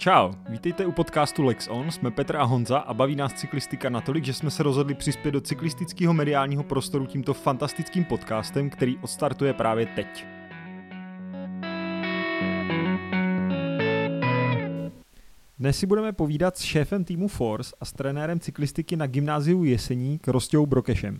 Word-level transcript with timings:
Čau, 0.00 0.32
vítejte 0.48 0.86
u 0.86 0.92
podcastu 0.92 1.42
Lex 1.42 1.68
On, 1.68 1.90
jsme 1.90 2.10
Petr 2.10 2.36
a 2.36 2.42
Honza 2.42 2.78
a 2.78 2.94
baví 2.94 3.16
nás 3.16 3.32
cyklistika 3.32 3.88
natolik, 3.88 4.24
že 4.24 4.34
jsme 4.34 4.50
se 4.50 4.62
rozhodli 4.62 4.94
přispět 4.94 5.30
do 5.30 5.40
cyklistického 5.40 6.14
mediálního 6.14 6.62
prostoru 6.62 7.06
tímto 7.06 7.34
fantastickým 7.34 8.04
podcastem, 8.04 8.70
který 8.70 8.98
odstartuje 8.98 9.52
právě 9.54 9.86
teď. 9.86 10.26
Dnes 15.58 15.78
si 15.78 15.86
budeme 15.86 16.12
povídat 16.12 16.58
s 16.58 16.62
šéfem 16.62 17.04
týmu 17.04 17.28
Force 17.28 17.76
a 17.80 17.84
s 17.84 17.92
trenérem 17.92 18.40
cyklistiky 18.40 18.96
na 18.96 19.06
gymnáziu 19.06 19.64
Jeseník 19.64 20.28
Rostou 20.28 20.66
Brokešem. 20.66 21.18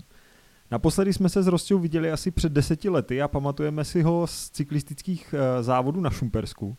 Naposledy 0.70 1.12
jsme 1.12 1.28
se 1.28 1.42
s 1.42 1.46
Rostou 1.46 1.78
viděli 1.78 2.10
asi 2.10 2.30
před 2.30 2.52
deseti 2.52 2.88
lety 2.88 3.22
a 3.22 3.28
pamatujeme 3.28 3.84
si 3.84 4.02
ho 4.02 4.26
z 4.26 4.50
cyklistických 4.50 5.34
eh, 5.34 5.62
závodů 5.62 6.00
na 6.00 6.10
Šumpersku. 6.10 6.76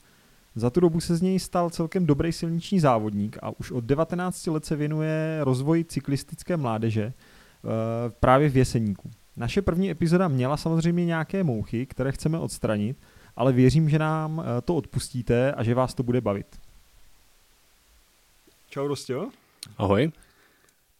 Za 0.55 0.69
tu 0.69 0.79
dobu 0.79 0.99
se 0.99 1.15
z 1.15 1.21
něj 1.21 1.39
stal 1.39 1.69
celkem 1.69 2.05
dobrý 2.05 2.31
silniční 2.31 2.79
závodník 2.79 3.37
a 3.41 3.59
už 3.59 3.71
od 3.71 3.83
19 3.83 4.47
let 4.47 4.65
se 4.65 4.75
věnuje 4.75 5.39
rozvoji 5.41 5.85
cyklistické 5.85 6.57
mládeže 6.57 7.03
eh, 7.03 7.13
právě 8.19 8.49
v 8.49 8.57
Jeseníku. 8.57 9.11
Naše 9.37 9.61
první 9.61 9.91
epizoda 9.91 10.27
měla 10.27 10.57
samozřejmě 10.57 11.05
nějaké 11.05 11.43
mouchy, 11.43 11.85
které 11.85 12.11
chceme 12.11 12.39
odstranit, 12.39 12.97
ale 13.35 13.53
věřím, 13.53 13.89
že 13.89 13.99
nám 13.99 14.43
eh, 14.45 14.61
to 14.61 14.75
odpustíte 14.75 15.51
a 15.51 15.63
že 15.63 15.75
vás 15.75 15.93
to 15.93 16.03
bude 16.03 16.21
bavit. 16.21 16.59
Čau, 18.69 18.87
Rostio. 18.87 19.29
Ahoj. 19.77 20.11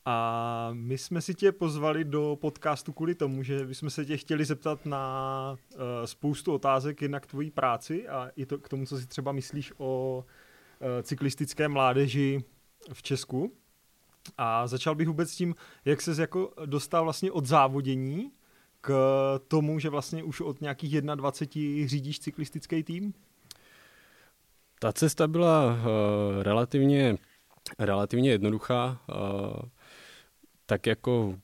A 0.05 0.69
my 0.73 0.97
jsme 0.97 1.21
si 1.21 1.33
tě 1.33 1.51
pozvali 1.51 2.03
do 2.03 2.37
podcastu 2.41 2.93
kvůli 2.93 3.15
tomu, 3.15 3.43
že 3.43 3.65
bychom 3.65 3.89
se 3.89 4.05
tě 4.05 4.17
chtěli 4.17 4.45
zeptat 4.45 4.85
na 4.85 5.55
uh, 5.75 5.79
spoustu 6.05 6.53
otázek 6.53 7.01
jednak 7.01 7.25
tvojí 7.25 7.51
práci 7.51 8.07
a 8.07 8.29
i 8.35 8.45
to, 8.45 8.57
k 8.57 8.69
tomu, 8.69 8.85
co 8.85 8.97
si 8.97 9.07
třeba 9.07 9.31
myslíš 9.31 9.73
o 9.77 10.23
uh, 10.79 10.87
cyklistické 11.03 11.67
mládeži 11.67 12.43
v 12.93 13.03
Česku. 13.03 13.53
A 14.37 14.67
začal 14.67 14.95
bych 14.95 15.07
vůbec 15.07 15.35
tím, 15.35 15.55
jak 15.85 16.01
ses 16.01 16.17
jako 16.17 16.53
dostal 16.65 17.03
vlastně 17.03 17.31
od 17.31 17.45
závodění 17.45 18.31
k 18.81 18.93
tomu, 19.47 19.79
že 19.79 19.89
vlastně 19.89 20.23
už 20.23 20.41
od 20.41 20.61
nějakých 20.61 21.01
21 21.01 21.87
řídíš 21.87 22.19
cyklistický 22.19 22.83
tým? 22.83 23.13
Ta 24.79 24.93
cesta 24.93 25.27
byla 25.27 25.65
uh, 25.65 25.73
relativně, 26.43 27.17
relativně 27.79 28.31
jednoduchá. 28.31 29.01
Uh, 29.09 29.69
tak 30.69 30.87
jako 30.87 31.35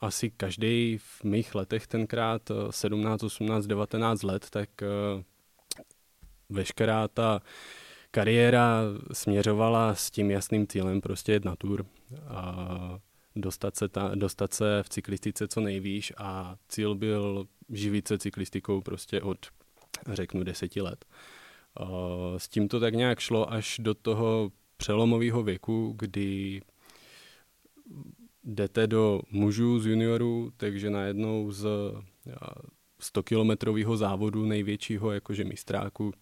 asi 0.00 0.30
každý 0.30 0.98
v 0.98 1.24
mých 1.24 1.54
letech 1.54 1.86
tenkrát, 1.86 2.50
17, 2.70 3.22
18, 3.22 3.66
19 3.66 4.22
let, 4.22 4.46
tak 4.50 4.68
uh, 4.82 5.22
veškerá 6.48 7.08
ta 7.08 7.40
kariéra 8.10 8.80
směřovala 9.12 9.94
s 9.94 10.10
tím 10.10 10.30
jasným 10.30 10.66
cílem 10.66 11.00
prostě 11.00 11.32
jet 11.32 11.44
na 11.44 11.56
tour 11.56 11.86
a 12.28 12.98
dostat 13.36 13.76
se, 13.76 13.88
ta, 13.88 14.14
dostat 14.14 14.54
se 14.54 14.82
v 14.82 14.88
cyklistice 14.88 15.48
co 15.48 15.60
nejvýš 15.60 16.12
a 16.16 16.56
cíl 16.68 16.94
byl 16.94 17.46
živit 17.70 18.08
se 18.08 18.18
cyklistikou 18.18 18.80
prostě 18.80 19.20
od, 19.20 19.46
řeknu, 20.12 20.42
deseti 20.42 20.80
let. 20.80 21.04
Uh, 21.80 21.86
s 22.36 22.48
tím 22.48 22.68
to 22.68 22.80
tak 22.80 22.94
nějak 22.94 23.20
šlo 23.20 23.52
až 23.52 23.76
do 23.82 23.94
toho 23.94 24.52
přelomového 24.76 25.42
věku, 25.42 25.94
kdy 25.98 26.62
jdete 28.44 28.86
do 28.86 29.20
mužů 29.30 29.80
z 29.80 29.86
juniorů, 29.86 30.50
takže 30.56 30.90
najednou 30.90 31.50
z 31.50 31.66
100-kilometrového 33.02 33.96
závodu 33.96 34.46
největšího, 34.46 35.12
jakože 35.12 35.44
mistráku, 35.44 36.12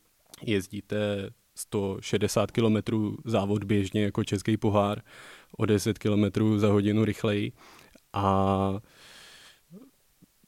jezdíte 0.43 1.31
160 1.55 2.51
km 2.51 2.77
závod 3.25 3.65
běžně 3.65 4.03
jako 4.03 4.25
český 4.25 4.57
pohár 4.57 5.03
o 5.57 5.67
10 5.67 5.99
km 5.99 6.25
za 6.57 6.69
hodinu 6.69 7.05
rychleji. 7.05 7.53
A 8.13 8.81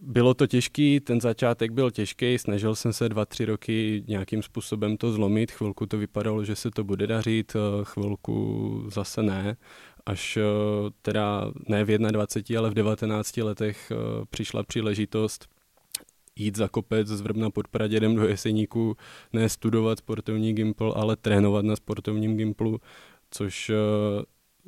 bylo 0.00 0.34
to 0.34 0.46
těžký, 0.46 1.00
ten 1.00 1.20
začátek 1.20 1.70
byl 1.70 1.90
těžký, 1.90 2.38
snažil 2.38 2.74
jsem 2.74 2.92
se 2.92 3.08
dva, 3.08 3.26
tři 3.26 3.44
roky 3.44 4.04
nějakým 4.08 4.42
způsobem 4.42 4.96
to 4.96 5.12
zlomit, 5.12 5.50
chvilku 5.50 5.86
to 5.86 5.98
vypadalo, 5.98 6.44
že 6.44 6.56
se 6.56 6.70
to 6.70 6.84
bude 6.84 7.06
dařit, 7.06 7.56
chvilku 7.82 8.84
zase 8.90 9.22
ne 9.22 9.56
až 10.06 10.36
eh, 10.36 10.42
teda 11.02 11.52
ne 11.68 11.84
v 11.84 11.98
21, 11.98 12.60
ale 12.60 12.70
v 12.70 12.74
19 12.74 13.36
letech 13.36 13.90
eh, 13.90 13.96
přišla 14.30 14.62
příležitost 14.62 15.48
jít 16.36 16.56
za 16.56 16.68
kopec 16.68 17.08
z 17.08 17.20
Vrbna 17.20 17.50
pod 17.50 17.68
Pradědem 17.68 18.16
do 18.16 18.28
Jeseníku, 18.28 18.96
ne 19.32 19.48
studovat 19.48 19.98
sportovní 19.98 20.54
gimpl, 20.54 20.92
ale 20.96 21.16
trénovat 21.16 21.64
na 21.64 21.76
sportovním 21.76 22.36
gimplu, 22.36 22.80
což 23.30 23.70
eh, 23.70 23.74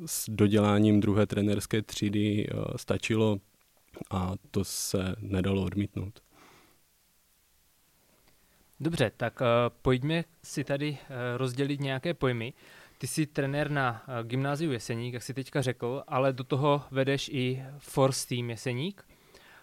s 0.05 0.29
doděláním 0.29 0.99
druhé 0.99 1.25
trenerské 1.25 1.81
třídy 1.81 2.47
stačilo 2.75 3.37
a 4.11 4.33
to 4.51 4.63
se 4.63 5.15
nedalo 5.19 5.63
odmítnout. 5.63 6.19
Dobře, 8.79 9.11
tak 9.17 9.39
pojďme 9.81 10.23
si 10.43 10.63
tady 10.63 10.97
rozdělit 11.37 11.79
nějaké 11.79 12.13
pojmy. 12.13 12.53
Ty 12.97 13.07
jsi 13.07 13.25
trenér 13.25 13.71
na 13.71 14.03
eh, 14.07 14.23
gymnáziu 14.23 14.71
Jeseník, 14.71 15.13
jak 15.13 15.23
jsi 15.23 15.33
teďka 15.33 15.61
řekl, 15.61 16.03
ale 16.07 16.33
do 16.33 16.43
toho 16.43 16.83
vedeš 16.91 17.29
i 17.33 17.63
Force 17.77 18.27
Team 18.27 18.49
Jeseník. 18.49 19.03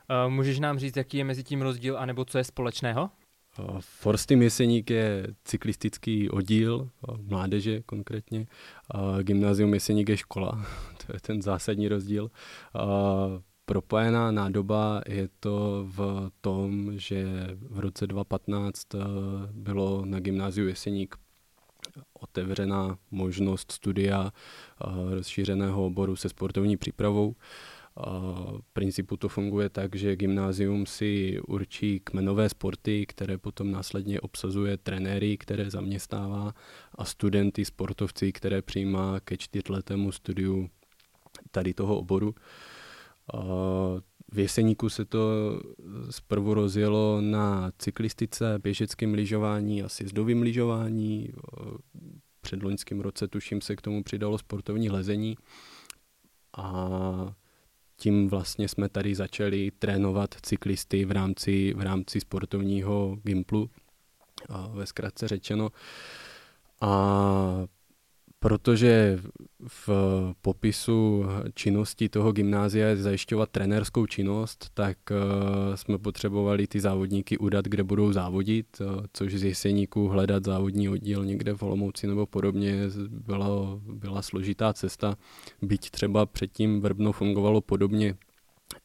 Eh, 0.09 0.29
můžeš 0.29 0.59
nám 0.59 0.79
říct, 0.79 0.97
jaký 0.97 1.19
je 1.19 1.25
mezi 1.25 1.45
tím 1.45 1.63
rozdíl, 1.63 1.99
anebo 1.99 2.25
co 2.25 2.39
je 2.39 2.45
společného? 2.45 3.11
Eh, 3.59 3.63
Force 3.81 4.27
Team 4.27 4.43
Jeseník 4.43 4.91
je 4.91 5.27
cyklistický 5.45 6.31
oddíl, 6.31 6.91
mládeže 7.23 7.83
konkrétně. 7.83 8.47
Gymnázium 9.23 9.75
Jeseník 9.75 10.09
je 10.09 10.17
škola, 10.17 10.67
to 11.07 11.13
je 11.13 11.21
ten 11.21 11.43
zásadní 11.43 11.89
rozdíl. 11.89 12.31
Propojená 13.67 14.31
nádoba 14.31 15.03
je 15.07 15.29
to 15.41 15.87
v 15.89 16.31
tom, 16.41 16.99
že 16.99 17.25
v 17.61 17.79
roce 17.79 18.07
2015 18.07 18.87
bylo 19.53 20.05
na 20.05 20.21
gymnáziu 20.21 20.69
Jeseník 20.69 21.17
otevřená 22.25 22.99
možnost 23.11 23.73
studia 23.73 24.33
rozšířeného 25.11 25.87
oboru 25.87 26.17
se 26.17 26.29
sportovní 26.29 26.77
přípravou. 26.77 27.35
V 28.61 28.73
principu 28.73 29.17
to 29.17 29.29
funguje 29.29 29.69
tak, 29.69 29.95
že 29.95 30.17
gymnázium 30.17 30.87
si 30.87 31.41
určí 31.47 32.01
kmenové 32.01 32.49
sporty, 32.49 33.07
které 33.07 33.39
potom 33.39 33.71
následně 33.71 34.21
obsazuje 34.21 34.77
trenéry, 34.77 35.37
které 35.37 35.71
zaměstnává 35.71 36.53
a 36.95 37.05
studenty, 37.05 37.65
sportovci, 37.65 38.33
které 38.33 38.63
přijímá 38.63 39.21
ke 39.21 39.37
čtyřletému 39.37 40.13
studiu 40.13 40.71
tady 41.51 41.75
toho 41.75 41.99
oboru. 41.99 42.35
V 44.33 44.39
Jeseníku 44.39 44.89
se 44.89 45.05
to 45.05 45.21
zprvu 46.11 46.55
rozjelo 46.55 47.21
na 47.21 47.73
cyklistice, 47.79 48.59
běžeckém 48.63 49.15
lyžování 49.15 49.83
a 49.83 49.89
sjezdovém 49.89 50.43
lyžování. 50.43 51.33
Před 52.41 52.63
loňským 52.63 53.01
roce 53.01 53.29
tuším 53.29 53.61
se 53.61 53.77
k 53.77 53.83
tomu 53.83 54.03
přidalo 54.03 54.39
sportovní 54.39 54.91
lezení 54.91 55.37
a 56.57 57.35
tím 57.97 58.29
vlastně 58.29 58.69
jsme 58.69 58.89
tady 58.89 59.15
začali 59.15 59.71
trénovat 59.79 60.35
cyklisty 60.43 61.05
v 61.05 61.11
rámci, 61.11 61.75
v 61.77 61.81
rámci 61.81 62.21
sportovního 62.21 63.17
gimplu, 63.23 63.71
ve 64.73 64.87
zkratce 64.87 65.29
řečeno. 65.29 65.71
A 66.81 67.67
protože 68.45 69.19
v 69.69 69.89
popisu 70.43 71.25
činnosti 71.55 72.09
toho 72.09 72.33
gymnázia 72.33 72.89
je 72.89 72.97
zajišťovat 72.97 73.51
trenérskou 73.51 74.07
činnost, 74.07 74.71
tak 74.75 74.99
uh, 75.11 75.75
jsme 75.75 75.99
potřebovali 75.99 76.67
ty 76.67 76.81
závodníky 76.81 77.39
udat, 77.39 77.65
kde 77.65 77.83
budou 77.85 78.13
závodit, 78.13 78.67
uh, 78.81 78.87
což 79.13 79.35
z 79.35 79.45
Jeseníku 79.45 80.09
hledat 80.09 80.45
závodní 80.45 80.89
oddíl 80.89 81.25
někde 81.25 81.55
v 81.55 81.63
Olomouci 81.63 82.07
nebo 82.07 82.27
podobně 82.27 82.77
byla, 83.09 83.81
byla 83.81 84.23
složitá 84.23 84.73
cesta, 84.73 85.17
byť 85.63 85.91
třeba 85.91 86.27
předtím 86.27 86.81
Vrbno 86.81 87.13
fungovalo 87.13 87.61
podobně, 87.61 88.15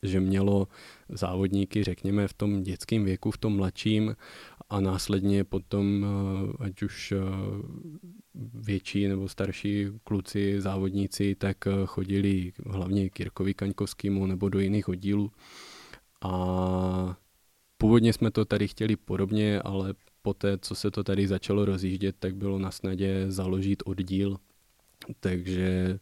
že 0.03 0.19
mělo 0.19 0.67
závodníky, 1.09 1.83
řekněme, 1.83 2.27
v 2.27 2.33
tom 2.33 2.63
dětském 2.63 3.03
věku, 3.03 3.31
v 3.31 3.37
tom 3.37 3.55
mladším 3.55 4.15
a 4.69 4.79
následně 4.79 5.43
potom, 5.43 6.05
eh, 6.05 6.65
ať 6.65 6.81
už 6.81 7.11
eh, 7.11 7.17
větší 8.53 9.07
nebo 9.07 9.29
starší 9.29 9.87
kluci, 10.03 10.61
závodníci, 10.61 11.35
tak 11.35 11.67
eh, 11.67 11.71
chodili 11.85 12.53
hlavně 12.65 13.09
k 13.09 13.19
Jirkovi 13.19 13.53
Kaňkovskému 13.53 14.25
nebo 14.25 14.49
do 14.49 14.59
jiných 14.59 14.89
oddílů. 14.89 15.31
A 16.21 17.17
původně 17.77 18.13
jsme 18.13 18.31
to 18.31 18.45
tady 18.45 18.67
chtěli 18.67 18.95
podobně, 18.95 19.61
ale 19.61 19.93
poté, 20.21 20.57
co 20.57 20.75
se 20.75 20.91
to 20.91 21.03
tady 21.03 21.27
začalo 21.27 21.65
rozjíždět, 21.65 22.15
tak 22.19 22.35
bylo 22.35 22.59
na 22.59 22.71
snadě 22.71 23.25
založit 23.31 23.83
oddíl 23.85 24.37
takže 25.19 25.99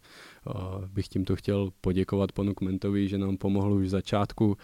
bych 0.88 1.07
tímto 1.07 1.35
chtěl 1.35 1.69
poděkovat 1.81 2.31
panu 2.31 2.53
Kmentovi, 2.53 3.07
že 3.07 3.17
nám 3.17 3.38
pomohl 3.38 3.73
už 3.73 3.85
v 3.85 3.89
začátku 3.89 4.57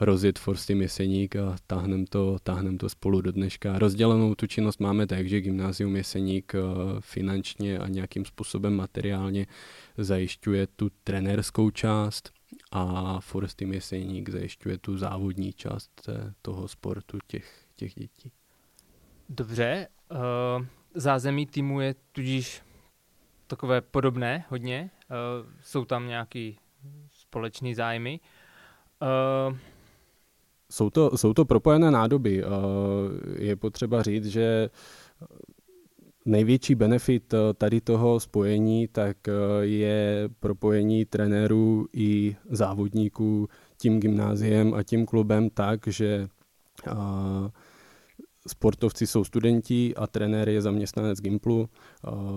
rozjet 0.00 0.38
Forsty 0.38 0.72
Jeseník 0.72 1.36
a 1.36 1.56
táhnem 1.66 2.06
to, 2.06 2.38
táhnem 2.42 2.78
to 2.78 2.88
spolu 2.88 3.20
do 3.20 3.32
dneška. 3.32 3.78
Rozdělenou 3.78 4.34
tu 4.34 4.46
činnost 4.46 4.80
máme 4.80 5.06
tak, 5.06 5.28
že 5.28 5.40
Gymnázium 5.40 5.96
Jeseník 5.96 6.52
finančně 7.00 7.78
a 7.78 7.88
nějakým 7.88 8.24
způsobem 8.24 8.74
materiálně 8.74 9.46
zajišťuje 9.98 10.66
tu 10.66 10.90
trenérskou 11.04 11.70
část 11.70 12.30
a 12.72 13.16
Forsty 13.20 13.68
Jeseník 13.72 14.28
zajišťuje 14.28 14.78
tu 14.78 14.98
závodní 14.98 15.52
část 15.52 16.08
toho 16.42 16.68
sportu 16.68 17.18
těch, 17.26 17.64
těch 17.76 17.94
dětí. 17.94 18.32
Dobře, 19.28 19.88
uh, 20.10 20.66
zázemí 20.94 21.46
týmu 21.46 21.80
je 21.80 21.94
tudíž 22.12 22.62
takové 23.50 23.80
podobné 23.80 24.44
hodně. 24.48 24.90
Uh, 25.10 25.46
jsou 25.62 25.84
tam 25.84 26.08
nějaký 26.08 26.58
společný 27.12 27.74
zájmy. 27.74 28.20
Uh, 29.02 29.56
jsou 30.70 30.90
to, 30.90 31.18
jsou 31.18 31.34
to 31.34 31.44
propojené 31.44 31.90
nádoby. 31.90 32.44
Uh, 32.44 32.50
je 33.36 33.56
potřeba 33.56 34.02
říct, 34.02 34.26
že 34.26 34.70
největší 36.24 36.74
benefit 36.74 37.34
tady 37.54 37.80
toho 37.80 38.20
spojení 38.20 38.88
tak 38.88 39.16
je 39.60 40.28
propojení 40.40 41.04
trenérů 41.04 41.86
i 41.92 42.36
závodníků 42.50 43.48
tím 43.78 44.00
gymnáziem 44.00 44.74
a 44.74 44.82
tím 44.82 45.06
klubem 45.06 45.50
tak, 45.50 45.80
že 45.86 46.28
sportovci 48.48 49.06
jsou 49.06 49.24
studenti 49.24 49.94
a 49.96 50.06
trenér 50.06 50.48
je 50.48 50.62
zaměstnanec 50.62 51.20
Gimplu. 51.20 51.68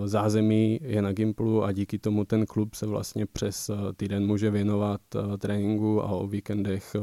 Zázemí 0.05 0.79
je 0.81 1.01
na 1.01 1.11
Gimplu 1.11 1.63
a 1.63 1.71
díky 1.71 1.99
tomu 1.99 2.25
ten 2.25 2.45
klub 2.45 2.75
se 2.75 2.85
vlastně 2.85 3.25
přes 3.25 3.69
eh, 3.69 3.93
týden 3.95 4.27
může 4.27 4.51
věnovat 4.51 5.01
eh, 5.15 5.37
tréninku 5.37 6.03
a 6.03 6.07
o 6.07 6.27
víkendech 6.27 6.95
eh, 6.95 6.99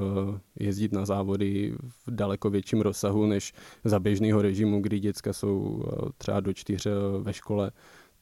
jezdit 0.61 0.93
na 0.93 1.05
závody 1.05 1.75
v 1.88 2.11
daleko 2.11 2.50
větším 2.50 2.81
rozsahu 2.81 3.26
než 3.26 3.52
za 3.85 3.99
běžného 3.99 4.43
režimu, 4.43 4.81
kdy 4.81 5.00
děcka 5.00 5.32
jsou 5.32 5.85
třeba 6.19 6.41
do 6.41 6.52
čtyř 6.52 6.87
ve 7.20 7.32
škole, 7.32 7.70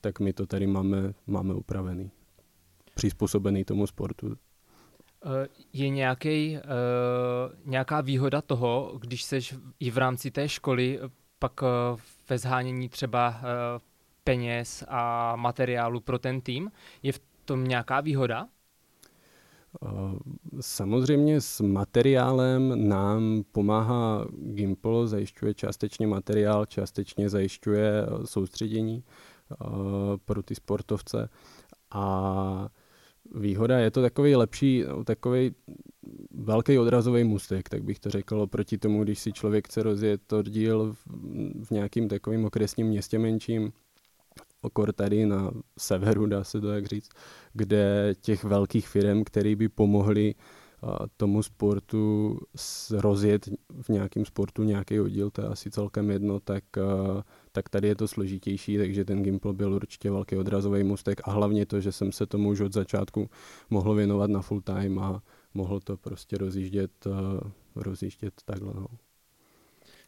tak 0.01 0.21
my 0.21 0.33
to 0.33 0.47
tady 0.47 0.67
máme, 0.67 1.15
máme 1.27 1.55
upravený. 1.55 2.11
Přizpůsobený 2.95 3.65
tomu 3.65 3.87
sportu. 3.87 4.37
Eh, 5.25 5.49
je 5.73 5.89
nějaký, 5.89 6.57
uh, 6.57 7.71
nějaká 7.71 8.01
výhoda 8.01 8.43
toho, 8.43 8.99
když 9.01 9.23
seš 9.25 9.55
i 9.81 9.91
v 9.91 9.99
rámci 9.99 10.31
té 10.31 10.49
školy, 10.49 11.01
pak 11.39 11.63
uh, 11.63 11.69
ve 12.29 12.39
zhánění 12.39 12.89
třeba 12.89 13.41
peněz 14.25 14.85
a 14.89 15.37
materiálu 15.37 16.01
pro 16.01 16.19
ten 16.19 16.41
tým? 16.41 16.71
Je 17.03 17.13
v 17.13 17.21
tom 17.45 17.65
nějaká 17.65 18.01
výhoda? 18.01 18.49
Samozřejmě 20.61 21.41
s 21.41 21.61
materiálem 21.61 22.89
nám 22.89 23.43
pomáhá 23.53 24.27
Gimpl, 24.31 25.07
zajišťuje 25.07 25.55
částečně 25.55 26.07
materiál, 26.07 26.67
částečně 26.67 27.29
zajišťuje 27.29 28.07
soustředění 28.25 29.05
pro 30.25 30.43
ty 30.43 30.55
sportovce 30.55 31.29
a 31.91 32.69
výhoda, 33.35 33.79
je 33.79 33.91
to 33.91 34.03
takový 34.03 34.37
lepší, 34.37 34.85
takový 35.05 35.55
velký 36.31 36.79
odrazový 36.79 37.25
můstek, 37.25 37.69
tak 37.69 37.83
bych 37.83 37.99
to 37.99 38.11
řekl, 38.11 38.47
proti 38.47 38.79
tomu, 38.79 39.05
když 39.05 39.19
si 39.19 39.33
člověk 39.33 39.67
chce 39.67 39.83
rozjet 39.83 40.33
oddíl 40.33 40.93
v, 40.93 41.07
v 41.65 41.71
nějakým 41.71 42.09
takovým 42.09 42.45
okresním 42.45 42.87
městě 42.87 43.19
menším, 43.19 43.73
okor 44.61 44.93
tady 44.93 45.27
na 45.27 45.51
severu, 45.79 46.27
dá 46.27 46.45
se 46.45 46.61
to 46.61 46.69
tak 46.69 46.87
říct, 46.87 47.09
kde 47.53 48.15
těch 48.21 48.45
velkých 48.45 48.89
firm, 48.89 49.25
které 49.25 49.57
by 49.57 49.69
pomohly 49.69 50.35
tomu 51.17 51.43
sportu 51.43 52.39
rozjet 52.91 53.49
v 53.83 53.89
nějakém 53.89 54.25
sportu 54.25 54.63
nějaký 54.63 55.01
oddíl, 55.01 55.31
to 55.31 55.43
je 55.43 55.49
asi 55.49 55.71
celkem 55.71 56.11
jedno, 56.11 56.41
tak, 56.41 56.65
tak 57.53 57.69
tady 57.69 57.89
je 57.89 57.95
to 57.95 58.09
složitější, 58.09 58.79
takže 58.79 59.05
ten 59.05 59.23
Gimple 59.23 59.53
byl 59.53 59.73
určitě 59.73 60.11
velký 60.11 60.37
odrazový 60.37 60.85
mustek 60.85 61.21
a 61.25 61.31
hlavně 61.31 61.67
to, 61.67 61.81
že 61.81 61.93
jsem 61.93 62.13
se 62.13 62.27
tomu 62.27 62.49
už 62.49 62.61
od 62.61 62.73
začátku 62.73 63.31
mohl 63.71 63.95
věnovat 63.95 64.31
na 64.31 64.43
full 64.43 64.61
time 64.61 64.99
a 64.99 65.23
mohl 65.55 65.81
to 65.81 65.97
prostě 65.97 66.39
rozjíždět, 66.39 67.07
rozjíždět 67.75 68.35
takhle. 68.45 68.75
No. 68.75 68.87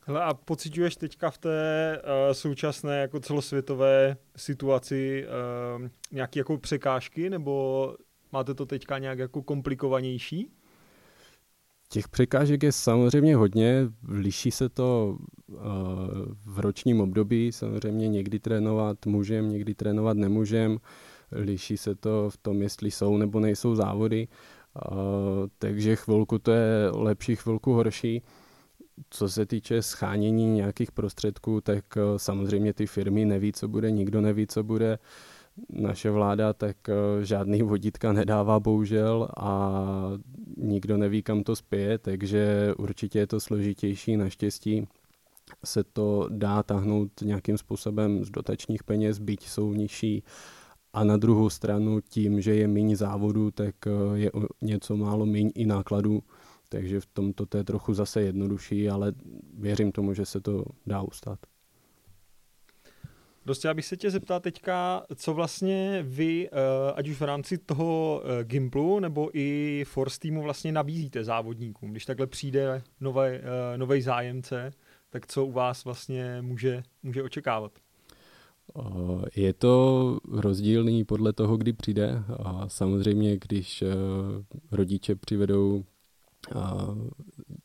Hele, 0.01 0.23
a 0.23 0.35
pociťuješ 0.35 0.97
teďka 0.97 1.31
v 1.31 1.39
té 1.39 2.03
uh, 2.03 2.33
současné 2.33 3.01
jako 3.01 3.21
celosvětové 3.21 4.17
situaci 4.37 5.27
uh, 5.27 5.89
nějaké 6.13 6.41
jako 6.41 6.59
překážky, 6.59 7.31
nebo 7.31 7.97
máte 8.33 8.55
to 8.55 8.67
teďka 8.67 8.99
nějak 8.99 9.19
jako 9.19 9.43
komplikovanější? 9.43 10.51
Těch 11.93 12.09
překážek 12.09 12.63
je 12.63 12.73
samozřejmě 12.73 13.37
hodně, 13.37 13.89
liší 14.09 14.51
se 14.51 14.69
to 14.69 15.19
uh, 15.47 15.57
v 16.45 16.59
ročním 16.59 17.01
období, 17.01 17.53
samozřejmě 17.53 18.09
někdy 18.09 18.39
trénovat 18.39 19.07
můžem, 19.07 19.51
někdy 19.51 19.75
trénovat 19.75 20.17
nemůžem, 20.17 20.79
liší 21.33 21.77
se 21.77 21.95
to 21.95 22.31
v 22.31 22.37
tom, 22.37 22.63
jestli 22.63 22.91
jsou 22.91 23.17
nebo 23.17 23.41
nejsou 23.41 23.75
závody, 23.75 24.29
uh, 24.29 24.99
takže 25.59 25.97
chvilku 25.97 26.39
to 26.39 26.51
je 26.51 26.91
lepší, 26.93 27.37
chvilku 27.37 27.73
horší. 27.73 28.23
Co 29.11 29.29
se 29.29 29.47
týče 29.47 29.83
schánění 29.83 30.47
nějakých 30.47 30.93
prostředků, 30.93 31.61
tak 31.61 31.85
uh, 31.97 32.03
samozřejmě 32.17 32.73
ty 32.73 32.87
firmy 32.87 33.25
neví, 33.25 33.53
co 33.53 33.69
bude, 33.69 33.91
nikdo 33.91 34.21
neví, 34.21 34.47
co 34.47 34.63
bude. 34.63 34.99
Uh, 34.99 35.40
naše 35.69 36.11
vláda 36.11 36.53
tak 36.53 36.77
eh, 36.89 37.25
žádný 37.25 37.63
vodítka 37.63 38.13
nedává 38.13 38.61
bohužel 38.61 39.29
a 39.37 39.83
nikdo 40.57 40.97
neví, 40.97 41.23
kam 41.23 41.43
to 41.43 41.57
spěje, 41.57 41.99
takže 41.99 42.73
určitě 42.79 43.19
je 43.19 43.27
to 43.27 43.41
složitější. 43.41 44.17
Naštěstí 44.17 44.87
se 45.65 45.85
to 45.85 46.29
dá 46.31 46.63
tahnout 46.63 47.11
nějakým 47.23 47.59
způsobem 47.59 48.25
z 48.25 48.31
dotačních 48.31 48.85
peněz, 48.85 49.19
byť 49.19 49.49
jsou 49.49 49.73
nižší. 49.73 50.25
A 50.93 51.05
na 51.05 51.17
druhou 51.17 51.51
stranu 51.51 52.01
tím, 52.01 52.41
že 52.41 52.55
je 52.55 52.69
méně 52.69 52.97
závodů, 52.97 53.51
tak 53.51 53.75
eh, 53.87 53.91
je 54.19 54.31
něco 54.63 54.97
málo 54.97 55.27
méně 55.27 55.51
i 55.51 55.67
nákladů, 55.67 56.23
takže 56.69 57.01
v 57.01 57.07
tomto 57.07 57.47
to 57.47 57.57
je 57.59 57.65
trochu 57.65 57.95
zase 57.95 58.23
jednodušší, 58.23 58.89
ale 58.89 59.13
věřím 59.59 59.93
tomu, 59.93 60.15
že 60.15 60.27
se 60.27 60.41
to 60.41 60.65
dá 60.87 61.03
ustát. 61.03 61.39
Prostě 63.45 63.69
já 63.69 63.75
bych 63.75 63.87
se 63.87 63.97
tě 63.97 64.11
zeptal 64.11 64.41
teďka, 64.41 65.03
co 65.15 65.35
vlastně 65.35 66.05
vy, 66.07 66.49
eh, 66.49 66.93
ať 66.95 67.09
už 67.09 67.21
v 67.21 67.25
rámci 67.25 67.59
toho 67.59 68.23
eh, 68.25 68.45
Gimplu 68.45 69.01
nebo 69.01 69.31
i 69.33 69.85
Force 69.89 70.21
týmu 70.21 70.43
vlastně 70.43 70.73
nabízíte 70.73 71.25
závodníkům. 71.25 71.91
Když 71.91 72.07
takhle 72.07 72.27
přijde 72.27 72.83
nový 73.77 73.99
eh, 73.99 74.03
zájemce, 74.03 74.73
tak 75.11 75.27
co 75.27 75.45
u 75.45 75.53
vás 75.53 75.85
vlastně 75.85 76.39
může, 76.41 76.83
může 77.03 77.23
očekávat? 77.23 77.73
Je 79.37 79.53
to 79.53 80.19
rozdílný 80.33 81.05
podle 81.05 81.33
toho, 81.33 81.57
kdy 81.57 81.73
přijde. 81.73 82.23
A 82.45 82.69
samozřejmě, 82.69 83.39
když 83.39 83.85
rodiče 84.71 85.15
přivedou 85.15 85.85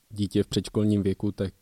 dítě 0.09 0.43
v 0.43 0.47
předškolním 0.47 1.03
věku, 1.03 1.31
tak 1.31 1.53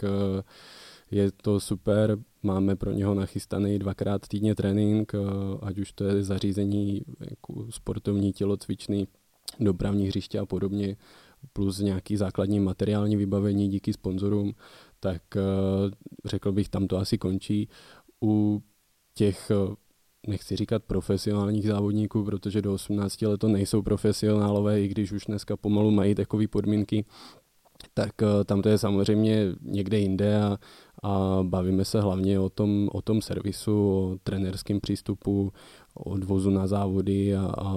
je 1.14 1.32
to 1.32 1.60
super, 1.60 2.18
máme 2.44 2.76
pro 2.76 2.92
něho 2.92 3.14
nachystaný 3.14 3.80
dvakrát 3.80 4.28
týdně 4.28 4.56
trénink, 4.56 5.12
eh, 5.16 5.20
ať 5.62 5.78
už 5.78 5.92
to 5.92 6.04
je 6.04 6.24
zařízení 6.24 7.02
jako 7.30 7.72
sportovní, 7.72 8.34
tělocvičný, 8.34 9.08
dopravní 9.60 10.08
hřiště 10.08 10.40
a 10.40 10.46
podobně, 10.46 10.98
plus 11.54 11.80
nějaký 11.80 12.18
základní 12.18 12.60
materiální 12.60 13.16
vybavení 13.16 13.70
díky 13.70 13.94
sponzorům, 13.94 14.54
tak 15.00 15.22
eh, 15.36 15.42
řekl 16.26 16.52
bych, 16.52 16.70
tam 16.70 16.88
to 16.88 16.98
asi 16.98 17.18
končí. 17.18 17.70
U 18.24 18.62
těch 19.14 19.52
eh, 19.52 19.76
nechci 20.28 20.56
říkat 20.56 20.84
profesionálních 20.84 21.68
závodníků, 21.68 22.24
protože 22.24 22.62
do 22.62 22.74
18 22.74 23.22
let 23.22 23.38
to 23.38 23.48
nejsou 23.48 23.82
profesionálové, 23.82 24.82
i 24.82 24.88
když 24.88 25.12
už 25.12 25.26
dneska 25.26 25.58
pomalu 25.58 25.92
mají 25.92 26.16
takové 26.16 26.48
podmínky, 26.48 27.06
tak 27.94 28.12
tam 28.46 28.62
to 28.62 28.70
je 28.70 28.78
samozřejmě 28.78 29.46
někde 29.62 30.00
jinde 30.00 30.42
a, 30.42 30.58
a 31.04 31.40
bavíme 31.44 31.86
se 31.86 32.02
hlavně 32.02 32.40
o 32.40 32.50
tom, 32.50 32.90
o 32.92 33.02
tom 33.02 33.22
servisu, 33.22 33.90
o 33.90 34.18
trenerském 34.24 34.80
přístupu, 34.80 35.54
odvozu 35.94 36.50
na 36.50 36.68
závody 36.68 37.36
a, 37.36 37.54
a 37.58 37.76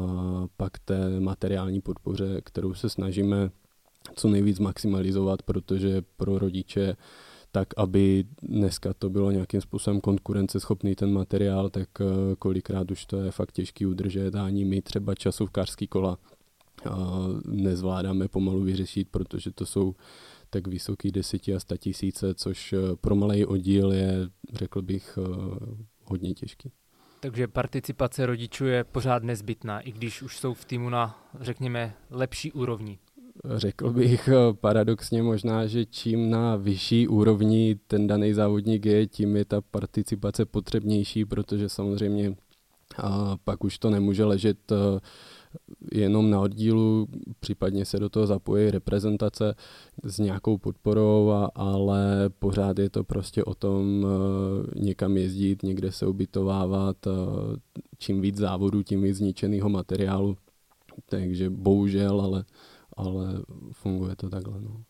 pak 0.57 0.79
té 0.79 1.21
materiální 1.21 1.81
podpoře, 1.81 2.41
kterou 2.45 2.75
se 2.75 2.89
snažíme 2.89 3.51
co 4.15 4.29
nejvíc 4.29 4.59
maximalizovat, 4.59 5.43
protože 5.43 6.03
pro 6.17 6.39
rodiče 6.39 6.97
tak, 7.53 7.69
aby 7.77 8.25
dneska 8.43 8.95
to 8.99 9.11
bylo 9.11 9.31
nějakým 9.31 9.61
způsobem 9.61 10.01
konkurenceschopný 10.01 10.95
ten 10.95 11.13
materiál, 11.13 11.71
tak 11.71 11.89
eh, 12.01 12.05
kolikrát 12.39 12.91
už 12.91 13.07
to 13.07 13.21
je 13.21 13.31
fakt 13.31 13.53
těžký 13.53 13.87
udržet. 13.87 14.35
A 14.35 14.45
ani 14.45 14.65
my 14.65 14.83
třeba 14.83 15.15
časovkářský 15.15 15.87
kola 15.87 16.19
nezvládáme 17.47 18.29
pomalu 18.29 18.63
vyřešit, 18.63 19.09
protože 19.11 19.51
to 19.51 19.67
jsou 19.67 19.95
tak 20.51 20.67
vysoký 20.69 21.13
deseti 21.13 21.55
a 21.55 21.61
sta 21.61 21.77
tisíce, 21.77 22.35
což 22.35 22.73
eh, 22.73 22.79
pro 23.01 23.17
malý 23.17 23.47
oddíl 23.47 23.93
je, 23.93 24.29
řekl 24.53 24.83
bych, 24.83 25.19
eh, 25.19 25.37
hodně 26.05 26.35
těžký. 26.35 26.73
Takže 27.21 27.49
participace 27.49 28.27
rodičů 28.27 28.67
je 28.67 28.85
pořád 28.85 29.23
nezbytná, 29.23 29.81
i 29.81 29.93
když 29.93 30.23
už 30.23 30.39
jsou 30.39 30.55
v 30.55 30.65
týmu 30.65 30.91
na, 30.91 31.29
řekněme, 31.41 31.95
lepší 32.11 32.53
úrovni. 32.53 32.99
Řekl 33.57 33.91
bych 33.91 34.29
eh, 34.29 34.53
paradoxně 34.53 35.23
možná, 35.23 35.67
že 35.67 35.87
čím 35.87 36.31
na 36.31 36.57
vyšší 36.57 37.09
úrovni 37.09 37.77
ten 37.87 38.07
daný 38.07 38.33
závodník 38.33 38.87
je, 38.87 39.07
tím 39.07 39.37
je 39.37 39.45
ta 39.45 39.61
participace 39.61 40.45
potřebnější, 40.45 41.25
protože 41.25 41.69
samozřejmě 41.69 42.37
a 43.03 43.37
pak 43.45 43.65
už 43.65 43.79
to 43.79 43.91
nemůže 43.91 44.25
ležet 44.25 44.73
jenom 45.93 46.31
na 46.31 46.41
oddílu, 46.41 47.09
případně 47.41 47.85
se 47.85 47.99
do 47.99 48.09
toho 48.09 48.27
zapojí 48.27 48.71
reprezentace 48.71 49.55
s 50.05 50.19
nějakou 50.19 50.59
podporou, 50.59 51.31
a, 51.31 51.51
ale 51.55 52.31
pořád 52.39 52.79
je 52.79 52.91
to 52.91 53.05
prostě 53.05 53.45
o 53.45 53.55
tom 53.55 54.05
uh, 54.05 54.11
někam 54.83 55.17
jezdit, 55.17 55.63
někde 55.63 55.93
se 55.93 56.07
ubytovávat, 56.07 57.07
uh, 57.07 57.13
čím 57.99 58.21
víc 58.21 58.37
závodů, 58.37 58.83
tím 58.83 59.03
víc 59.03 59.17
zničeného 59.17 59.69
materiálu. 59.69 60.37
Takže 61.07 61.51
bohužel, 61.51 62.21
ale, 62.21 62.45
ale 62.97 63.43
funguje 63.73 64.17
to 64.17 64.31
takhle. 64.31 64.61
No. 64.61 64.83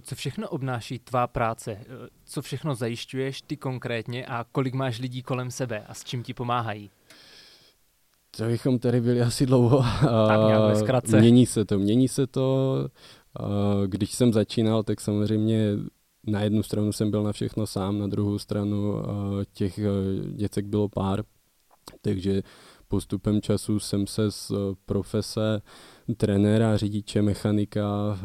Co 0.00 0.14
všechno 0.14 0.48
obnáší 0.48 0.98
tvá 0.98 1.26
práce? 1.26 1.84
Co 2.24 2.42
všechno 2.42 2.74
zajišťuješ 2.74 3.42
ty 3.42 3.56
konkrétně 3.56 4.26
a 4.26 4.44
kolik 4.52 4.74
máš 4.74 4.98
lidí 4.98 5.22
kolem 5.22 5.50
sebe 5.50 5.84
a 5.86 5.94
s 5.94 6.04
čím 6.04 6.22
ti 6.22 6.34
pomáhají? 6.34 6.90
To 8.38 8.44
bychom 8.44 8.78
tady 8.78 9.00
byli 9.00 9.22
asi 9.22 9.46
dlouho. 9.46 9.82
Tak 10.02 10.40
Mění 11.20 11.46
se 11.46 11.64
to, 11.64 11.78
mění 11.78 12.08
se 12.08 12.26
to. 12.26 12.76
Když 13.86 14.12
jsem 14.12 14.32
začínal, 14.32 14.82
tak 14.82 15.00
samozřejmě 15.00 15.72
na 16.26 16.40
jednu 16.42 16.62
stranu 16.62 16.92
jsem 16.92 17.10
byl 17.10 17.22
na 17.22 17.32
všechno 17.32 17.66
sám, 17.66 17.98
na 17.98 18.06
druhou 18.06 18.38
stranu 18.38 18.94
těch 19.52 19.80
děcek 20.32 20.66
bylo 20.66 20.88
pár, 20.88 21.22
takže 22.02 22.42
postupem 22.88 23.40
času 23.40 23.80
jsem 23.80 24.06
se 24.06 24.30
z 24.30 24.52
profese 24.86 25.62
trenéra, 26.16 26.76
řidiče, 26.76 27.22
mechanika 27.22 28.18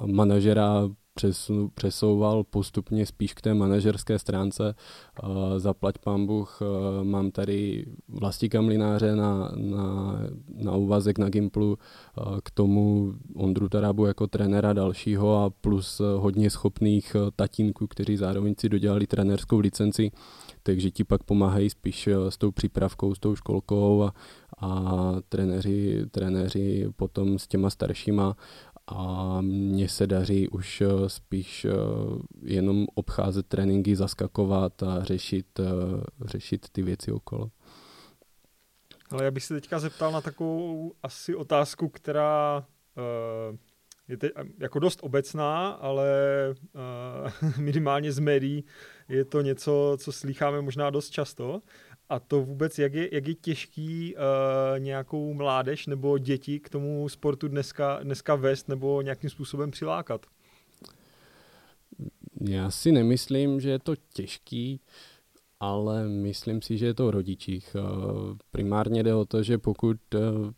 a 0.00 0.06
manažera 0.06 0.88
přesu, 1.16 1.70
přesouval 1.74 2.44
postupně 2.44 3.06
spíš 3.06 3.34
k 3.34 3.40
té 3.40 3.54
manažerské 3.54 4.18
stránce. 4.18 4.74
Uh, 5.22 5.28
zaplať 5.58 5.98
pán 5.98 6.26
Bůh, 6.26 6.60
uh, 6.60 7.04
mám 7.04 7.30
tady 7.30 7.86
Vlastíka 8.08 8.60
Mlináře 8.60 9.16
na, 9.16 9.52
na, 9.56 10.18
na 10.54 10.72
úvazek 10.76 11.18
na 11.18 11.28
Gimplu, 11.28 11.70
uh, 11.72 12.38
k 12.42 12.50
tomu 12.50 13.14
Ondru 13.34 13.68
Tarabu 13.68 14.06
jako 14.06 14.26
trenéra 14.26 14.72
dalšího 14.72 15.44
a 15.44 15.50
plus 15.50 16.00
hodně 16.16 16.50
schopných 16.50 17.16
tatínků, 17.36 17.86
kteří 17.86 18.16
zároveň 18.16 18.54
si 18.58 18.68
dodělali 18.68 19.06
trenérskou 19.06 19.58
licenci, 19.58 20.10
takže 20.62 20.90
ti 20.90 21.04
pak 21.04 21.22
pomáhají 21.22 21.70
spíš 21.70 22.08
s 22.28 22.36
tou 22.38 22.50
přípravkou, 22.50 23.14
s 23.14 23.18
tou 23.18 23.36
školkou 23.36 24.02
a, 24.02 24.14
a 24.60 25.12
trenéři, 25.28 26.04
trenéři 26.10 26.88
potom 26.96 27.38
s 27.38 27.48
těma 27.48 27.70
staršíma 27.70 28.36
a 28.86 29.40
mně 29.40 29.88
se 29.88 30.06
daří 30.06 30.48
už 30.48 30.80
eh, 30.80 31.08
spíš 31.08 31.64
eh, 31.64 31.70
jenom 32.42 32.86
obcházet 32.94 33.46
tréninky, 33.46 33.96
zaskakovat 33.96 34.82
a 34.82 35.04
řešit, 35.04 35.60
eh, 35.60 35.64
řešit 36.24 36.66
ty 36.72 36.82
věci 36.82 37.12
okolo. 37.12 37.50
Ale 39.10 39.24
já 39.24 39.30
bych 39.30 39.44
se 39.44 39.54
teďka 39.54 39.78
zeptal 39.78 40.12
na 40.12 40.20
takovou 40.20 40.92
asi 41.02 41.34
otázku, 41.34 41.88
která 41.88 42.66
uh, 43.48 43.56
je 44.08 44.16
teď 44.16 44.32
jako 44.58 44.78
dost 44.78 44.98
obecná, 45.02 45.70
ale 45.70 46.08
uh, 47.42 47.58
minimálně 47.58 48.12
z 48.12 48.18
médií 48.18 48.64
je 49.08 49.24
to 49.24 49.40
něco, 49.40 49.96
co 50.00 50.12
slycháme 50.12 50.62
možná 50.62 50.90
dost 50.90 51.10
často. 51.10 51.62
A 52.08 52.18
to 52.20 52.42
vůbec, 52.42 52.78
jak 52.78 52.94
je, 52.94 53.14
jak 53.14 53.28
je 53.28 53.34
těžký 53.34 54.14
uh, 54.14 54.20
nějakou 54.78 55.34
mládež 55.34 55.86
nebo 55.86 56.18
děti 56.18 56.60
k 56.60 56.68
tomu 56.68 57.08
sportu 57.08 57.48
dneska, 57.48 58.00
dneska 58.02 58.34
vést 58.34 58.68
nebo 58.68 59.02
nějakým 59.02 59.30
způsobem 59.30 59.70
přilákat? 59.70 60.26
Já 62.40 62.70
si 62.70 62.92
nemyslím, 62.92 63.60
že 63.60 63.70
je 63.70 63.78
to 63.78 63.94
těžký, 63.96 64.80
ale 65.60 66.08
myslím 66.08 66.62
si, 66.62 66.78
že 66.78 66.86
je 66.86 66.94
to 66.94 67.08
o 67.08 67.10
rodičích. 67.10 67.76
Uh, 67.76 68.36
primárně 68.50 69.02
jde 69.02 69.14
o 69.14 69.24
to, 69.24 69.42
že 69.42 69.58
pokud 69.58 69.96
uh, 70.14 70.50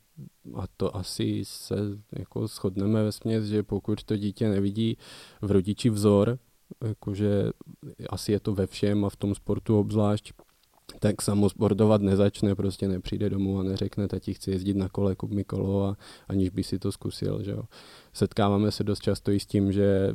a 0.54 0.64
to 0.76 0.96
asi 0.96 1.40
se 1.44 1.76
jako 2.18 2.46
shodneme 2.46 3.04
ve 3.04 3.12
směs, 3.12 3.44
že 3.44 3.62
pokud 3.62 4.04
to 4.04 4.16
dítě 4.16 4.48
nevidí 4.48 4.96
v 5.42 5.50
rodiči 5.50 5.90
vzor, 5.90 6.38
jakože 6.84 7.50
asi 8.10 8.32
je 8.32 8.40
to 8.40 8.54
ve 8.54 8.66
všem 8.66 9.04
a 9.04 9.10
v 9.10 9.16
tom 9.16 9.34
sportu 9.34 9.78
obzvlášť, 9.78 10.32
tak 11.00 11.22
samosportovat 11.22 12.02
nezačne, 12.02 12.54
prostě 12.54 12.88
nepřijde 12.88 13.30
domů 13.30 13.58
a 13.58 13.62
neřekne, 13.62 14.08
tati 14.08 14.34
chci 14.34 14.50
jezdit 14.50 14.76
na 14.76 14.88
kole, 14.88 15.14
kup 15.14 15.30
mi 15.30 15.44
kolo 15.44 15.84
a 15.84 15.96
aniž 16.28 16.50
by 16.50 16.64
si 16.64 16.78
to 16.78 16.92
zkusil. 16.92 17.42
Že 17.42 17.50
jo. 17.50 17.62
Setkáváme 18.12 18.70
se 18.70 18.84
dost 18.84 19.02
často 19.02 19.30
i 19.30 19.40
s 19.40 19.46
tím, 19.46 19.72
že 19.72 20.14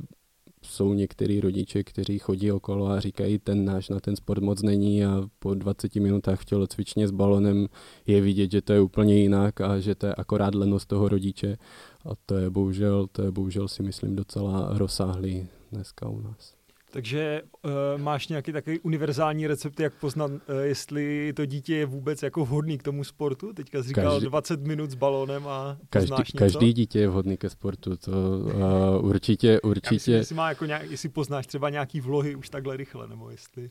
jsou 0.65 0.93
některý 0.93 1.39
rodiče, 1.39 1.83
kteří 1.83 2.19
chodí 2.19 2.51
okolo 2.51 2.87
a 2.87 2.99
říkají, 2.99 3.39
ten 3.39 3.65
náš 3.65 3.89
na 3.89 3.99
ten 3.99 4.15
sport 4.15 4.43
moc 4.43 4.61
není 4.61 5.05
a 5.05 5.29
po 5.39 5.53
20 5.53 5.95
minutách 5.95 6.39
v 6.39 6.45
tělocvičně 6.45 7.07
s 7.07 7.11
balonem 7.11 7.67
je 8.07 8.21
vidět, 8.21 8.51
že 8.51 8.61
to 8.61 8.73
je 8.73 8.81
úplně 8.81 9.17
jinak 9.17 9.61
a 9.61 9.79
že 9.79 9.95
to 9.95 10.05
je 10.05 10.15
akorát 10.15 10.55
lenost 10.55 10.85
toho 10.85 11.09
rodiče 11.09 11.57
a 12.05 12.09
to 12.25 12.35
je 12.35 12.49
bohužel, 12.49 13.07
to 13.11 13.21
je 13.21 13.31
bohužel 13.31 13.67
si 13.67 13.83
myslím 13.83 14.15
docela 14.15 14.69
rozsáhlý 14.77 15.47
dneska 15.71 16.09
u 16.09 16.21
nás. 16.21 16.62
Takže 16.93 17.41
uh, 17.61 17.71
máš 18.01 18.27
nějaký 18.27 18.51
takový 18.51 18.79
univerzální 18.79 19.47
recept, 19.47 19.79
jak 19.79 19.93
poznat, 19.93 20.31
uh, 20.31 20.39
jestli 20.63 21.33
to 21.35 21.45
dítě 21.45 21.75
je 21.75 21.85
vůbec 21.85 22.23
jako 22.23 22.45
vhodný 22.45 22.77
k 22.77 22.83
tomu 22.83 23.03
sportu? 23.03 23.53
Teďka 23.53 23.83
jsi 23.83 23.87
říkal 23.87 24.11
každý, 24.11 24.27
20 24.27 24.61
minut 24.61 24.91
s 24.91 24.95
balónem 24.95 25.47
a 25.47 25.77
každý, 25.89 26.15
něco? 26.17 26.37
Každý 26.37 26.73
dítě 26.73 26.99
je 26.99 27.07
vhodný 27.07 27.37
ke 27.37 27.49
sportu, 27.49 27.97
to 27.97 28.11
uh, 28.11 29.05
určitě, 29.05 29.61
určitě. 29.61 29.87
Já 29.87 29.95
myslím, 29.95 30.15
jestli, 30.15 30.35
má 30.35 30.49
jako 30.49 30.65
nějak, 30.65 30.91
jestli 30.91 31.09
poznáš 31.09 31.47
třeba 31.47 31.69
nějaký 31.69 32.01
vlohy 32.01 32.35
už 32.35 32.49
takhle 32.49 32.77
rychle, 32.77 33.07
nebo 33.07 33.29
jestli 33.29 33.69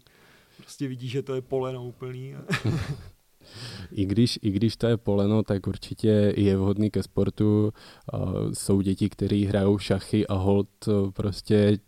prostě 0.56 0.88
vidíš, 0.88 1.10
že 1.10 1.22
to 1.22 1.34
je 1.34 1.40
poleno 1.40 1.84
úplný. 1.84 2.34
I 3.92 4.04
když, 4.04 4.38
I 4.42 4.50
když 4.50 4.76
to 4.76 4.86
je 4.86 4.96
poleno, 4.96 5.42
tak 5.42 5.66
určitě 5.66 6.34
je 6.36 6.56
vhodný 6.56 6.90
ke 6.90 7.02
sportu. 7.02 7.72
Uh, 8.14 8.52
jsou 8.52 8.80
děti, 8.80 9.08
které 9.08 9.46
hrajou 9.48 9.78
šachy 9.78 10.26
a 10.26 10.34
hold 10.34 10.68
prostě 11.12 11.78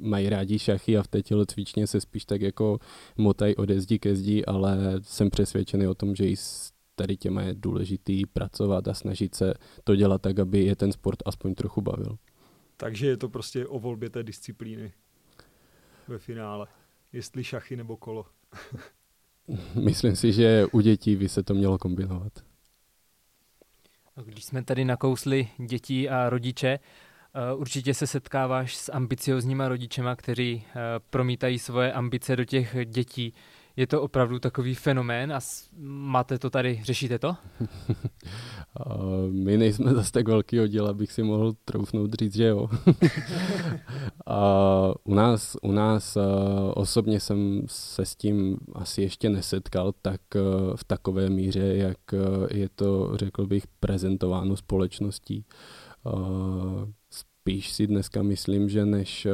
mají 0.00 0.28
rádi 0.28 0.58
šachy 0.58 0.98
a 0.98 1.02
v 1.02 1.08
té 1.08 1.22
tělocvičně 1.22 1.86
se 1.86 2.00
spíš 2.00 2.24
tak 2.24 2.40
jako 2.40 2.78
motají 3.18 3.56
ode 3.56 3.80
zdi 3.80 3.98
ke 3.98 4.16
zdi, 4.16 4.44
ale 4.44 5.00
jsem 5.02 5.30
přesvědčený 5.30 5.86
o 5.86 5.94
tom, 5.94 6.14
že 6.14 6.26
i 6.26 6.36
s 6.36 6.72
tady 6.94 7.16
těma 7.16 7.42
je 7.42 7.54
důležitý 7.54 8.26
pracovat 8.26 8.88
a 8.88 8.94
snažit 8.94 9.34
se 9.34 9.54
to 9.84 9.96
dělat 9.96 10.22
tak, 10.22 10.38
aby 10.38 10.64
je 10.64 10.76
ten 10.76 10.92
sport 10.92 11.18
aspoň 11.24 11.54
trochu 11.54 11.80
bavil. 11.80 12.18
Takže 12.76 13.06
je 13.06 13.16
to 13.16 13.28
prostě 13.28 13.66
o 13.66 13.78
volbě 13.78 14.10
té 14.10 14.22
disciplíny 14.22 14.92
ve 16.08 16.18
finále. 16.18 16.66
Jestli 17.12 17.44
šachy 17.44 17.76
nebo 17.76 17.96
kolo. 17.96 18.26
Myslím 19.84 20.16
si, 20.16 20.32
že 20.32 20.66
u 20.72 20.80
dětí 20.80 21.16
by 21.16 21.28
se 21.28 21.42
to 21.42 21.54
mělo 21.54 21.78
kombinovat. 21.78 22.32
Když 24.24 24.44
jsme 24.44 24.64
tady 24.64 24.84
nakousli 24.84 25.48
děti 25.58 26.08
a 26.08 26.30
rodiče, 26.30 26.78
Eh, 27.34 27.54
určitě 27.54 27.94
se 27.94 28.06
setkáváš 28.06 28.76
s 28.76 28.92
ambiciozníma 28.92 29.68
rodičema, 29.68 30.16
kteří 30.16 30.64
eh, 30.66 30.80
promítají 31.10 31.58
svoje 31.58 31.92
ambice 31.92 32.36
do 32.36 32.44
těch 32.44 32.76
dětí. 32.84 33.34
Je 33.76 33.86
to 33.86 34.02
opravdu 34.02 34.38
takový 34.38 34.74
fenomén 34.74 35.32
a 35.32 35.40
máte 35.86 36.38
to 36.38 36.50
tady, 36.50 36.80
řešíte 36.84 37.18
to? 37.18 37.36
My 39.30 39.56
nejsme 39.56 39.94
zase 39.94 40.12
tak 40.12 40.28
velký 40.28 40.60
oddíl, 40.60 40.86
abych 40.86 41.12
si 41.12 41.22
mohl 41.22 41.52
troufnout 41.64 42.14
říct, 42.14 42.36
že 42.36 42.44
jo. 42.44 42.64
u 45.04 45.14
nás, 45.14 45.56
u 45.62 45.72
nás 45.72 46.16
eh, 46.16 46.20
osobně 46.74 47.20
jsem 47.20 47.62
se 47.66 48.04
s 48.04 48.16
tím 48.16 48.56
asi 48.74 49.02
ještě 49.02 49.30
nesetkal 49.30 49.92
tak 50.02 50.20
v 50.76 50.84
takové 50.86 51.30
míře, 51.30 51.76
jak 51.76 51.98
je 52.50 52.68
to, 52.68 53.16
řekl 53.16 53.46
bych, 53.46 53.66
prezentováno 53.80 54.56
společností 54.56 55.44
spíš 57.10 57.72
si 57.72 57.86
dneska 57.86 58.22
myslím, 58.22 58.68
že 58.68 58.86
než 58.86 59.26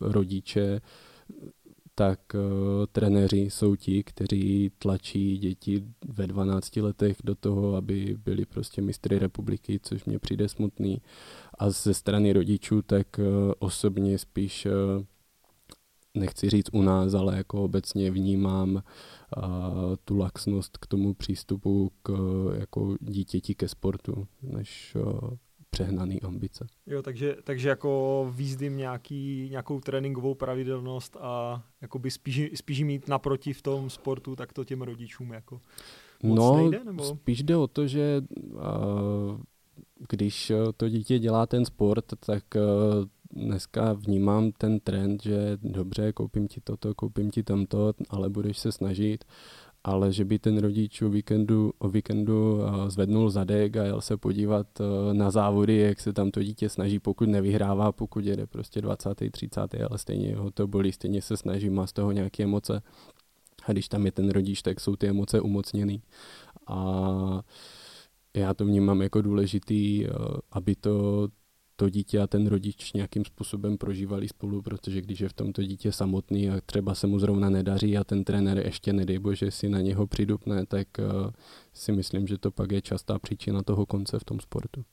rodiče, 0.00 0.80
tak 2.00 2.20
uh, 2.34 2.40
trenéři 2.92 3.38
jsou 3.38 3.76
ti, 3.76 4.02
kteří 4.02 4.70
tlačí 4.78 5.38
děti 5.38 5.84
ve 6.08 6.26
12 6.26 6.76
letech 6.76 7.16
do 7.24 7.34
toho, 7.34 7.76
aby 7.76 8.16
byli 8.24 8.44
prostě 8.44 8.82
mistry 8.82 9.18
republiky, 9.18 9.80
což 9.82 10.04
mě 10.04 10.18
přijde 10.18 10.48
smutný. 10.48 11.02
A 11.58 11.70
ze 11.70 11.94
strany 11.94 12.32
rodičů, 12.32 12.82
tak 12.82 13.06
uh, 13.18 13.24
osobně 13.58 14.18
spíš 14.18 14.66
uh, 14.66 15.04
nechci 16.14 16.50
říct 16.50 16.68
u 16.72 16.82
nás, 16.82 17.14
ale 17.14 17.36
jako 17.36 17.64
obecně 17.64 18.10
vnímám 18.10 18.74
uh, 18.74 18.82
tu 20.04 20.16
laxnost 20.16 20.78
k 20.78 20.86
tomu 20.86 21.14
přístupu 21.14 21.92
k 22.02 22.12
jako 22.58 22.96
dítěti 23.00 23.54
ke 23.54 23.68
sportu, 23.68 24.26
než 24.42 24.96
uh, 24.96 25.30
přehnaný 25.70 26.22
ambice. 26.22 26.66
Jo, 26.86 27.02
takže, 27.02 27.36
takže 27.44 27.68
jako 27.68 28.32
výzdím 28.34 28.76
nějaký, 28.76 29.48
nějakou 29.50 29.80
tréninkovou 29.80 30.34
pravidelnost 30.34 31.16
a 31.20 31.62
jakoby 31.80 32.10
spíš, 32.10 32.50
spíš 32.54 32.82
mít 32.82 33.08
naproti 33.08 33.52
v 33.52 33.62
tom 33.62 33.90
sportu, 33.90 34.36
tak 34.36 34.52
to 34.52 34.64
těm 34.64 34.82
rodičům 34.82 35.32
jako 35.32 35.60
moc 36.22 36.38
no, 36.38 36.56
nejde, 36.56 36.84
nebo? 36.84 37.04
spíš 37.04 37.42
jde 37.42 37.56
o 37.56 37.66
to, 37.66 37.86
že 37.86 38.22
uh, 38.52 38.60
když 40.08 40.52
to 40.76 40.88
dítě 40.88 41.18
dělá 41.18 41.46
ten 41.46 41.64
sport, 41.64 42.04
tak 42.26 42.44
uh, 42.54 43.04
dneska 43.32 43.92
vnímám 43.92 44.52
ten 44.52 44.80
trend, 44.80 45.22
že 45.22 45.58
dobře, 45.62 46.12
koupím 46.12 46.48
ti 46.48 46.60
toto, 46.60 46.94
koupím 46.94 47.30
ti 47.30 47.42
tamto, 47.42 47.92
ale 48.10 48.28
budeš 48.28 48.58
se 48.58 48.72
snažit 48.72 49.24
ale 49.84 50.12
že 50.12 50.24
by 50.24 50.38
ten 50.38 50.58
rodič 50.58 51.02
o 51.02 51.08
víkendu, 51.08 51.72
o 51.78 51.88
víkendu 51.88 52.60
eh, 52.62 52.90
zvednul 52.90 53.30
zadek 53.30 53.76
a 53.76 53.84
jel 53.84 54.00
se 54.00 54.16
podívat 54.16 54.66
eh, 54.80 55.14
na 55.14 55.30
závody, 55.30 55.76
jak 55.76 56.00
se 56.00 56.12
tam 56.12 56.30
to 56.30 56.42
dítě 56.42 56.68
snaží, 56.68 56.98
pokud 56.98 57.28
nevyhrává, 57.28 57.92
pokud 57.92 58.24
jede 58.24 58.46
prostě 58.46 58.80
20. 58.80 59.30
30. 59.30 59.74
ale 59.88 59.98
stejně 59.98 60.36
ho 60.36 60.50
to 60.50 60.66
bolí, 60.66 60.92
stejně 60.92 61.22
se 61.22 61.36
snaží, 61.36 61.70
má 61.70 61.86
z 61.86 61.92
toho 61.92 62.12
nějaké 62.12 62.42
emoce. 62.42 62.82
A 63.66 63.72
když 63.72 63.88
tam 63.88 64.06
je 64.06 64.12
ten 64.12 64.30
rodič, 64.30 64.62
tak 64.62 64.80
jsou 64.80 64.96
ty 64.96 65.08
emoce 65.08 65.40
umocněný. 65.40 66.02
A 66.66 67.42
já 68.34 68.54
to 68.54 68.64
vnímám 68.64 69.02
jako 69.02 69.22
důležitý, 69.22 70.06
eh, 70.06 70.10
aby 70.52 70.76
to 70.76 71.28
to 71.80 71.88
dítě 71.88 72.20
a 72.20 72.26
ten 72.26 72.46
rodič 72.46 72.92
nějakým 72.92 73.24
způsobem 73.24 73.78
prožívali 73.78 74.28
spolu, 74.28 74.62
protože 74.62 75.00
když 75.00 75.20
je 75.20 75.28
v 75.28 75.32
tomto 75.32 75.62
dítě 75.62 75.92
samotný 75.92 76.50
a 76.50 76.60
třeba 76.66 76.94
se 76.94 77.06
mu 77.06 77.18
zrovna 77.18 77.50
nedaří 77.50 77.98
a 77.98 78.04
ten 78.04 78.24
trenér 78.24 78.58
ještě 78.58 78.92
nedej 78.92 79.18
bože 79.18 79.50
si 79.50 79.68
na 79.68 79.80
něho 79.80 80.06
přidupne, 80.06 80.66
tak 80.66 80.88
uh, 80.98 81.30
si 81.72 81.92
myslím, 81.92 82.26
že 82.26 82.38
to 82.38 82.50
pak 82.50 82.72
je 82.72 82.82
častá 82.82 83.18
příčina 83.18 83.62
toho 83.62 83.86
konce 83.86 84.18
v 84.18 84.24
tom 84.24 84.40
sportu. 84.40 84.84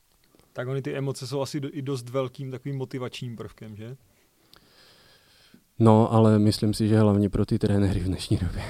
Tak 0.52 0.68
oni 0.68 0.82
ty 0.82 0.96
emoce 0.96 1.26
jsou 1.26 1.40
asi 1.40 1.60
do, 1.60 1.68
i 1.72 1.82
dost 1.82 2.08
velkým 2.08 2.50
takovým 2.50 2.76
motivačním 2.76 3.36
prvkem, 3.36 3.76
že? 3.76 3.96
No, 5.78 6.12
ale 6.12 6.38
myslím 6.38 6.74
si, 6.74 6.88
že 6.88 6.98
hlavně 6.98 7.30
pro 7.30 7.46
ty 7.46 7.58
trenéry 7.58 8.00
v 8.00 8.04
dnešní 8.04 8.36
době. 8.36 8.62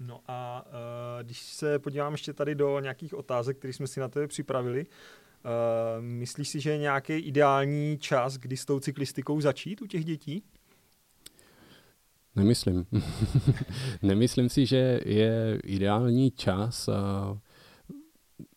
No 0.00 0.20
a 0.28 0.66
uh, 0.66 1.22
když 1.22 1.38
se 1.42 1.78
podívám 1.78 2.12
ještě 2.12 2.32
tady 2.32 2.54
do 2.54 2.80
nějakých 2.80 3.14
otázek, 3.14 3.58
které 3.58 3.72
jsme 3.72 3.86
si 3.86 4.00
na 4.00 4.08
tebe 4.08 4.26
připravili, 4.26 4.86
uh, 4.86 6.04
myslíš 6.04 6.48
si, 6.48 6.60
že 6.60 6.70
je 6.70 6.78
nějaký 6.78 7.12
ideální 7.12 7.98
čas, 7.98 8.36
kdy 8.36 8.56
s 8.56 8.64
tou 8.64 8.80
cyklistikou 8.80 9.40
začít 9.40 9.82
u 9.82 9.86
těch 9.86 10.04
dětí? 10.04 10.42
Nemyslím. 12.36 12.86
Nemyslím 14.02 14.48
si, 14.48 14.66
že 14.66 15.00
je 15.04 15.60
ideální 15.64 16.30
čas. 16.30 16.88
A 16.88 17.38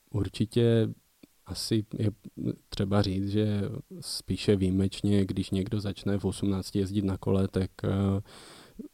určitě 0.10 0.88
asi 1.46 1.86
je 1.98 2.12
třeba 2.70 3.02
říct, 3.02 3.30
že 3.30 3.62
spíše 4.00 4.56
výjimečně, 4.56 5.26
když 5.26 5.50
někdo 5.50 5.80
začne 5.80 6.18
v 6.18 6.26
18 6.26 6.76
jezdit 6.76 7.06
na 7.06 7.18
kole, 7.18 7.48
tak 7.48 7.72
uh, 7.84 8.20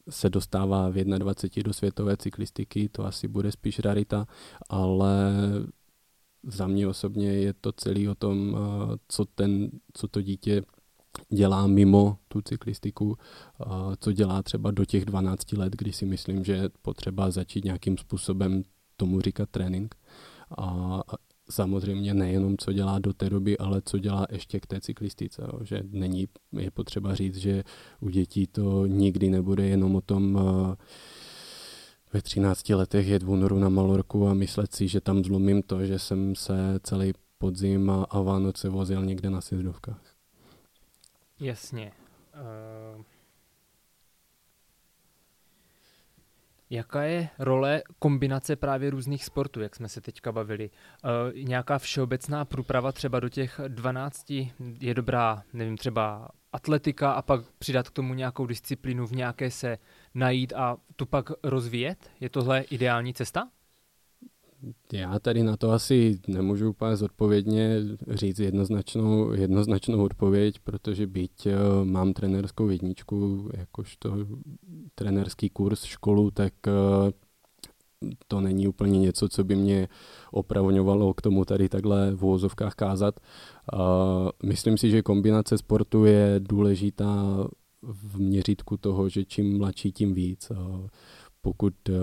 se 0.09 0.29
dostává 0.29 0.89
v 0.89 1.03
21 1.03 1.67
do 1.67 1.74
světové 1.74 2.17
cyklistiky, 2.17 2.89
to 2.89 3.05
asi 3.05 3.27
bude 3.27 3.51
spíš 3.51 3.79
rarita, 3.79 4.27
ale 4.69 5.33
za 6.43 6.67
mě 6.67 6.88
osobně 6.88 7.33
je 7.33 7.53
to 7.53 7.71
celý 7.71 8.09
o 8.09 8.15
tom, 8.15 8.57
eh, 8.57 8.98
co, 9.07 9.25
ten, 9.25 9.69
co 9.93 10.07
to 10.07 10.21
dítě 10.21 10.62
dělá 11.29 11.67
mimo 11.67 12.17
tu 12.27 12.41
cyklistiku, 12.41 13.17
eh, 13.62 13.65
co 14.00 14.12
dělá 14.12 14.43
třeba 14.43 14.71
do 14.71 14.86
těch 14.86 15.05
12 15.05 15.57
let, 15.57 15.75
kdy 15.77 15.93
si 15.93 16.05
myslím, 16.05 16.43
že 16.43 16.53
je 16.53 16.69
potřeba 16.81 17.31
začít 17.31 17.65
nějakým 17.65 17.98
způsobem 17.98 18.63
tomu 18.98 19.21
říkat 19.21 19.50
trénink. 19.50 19.95
A 20.57 21.01
samozřejmě 21.51 22.13
nejenom 22.13 22.58
co 22.58 22.74
dělá 22.74 23.00
do 23.00 23.13
té 23.13 23.29
doby, 23.29 23.58
ale 23.58 23.82
co 23.86 23.98
dělá 23.98 24.27
ještě 24.32 24.60
k 24.60 24.68
té 24.68 24.82
cyklistice. 24.82 25.41
Jo. 25.41 25.60
Že 25.63 25.82
není, 25.89 26.27
je 26.51 26.72
potřeba 26.72 27.15
říct, 27.15 27.38
že 27.38 27.63
u 28.00 28.10
dětí 28.10 28.48
to 28.48 28.86
nikdy 28.86 29.29
nebude 29.29 29.68
jenom 29.68 29.96
o 29.96 30.01
tom 30.01 30.36
uh, 30.36 30.75
ve 32.13 32.22
13 32.22 32.70
letech 32.70 33.08
jet 33.08 33.24
v 33.24 33.29
únoru 33.29 33.60
na 33.60 33.70
Malorku 33.70 34.27
a 34.27 34.34
myslet 34.34 34.75
si, 34.75 34.88
že 34.88 35.01
tam 35.01 35.24
zlomím 35.24 35.62
to, 35.62 35.86
že 35.86 36.00
jsem 36.00 36.36
se 36.36 36.79
celý 36.84 37.13
podzim 37.38 37.89
a, 37.89 38.03
a 38.03 38.22
Vánoce 38.22 38.70
vozil 38.70 39.06
někde 39.06 39.29
na 39.29 39.41
sjezdovkách. 39.41 40.01
Jasně. 41.39 41.91
Uh... 42.96 43.03
Jaká 46.70 47.03
je 47.03 47.29
role 47.40 47.84
kombinace 48.00 48.55
právě 48.55 48.90
různých 48.90 49.25
sportů, 49.25 49.62
jak 49.62 49.75
jsme 49.75 49.90
se 49.90 50.01
teďka 50.01 50.32
bavili? 50.32 50.70
E, 50.70 51.44
nějaká 51.44 51.77
všeobecná 51.79 52.46
průprava 52.46 52.92
třeba 52.92 53.20
do 53.20 53.29
těch 53.29 53.62
12 53.68 54.32
je 54.79 54.94
dobrá, 54.94 55.44
nevím, 55.53 55.77
třeba 55.77 56.29
atletika 56.53 57.12
a 57.12 57.22
pak 57.22 57.42
přidat 57.60 57.90
k 57.90 57.94
tomu 57.94 58.14
nějakou 58.14 58.46
disciplínu, 58.46 59.08
v 59.08 59.12
nějaké 59.12 59.51
se 59.51 59.77
najít 60.14 60.53
a 60.53 60.77
tu 60.96 61.05
pak 61.05 61.29
rozvíjet? 61.44 62.12
Je 62.20 62.29
tohle 62.29 62.62
ideální 62.62 63.14
cesta? 63.14 63.48
Já 64.93 65.19
tady 65.19 65.43
na 65.43 65.57
to 65.57 65.72
asi 65.72 66.19
nemůžu 66.27 66.69
úplně 66.69 66.95
zodpovědně 66.95 67.81
říct 68.07 68.39
jednoznačnou, 68.39 69.31
jednoznačnou 69.31 70.03
odpověď, 70.03 70.59
protože 70.59 71.07
byť 71.07 71.45
eh, 71.45 71.55
mám 71.83 72.13
trenerskou 72.13 72.69
jedničku, 72.69 73.50
jakožto 73.53 74.17
trenerský 74.95 75.50
kurz, 75.50 75.83
školu, 75.83 76.31
tak 76.31 76.53
eh, 76.67 77.11
to 78.27 78.41
není 78.41 78.67
úplně 78.67 79.00
něco, 79.00 79.29
co 79.29 79.43
by 79.43 79.55
mě 79.55 79.87
opravňovalo 80.31 81.13
k 81.13 81.22
tomu 81.22 81.45
tady 81.45 81.69
takhle 81.69 82.11
v 82.15 82.24
úvozovkách 82.25 82.75
kázat. 82.75 83.19
Myslím 84.43 84.77
si, 84.77 84.89
že 84.89 85.01
kombinace 85.01 85.57
sportu 85.57 86.05
je 86.05 86.35
důležitá 86.39 87.48
v 87.81 88.19
měřítku 88.19 88.77
toho, 88.77 89.09
že 89.09 89.25
čím 89.25 89.57
mladší, 89.57 89.91
tím 89.91 90.13
víc. 90.13 90.51
Pokud 91.41 91.74
eh, 91.89 91.93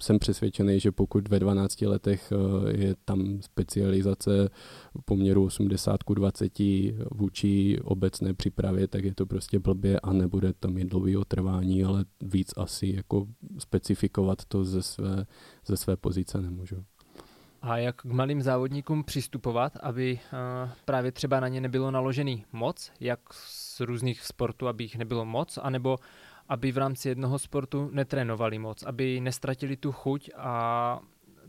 jsem 0.00 0.18
přesvědčený, 0.18 0.80
že 0.80 0.92
pokud 0.92 1.28
ve 1.28 1.38
12 1.38 1.82
letech 1.82 2.32
eh, 2.32 2.76
je 2.76 2.94
tam 3.04 3.42
specializace 3.42 4.48
poměru 5.04 5.44
80 5.44 6.02
k 6.02 6.14
20 6.14 6.52
vůči 7.10 7.78
obecné 7.84 8.34
přípravě, 8.34 8.88
tak 8.88 9.04
je 9.04 9.14
to 9.14 9.26
prostě 9.26 9.58
blbě 9.58 10.00
a 10.00 10.12
nebude 10.12 10.52
tam 10.52 10.72
mít 10.72 10.88
dlouhého 10.88 11.24
trvání, 11.24 11.84
ale 11.84 12.04
víc 12.20 12.52
asi 12.56 12.92
jako 12.96 13.26
specifikovat 13.58 14.44
to 14.44 14.64
ze 14.64 14.82
své, 14.82 15.26
ze 15.66 15.76
své 15.76 15.96
pozice 15.96 16.40
nemůžu. 16.40 16.84
A 17.62 17.76
jak 17.76 17.96
k 17.96 18.04
malým 18.04 18.42
závodníkům 18.42 19.04
přistupovat, 19.04 19.76
aby 19.82 20.20
uh, 20.32 20.70
právě 20.84 21.12
třeba 21.12 21.40
na 21.40 21.48
ně 21.48 21.60
nebylo 21.60 21.90
naložený 21.90 22.44
moc, 22.52 22.92
jak 23.00 23.20
z 23.32 23.80
různých 23.80 24.22
sportů, 24.22 24.68
aby 24.68 24.84
jich 24.84 24.96
nebylo 24.96 25.24
moc, 25.24 25.58
anebo 25.62 25.98
aby 26.50 26.72
v 26.72 26.78
rámci 26.78 27.08
jednoho 27.08 27.38
sportu 27.38 27.90
netrénovali 27.92 28.58
moc, 28.58 28.82
aby 28.82 29.20
nestratili 29.20 29.76
tu 29.76 29.92
chuť 29.92 30.30
a 30.36 31.00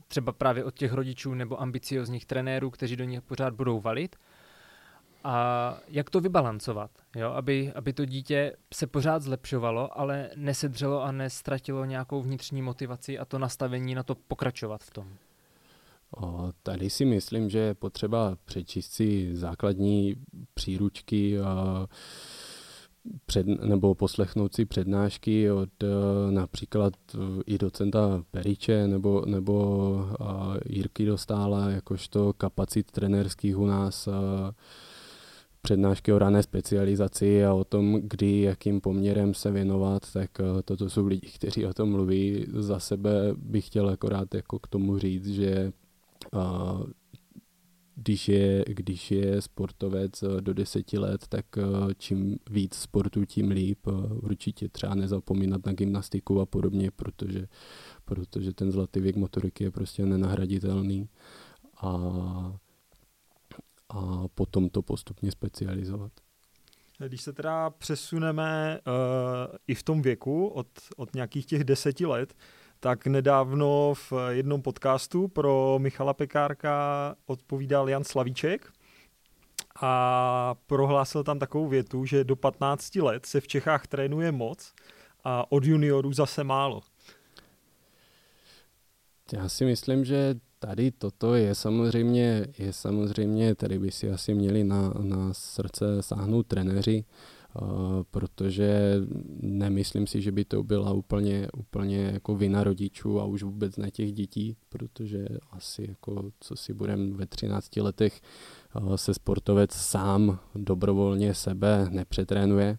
třeba 0.08 0.32
právě 0.32 0.64
od 0.64 0.74
těch 0.74 0.94
rodičů 0.94 1.34
nebo 1.34 1.62
ambiciozních 1.62 2.26
trenérů, 2.26 2.70
kteří 2.70 2.96
do 2.96 3.04
nich 3.04 3.22
pořád 3.22 3.54
budou 3.54 3.80
valit. 3.80 4.16
A 5.24 5.78
jak 5.88 6.10
to 6.10 6.22
vybalancovat, 6.22 6.92
jo? 7.16 7.32
Aby, 7.32 7.72
aby 7.76 7.94
to 7.94 8.06
dítě 8.06 8.56
se 8.74 8.88
pořád 8.88 9.22
zlepšovalo, 9.22 10.00
ale 10.00 10.30
nesedřelo 10.36 11.04
a 11.04 11.12
nestratilo 11.12 11.86
nějakou 11.86 12.22
vnitřní 12.22 12.62
motivaci 12.62 13.20
a 13.20 13.26
to 13.26 13.40
nastavení 13.40 13.96
na 13.96 14.04
to 14.04 14.16
pokračovat 14.16 14.84
v 14.84 14.92
tom. 14.92 15.08
O, 16.18 16.52
tady 16.64 16.90
si 16.90 17.06
myslím, 17.06 17.50
že 17.50 17.60
je 17.60 17.74
potřeba 17.74 18.38
přečíst 18.46 18.92
si 18.92 19.36
základní 19.36 20.16
příručky 20.54 21.40
a 21.40 21.88
před, 23.26 23.48
nebo 23.48 23.96
poslechnout 23.96 24.56
si 24.56 24.66
přednášky 24.66 25.52
od 25.52 25.84
uh, 25.84 25.90
například 26.32 26.94
uh, 27.16 27.22
i 27.46 27.58
docenta 27.58 28.24
Periče 28.32 28.88
nebo, 28.88 29.24
nebo 29.26 29.90
uh, 30.20 30.28
Jirky 30.66 31.06
Dostála, 31.06 31.70
jakožto 31.70 32.34
kapacit 32.34 32.92
trenerských 32.92 33.58
u 33.58 33.66
nás, 33.66 34.10
přednášky 35.62 36.14
o 36.14 36.20
rané 36.20 36.44
specializaci 36.44 37.46
a 37.46 37.54
o 37.54 37.64
tom, 37.64 38.02
kdy, 38.02 38.42
jakým 38.42 38.82
poměrem 38.82 39.34
se 39.34 39.52
věnovat, 39.52 40.12
tak 40.14 40.30
toto 40.66 40.90
jsou 40.90 41.08
lidi, 41.08 41.28
kteří 41.28 41.66
o 41.66 41.74
tom 41.74 41.92
mluví. 41.92 42.46
Za 42.54 42.80
sebe 42.80 43.12
bych 43.38 43.68
chtěl 43.68 43.90
akorát 43.90 44.34
jako 44.36 44.60
k 44.60 44.68
tomu 44.68 44.98
říct, 45.00 45.28
že 45.28 45.72
když 47.95 48.27
je, 48.27 48.65
když 48.67 49.12
je 49.12 49.41
sportovec 49.41 50.23
eh, 50.23 50.41
do 50.41 50.54
deseti 50.54 50.97
let, 50.97 51.27
tak 51.27 51.45
eh, 51.58 51.63
čím 51.97 52.39
víc 52.49 52.75
sportu, 52.75 53.25
tím 53.25 53.51
líp. 53.51 53.88
Eh, 53.88 54.13
určitě 54.13 54.69
třeba 54.69 54.95
nezapomínat 54.95 55.65
na 55.65 55.73
gymnastiku 55.73 56.41
a 56.41 56.45
podobně, 56.45 56.91
protože, 56.91 57.47
protože 58.06 58.54
ten 58.54 58.71
zlatý 58.71 58.99
věk 58.99 59.15
motoriky 59.15 59.63
je 59.63 59.71
prostě 59.71 60.06
nenahraditelný. 60.06 61.10
A, 61.82 61.91
a 63.89 64.27
potom 64.36 64.69
to 64.69 64.82
postupně 64.82 65.32
specializovat. 65.32 66.12
Když 67.08 67.21
se 67.21 67.34
teda 67.34 67.69
přesuneme 67.69 68.80
uh, 68.88 69.56
i 69.67 69.75
v 69.75 69.84
tom 69.84 70.01
věku 70.01 70.47
od, 70.47 70.67
od 70.97 71.15
nějakých 71.15 71.45
těch 71.45 71.63
deseti 71.63 72.06
let, 72.06 72.34
tak 72.82 73.08
nedávno 73.08 73.94
v 73.94 74.13
jednom 74.30 74.62
podcastu 74.62 75.28
pro 75.28 75.80
Michala 75.80 76.13
Pekárka 76.13 77.15
odpovídal 77.26 77.89
Jan 77.89 78.04
Slavíček 78.04 78.72
a 79.82 80.56
prohlásil 80.67 81.24
tam 81.24 81.39
takovou 81.39 81.67
větu, 81.67 82.06
že 82.06 82.24
do 82.24 82.36
15 82.36 82.96
let 82.96 83.26
se 83.26 83.41
v 83.41 83.48
Čechách 83.48 83.88
trénuje 83.88 84.32
moc 84.32 84.74
a 85.24 85.52
od 85.52 85.63
juniorů 85.63 86.13
zase 86.13 86.44
málo. 86.44 86.82
Já 89.34 89.50
si 89.50 89.65
myslím, 89.65 90.06
že 90.06 90.36
tady 90.60 90.91
toto 90.91 91.36
je 91.36 91.56
samozřejmě, 91.56 92.48
je 92.58 92.74
samozřejmě, 92.74 93.56
tady 93.56 93.80
by 93.80 93.91
si 93.91 94.12
asi 94.12 94.34
měli 94.34 94.63
na, 94.63 94.94
na 95.00 95.34
srdce 95.34 95.86
sáhnout 96.04 96.48
trenéři, 96.48 97.06
protože 98.12 98.96
nemyslím 99.42 100.08
si, 100.08 100.22
že 100.22 100.32
by 100.32 100.46
to 100.46 100.64
byla 100.64 100.94
úplně, 100.94 101.48
úplně 101.58 101.98
jako 101.98 102.36
vina 102.36 102.64
rodičů 102.64 103.20
a 103.20 103.26
už 103.26 103.44
vůbec 103.44 103.78
ne 103.78 103.92
těch 103.92 104.14
dětí, 104.14 104.58
protože 104.70 105.28
asi 105.52 105.86
jako, 105.90 106.32
co 106.40 106.56
si 106.56 106.74
budem 106.74 107.14
ve 107.14 107.26
13 107.26 107.78
letech 107.78 108.22
uh, 108.76 108.96
se 108.96 109.14
sportovec 109.14 109.72
sám 109.72 110.40
dobrovolně 110.56 111.34
sebe 111.34 111.88
nepřetrénuje. 111.90 112.78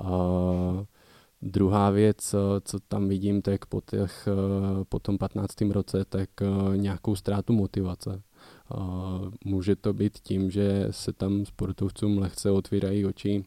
Uh, 0.00 0.84
Druhá 1.44 1.90
věc, 1.90 2.34
co 2.64 2.80
tam 2.88 3.08
vidím, 3.08 3.42
tak 3.42 3.66
po, 3.66 3.80
těch, 3.80 4.28
po 4.88 4.98
tom 4.98 5.18
15. 5.18 5.60
roce, 5.60 6.04
tak 6.04 6.28
eh, 6.42 6.76
nějakou 6.76 7.16
ztrátu 7.16 7.52
motivace. 7.52 8.22
Může 9.44 9.76
to 9.76 9.92
být 9.92 10.18
tím, 10.18 10.50
že 10.50 10.86
se 10.90 11.12
tam 11.12 11.46
sportovcům 11.46 12.18
lehce 12.18 12.50
otvírají 12.50 13.06
oči 13.06 13.44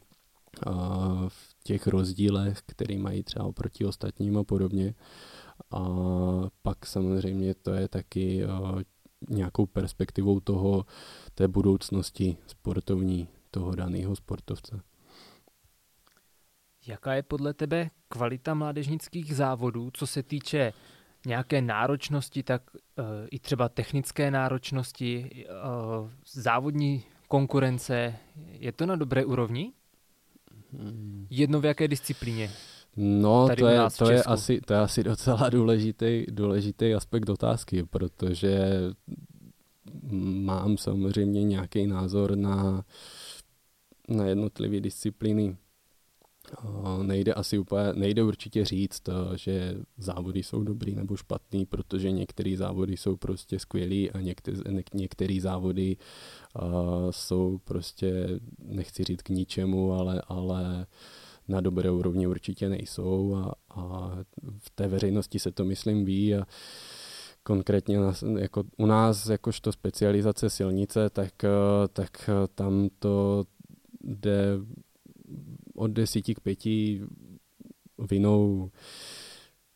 v 1.28 1.56
těch 1.64 1.88
rozdílech, 1.88 2.62
které 2.66 2.98
mají 2.98 3.24
třeba 3.24 3.46
oproti 3.46 3.86
ostatním 3.86 4.38
a 4.38 4.44
podobně. 4.44 4.96
A 5.72 5.80
pak 6.62 6.86
samozřejmě 6.86 7.56
to 7.56 7.74
je 7.74 7.88
taky 7.88 8.44
nějakou 9.30 9.66
perspektivou 9.66 10.40
toho, 10.40 10.86
té 11.36 11.48
budoucnosti 11.48 12.38
sportovní 12.48 13.28
toho 13.52 13.76
daného 13.76 14.16
sportovce. 14.16 14.82
Jaká 16.88 17.14
je 17.14 17.24
podle 17.24 17.54
tebe 17.54 17.90
kvalita 18.08 18.54
mládežnických 18.54 19.36
závodů, 19.36 19.90
co 19.94 20.08
se 20.08 20.24
týče 20.24 20.74
nějaké 21.26 21.62
náročnosti, 21.62 22.44
tak 22.44 22.62
uh, 22.74 23.06
i 23.32 23.40
třeba 23.40 23.70
technické 23.70 24.32
náročnosti, 24.32 25.46
uh, 26.02 26.10
závodní 26.34 27.04
konkurence, 27.28 28.16
je 28.52 28.72
to 28.72 28.86
na 28.86 28.96
dobré 28.96 29.26
úrovni? 29.26 29.74
Jedno 31.30 31.62
v 31.62 31.66
jaké 31.66 31.88
disciplíně? 31.88 32.52
No, 32.98 33.48
to 33.58 33.68
je, 33.68 33.80
to, 33.98 34.12
je 34.12 34.24
asi, 34.24 34.62
to 34.66 34.74
je 34.74 34.80
asi 34.80 35.04
docela 35.04 35.50
důležitý, 35.50 36.26
důležitý 36.30 36.94
aspekt 36.94 37.30
otázky, 37.30 37.84
protože 37.84 38.60
mám 40.12 40.78
samozřejmě 40.78 41.44
nějaký 41.44 41.88
názor 41.88 42.36
na, 42.36 42.86
na 44.10 44.26
jednotlivé 44.26 44.80
disciplíny 44.80 45.58
nejde 47.04 47.34
asi 47.34 47.58
úplně, 47.58 47.94
nejde 47.94 48.24
určitě 48.24 48.66
říct, 48.66 49.10
eh, 49.10 49.38
že 49.38 49.78
závody 49.98 50.44
jsou 50.44 50.64
dobrý 50.64 50.96
nebo 50.96 51.16
špatný, 51.18 51.66
protože 51.66 52.12
některé 52.12 52.58
závody 52.58 52.98
jsou 52.98 53.16
prostě 53.16 53.60
skvělý 53.60 54.12
a 54.12 54.22
některé, 54.94 55.42
závody 55.42 55.98
uh, 56.62 57.12
jsou 57.12 57.58
prostě, 57.58 58.40
nechci 58.60 59.04
říct 59.04 59.22
k 59.22 59.30
ničemu, 59.30 59.94
ale, 59.94 60.22
ale 60.28 60.88
na 61.48 61.62
dobré 61.62 61.92
úrovni 61.92 62.28
určitě 62.28 62.70
nejsou 62.70 63.36
a, 63.36 63.54
a 63.70 64.12
v 64.58 64.70
té 64.70 64.88
veřejnosti 64.88 65.40
se 65.40 65.52
to 65.52 65.66
myslím 65.66 66.06
ví 66.06 66.36
a 66.36 66.46
konkrétně 67.44 68.00
na, 68.00 68.14
jako 68.38 68.64
u 68.78 68.86
nás 68.86 69.30
jakožto 69.30 69.72
specializace 69.72 70.50
silnice, 70.50 71.10
tak, 71.10 71.44
eh, 71.44 71.50
tak 71.94 72.30
tam 72.56 72.90
to 73.00 73.46
jde 74.04 74.46
od 75.76 75.92
desíti 75.92 76.36
k 76.36 76.40
pěti 76.40 77.02
vinou 77.98 78.72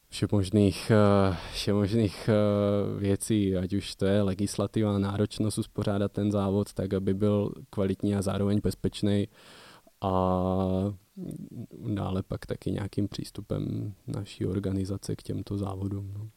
všemožných, 0.09 0.91
eh, 0.91 1.37
všemožných 1.53 2.29
eh, 2.29 2.99
věcí, 2.99 3.57
ať 3.57 3.73
už 3.73 3.95
to 3.95 4.05
je 4.05 4.21
legislativa, 4.21 4.99
náročnost 4.99 5.57
uspořádat 5.57 6.11
ten 6.11 6.31
závod 6.31 6.73
tak, 6.73 6.93
aby 6.93 7.13
byl 7.13 7.53
kvalitní 7.69 8.15
a 8.15 8.21
zároveň 8.21 8.59
bezpečný 8.63 9.27
a 10.01 10.13
dále 11.93 12.23
pak 12.23 12.45
taky 12.45 12.71
nějakým 12.71 13.07
přístupem 13.07 13.93
naší 14.07 14.45
organizace 14.45 15.15
k 15.15 15.23
těmto 15.23 15.57
závodům. 15.57 16.13
No. 16.13 16.29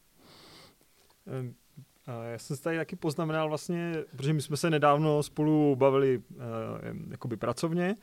Já 2.31 2.39
jsem 2.39 2.57
si 2.57 2.63
tady 2.63 2.77
taky 2.77 2.95
poznamenal 2.95 3.49
vlastně, 3.49 3.93
protože 4.11 4.33
my 4.33 4.41
jsme 4.41 4.57
se 4.57 4.69
nedávno 4.69 5.23
spolu 5.23 5.75
bavili 5.75 6.17
uh, 6.17 6.43
jakoby 7.11 7.37
pracovně, 7.37 7.95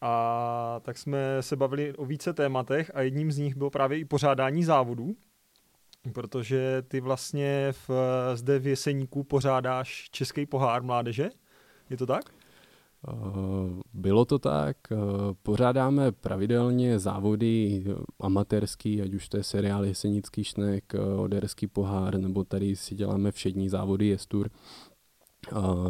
a 0.00 0.80
tak 0.82 0.98
jsme 0.98 1.18
se 1.40 1.56
bavili 1.56 1.94
o 1.94 2.04
více 2.04 2.32
tématech 2.32 2.90
a 2.94 3.00
jedním 3.02 3.32
z 3.32 3.38
nich 3.38 3.56
bylo 3.56 3.70
právě 3.70 3.98
i 3.98 4.04
pořádání 4.04 4.64
závodů, 4.64 5.16
protože 6.12 6.82
ty 6.88 7.00
vlastně 7.00 7.72
v, 7.72 7.90
zde 8.34 8.58
v 8.58 8.66
Jeseníku 8.66 9.24
pořádáš 9.24 10.08
Český 10.10 10.46
pohár 10.46 10.82
mládeže, 10.82 11.30
je 11.90 11.96
to 11.96 12.06
tak? 12.06 12.24
Eh, 13.08 13.12
bylo 13.94 14.24
to 14.24 14.38
tak. 14.38 14.76
Eh, 14.92 14.96
pořádáme 15.42 16.12
pravidelně 16.12 16.98
závody 16.98 17.84
amatérský, 18.20 19.02
ať 19.02 19.14
už 19.14 19.28
to 19.28 19.36
je 19.36 19.42
seriál 19.42 19.84
Jesenický 19.84 20.44
šnek, 20.44 20.94
eh, 20.94 20.98
Oderský 20.98 21.66
pohár, 21.66 22.18
nebo 22.18 22.44
tady 22.44 22.76
si 22.76 22.94
děláme 22.94 23.32
všední 23.32 23.68
závody 23.68 24.06
Jestur. 24.06 24.50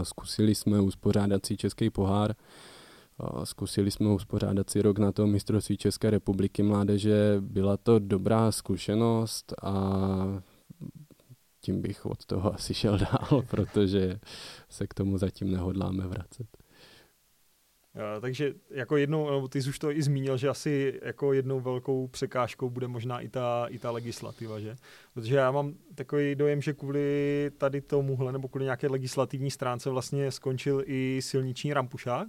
Zkusili 0.03 0.55
jsme 0.55 0.81
uspořádat 0.81 1.47
si 1.47 1.57
Český 1.57 1.91
pohár, 1.91 2.35
Zkusili 3.45 3.91
jsme 3.91 4.09
uspořádat 4.09 4.71
si 4.71 4.83
rok 4.83 4.99
na 4.99 5.13
to 5.13 5.27
mistrovství 5.27 5.77
České 5.77 6.11
republiky 6.11 6.63
mládeže. 6.63 7.37
Byla 7.41 7.77
to 7.77 7.99
dobrá 7.99 8.53
zkušenost 8.53 9.55
a 9.63 10.43
tím 11.61 11.83
bych 11.83 12.07
od 12.07 12.27
toho 12.27 12.55
asi 12.55 12.75
šel 12.75 12.99
dál, 12.99 13.43
protože 13.51 14.19
se 14.69 14.87
k 14.87 14.95
tomu 14.95 15.19
zatím 15.19 15.51
nehodláme 15.51 16.07
vracet. 16.07 16.47
Takže 18.21 18.55
jako 18.71 18.97
jednou, 18.97 19.31
nebo 19.31 19.49
ty 19.49 19.63
jsi 19.63 19.69
už 19.69 19.79
to 19.79 19.91
i 19.91 20.03
zmínil, 20.03 20.37
že 20.37 20.49
asi 20.49 21.01
jako 21.03 21.33
jednou 21.33 21.61
velkou 21.61 22.09
překážkou 22.09 22.71
bude 22.71 22.89
možná 22.89 23.21
i 23.21 23.29
ta, 23.29 23.67
i 23.71 23.79
ta 23.79 23.91
legislativa, 23.91 24.61
že? 24.61 24.77
Protože 25.15 25.37
já 25.37 25.51
mám 25.51 25.75
takový 25.95 26.35
dojem, 26.35 26.63
že 26.63 26.73
kvůli 26.73 27.51
tady 27.59 27.81
tomuhle, 27.81 28.33
nebo 28.33 28.49
kvůli 28.49 28.65
nějaké 28.65 28.89
legislativní 28.89 29.51
stránce 29.51 29.91
vlastně 29.91 30.31
skončil 30.31 30.83
i 30.87 31.19
silniční 31.23 31.73
rampušák, 31.73 32.29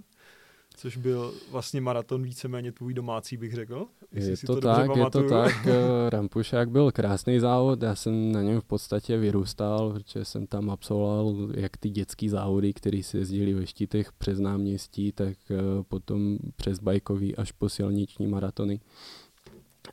což 0.78 0.96
byl 0.96 1.34
vlastně 1.50 1.80
maraton 1.80 2.22
víceméně 2.22 2.72
tvůj 2.72 2.94
domácí, 2.94 3.36
bych 3.36 3.54
řekl. 3.54 3.86
Je 4.12 4.36
to, 4.36 4.54
to 4.54 4.60
tak, 4.60 4.96
je 4.96 5.10
to 5.10 5.28
tak. 5.28 5.66
Eh, 5.66 6.10
Rampušák 6.10 6.70
byl 6.70 6.92
krásný 6.92 7.40
závod, 7.40 7.82
já 7.82 7.94
jsem 7.94 8.32
na 8.32 8.42
něm 8.42 8.60
v 8.60 8.64
podstatě 8.64 9.18
vyrůstal, 9.18 9.92
protože 9.92 10.24
jsem 10.24 10.46
tam 10.46 10.70
absolvoval 10.70 11.48
jak 11.54 11.76
ty 11.76 11.90
dětské 11.90 12.30
závody, 12.30 12.72
které 12.72 13.02
se 13.02 13.18
jezdili 13.18 13.54
ve 13.54 13.66
štítech 13.66 14.12
přes 14.12 14.38
náměstí, 14.38 15.12
tak 15.12 15.36
eh, 15.50 15.56
potom 15.88 16.38
přes 16.56 16.78
bajkový 16.78 17.36
až 17.36 17.52
po 17.52 17.68
silniční 17.68 18.26
maratony. 18.26 18.80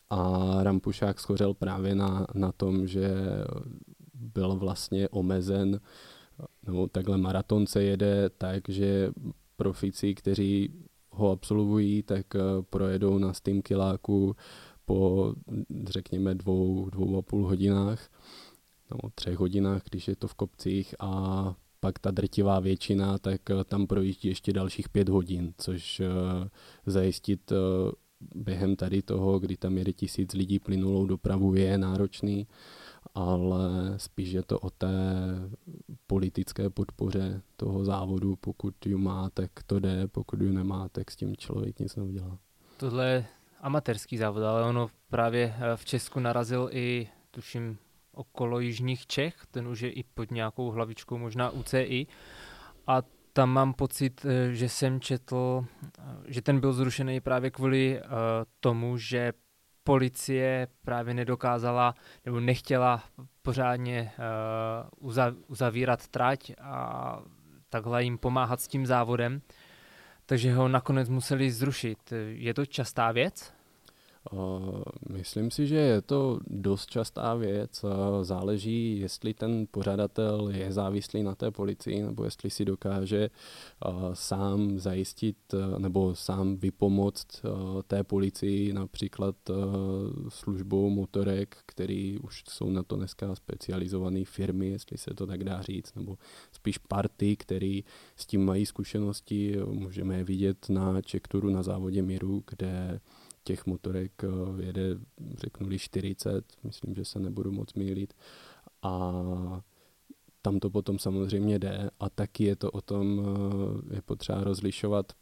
A 0.10 0.50
Rampušák 0.64 1.20
schořel 1.20 1.54
právě 1.54 1.96
na, 1.96 2.28
na 2.34 2.52
tom, 2.52 2.88
že 2.88 3.10
byl 4.14 4.56
vlastně 4.56 5.10
omezen, 5.10 5.80
nebo 6.68 6.88
takhle 6.88 7.18
maraton 7.18 7.68
se 7.68 7.84
jede 7.84 8.30
tak, 8.38 8.64
že 8.68 9.12
profici, 9.56 10.16
kteří 10.16 10.74
ho 11.16 11.32
absolvují, 11.32 12.04
tak 12.04 12.36
eh, 12.36 12.40
projedou 12.70 13.18
na 13.18 13.34
Steam 13.34 13.62
kiláku 13.62 14.36
po, 14.86 15.34
řekněme, 15.88 16.36
dvou, 16.36 16.90
dvou 16.90 17.18
a 17.18 17.22
půl 17.22 17.48
hodinách, 17.48 18.10
nebo 18.90 19.10
třech 19.16 19.38
hodinách, 19.38 19.82
když 19.90 20.08
je 20.08 20.16
to 20.16 20.28
v 20.28 20.34
kopcích 20.34 20.96
a 21.00 21.56
pak 21.80 22.00
ta 22.00 22.12
drtivá 22.12 22.60
většina, 22.60 23.18
tak 23.18 23.50
eh, 23.50 23.64
tam 23.64 23.88
projíždí 23.88 24.28
ještě 24.28 24.54
dalších 24.54 24.90
pět 24.90 25.10
hodin, 25.10 25.54
což 25.58 26.00
eh, 26.00 26.06
zajistit 26.86 27.52
během 28.36 28.76
tady 28.76 29.02
toho, 29.02 29.40
kdy 29.40 29.58
tam 29.58 29.78
jede 29.78 29.94
tisíc 29.94 30.34
lidí 30.34 30.60
plynulou 30.60 31.06
dopravu, 31.06 31.56
je 31.56 31.78
náročný 31.78 32.48
ale 33.14 33.94
spíš 33.98 34.32
je 34.32 34.44
to 34.44 34.60
o 34.60 34.70
té 34.70 34.94
politické 36.08 36.70
podpoře 36.70 37.42
toho 37.56 37.86
závodu. 37.86 38.36
Pokud 38.36 38.86
ju 38.86 38.98
má, 38.98 39.30
tak 39.30 39.52
to 39.66 39.80
jde, 39.80 40.08
pokud 40.08 40.42
ju 40.42 40.52
nemá, 40.52 40.90
tak 40.90 41.12
s 41.12 41.16
tím 41.16 41.36
člověk 41.36 41.80
nic 41.80 41.96
neudělá. 41.96 42.38
Tohle 42.78 43.10
je 43.10 43.26
amatérský 43.62 44.18
závod, 44.18 44.44
ale 44.44 44.64
ono 44.64 44.90
právě 45.10 45.56
eh, 45.58 45.78
v 45.78 45.86
Česku 45.86 46.20
narazil 46.20 46.70
i, 46.72 47.08
tuším, 47.32 47.78
okolo 48.12 48.60
jižních 48.60 49.08
Čech, 49.08 49.36
ten 49.52 49.68
už 49.68 49.80
je 49.80 49.92
i 49.92 50.04
pod 50.04 50.32
nějakou 50.32 50.72
hlavičkou, 50.72 51.18
možná 51.18 51.50
UCI. 51.50 52.08
A 52.88 53.02
tam 53.34 53.50
mám 53.50 53.74
pocit, 53.74 54.26
eh, 54.26 54.54
že 54.54 54.70
jsem 54.70 55.00
četl, 55.00 55.66
eh, 56.00 56.02
že 56.26 56.42
ten 56.42 56.60
byl 56.60 56.74
zrušený 56.74 57.20
právě 57.20 57.52
kvůli 57.52 58.02
tomu, 58.60 58.98
že 58.98 59.34
policie 59.86 60.68
právě 60.86 61.14
nedokázala 61.14 61.96
nebo 62.26 62.40
nechtěla 62.40 63.04
pořádně 63.42 64.12
uh, 65.00 65.34
uzavírat 65.48 66.08
trať 66.08 66.52
a 66.62 67.20
takhle 67.70 68.04
jim 68.04 68.18
pomáhat 68.18 68.62
s 68.62 68.68
tím 68.68 68.86
závodem, 68.86 69.42
takže 70.26 70.54
ho 70.54 70.68
nakonec 70.68 71.10
museli 71.10 71.52
zrušit. 71.52 72.14
Je 72.28 72.54
to 72.54 72.66
častá 72.66 73.12
věc? 73.12 73.54
Myslím 75.10 75.52
si, 75.52 75.68
že 75.68 75.76
je 75.76 76.02
to 76.02 76.40
dost 76.48 76.90
častá 76.90 77.36
věc. 77.36 77.86
Záleží, 78.22 79.00
jestli 79.00 79.34
ten 79.34 79.68
pořadatel 79.72 80.50
je 80.50 80.74
závislý 80.74 81.24
na 81.24 81.36
té 81.36 81.52
policii, 81.52 82.02
nebo 82.02 82.24
jestli 82.24 82.50
si 82.50 82.66
dokáže 82.66 83.30
sám 84.14 84.80
zajistit 84.80 85.38
nebo 85.78 86.16
sám 86.16 86.58
vypomoct 86.58 87.42
té 87.88 88.04
policii, 88.04 88.74
například 88.74 89.36
službou 90.30 90.90
motorek, 90.90 91.58
který 91.66 92.20
už 92.20 92.44
jsou 92.50 92.70
na 92.70 92.84
to 92.84 92.96
dneska 92.96 93.36
specializované 93.36 94.26
firmy, 94.26 94.68
jestli 94.68 94.98
se 94.98 95.14
to 95.14 95.28
tak 95.28 95.44
dá 95.44 95.62
říct, 95.62 95.96
nebo 95.96 96.18
spíš 96.52 96.78
party, 96.78 97.36
který 97.36 97.84
s 98.16 98.26
tím 98.26 98.46
mají 98.46 98.66
zkušenosti. 98.66 99.58
Můžeme 99.66 100.18
je 100.18 100.24
vidět 100.24 100.70
na 100.70 101.02
Čekturu 101.02 101.50
na 101.50 101.64
závodě 101.64 102.02
Míru, 102.02 102.44
kde 102.48 103.00
těch 103.46 103.66
motorek 103.66 104.24
eh, 104.24 104.64
jede, 104.64 104.98
řeknu 105.38 105.78
40, 105.78 106.46
myslím, 106.64 106.96
že 106.96 107.06
se 107.06 107.20
nebudu 107.20 107.52
moc 107.52 107.74
mýlit. 107.74 108.14
A 108.82 109.12
tam 110.42 110.60
to 110.60 110.70
potom 110.70 111.00
samozřejmě 111.00 111.60
jde 111.60 111.90
a 112.00 112.10
taky 112.10 112.44
je 112.44 112.56
to 112.56 112.72
o 112.72 112.82
tom, 112.82 113.22
eh, 113.92 113.96
je 113.96 114.02
potřeba 114.02 114.44
rozlišovat, 114.44 115.14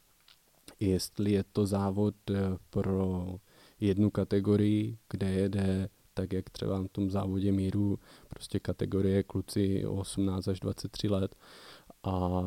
jestli 0.80 1.32
je 1.32 1.44
to 1.44 1.66
závod 1.66 2.16
eh, 2.30 2.36
pro 2.70 3.28
jednu 3.80 4.10
kategorii, 4.10 4.98
kde 5.10 5.32
jede 5.32 5.90
tak 6.16 6.34
jak 6.34 6.50
třeba 6.50 6.82
na 6.82 6.88
tom 6.88 7.10
závodě 7.10 7.52
míru, 7.52 8.00
prostě 8.30 8.60
kategorie 8.60 9.24
kluci 9.24 9.86
18 9.86 10.48
až 10.48 10.60
23 10.60 11.10
let 11.10 11.36
a 12.04 12.42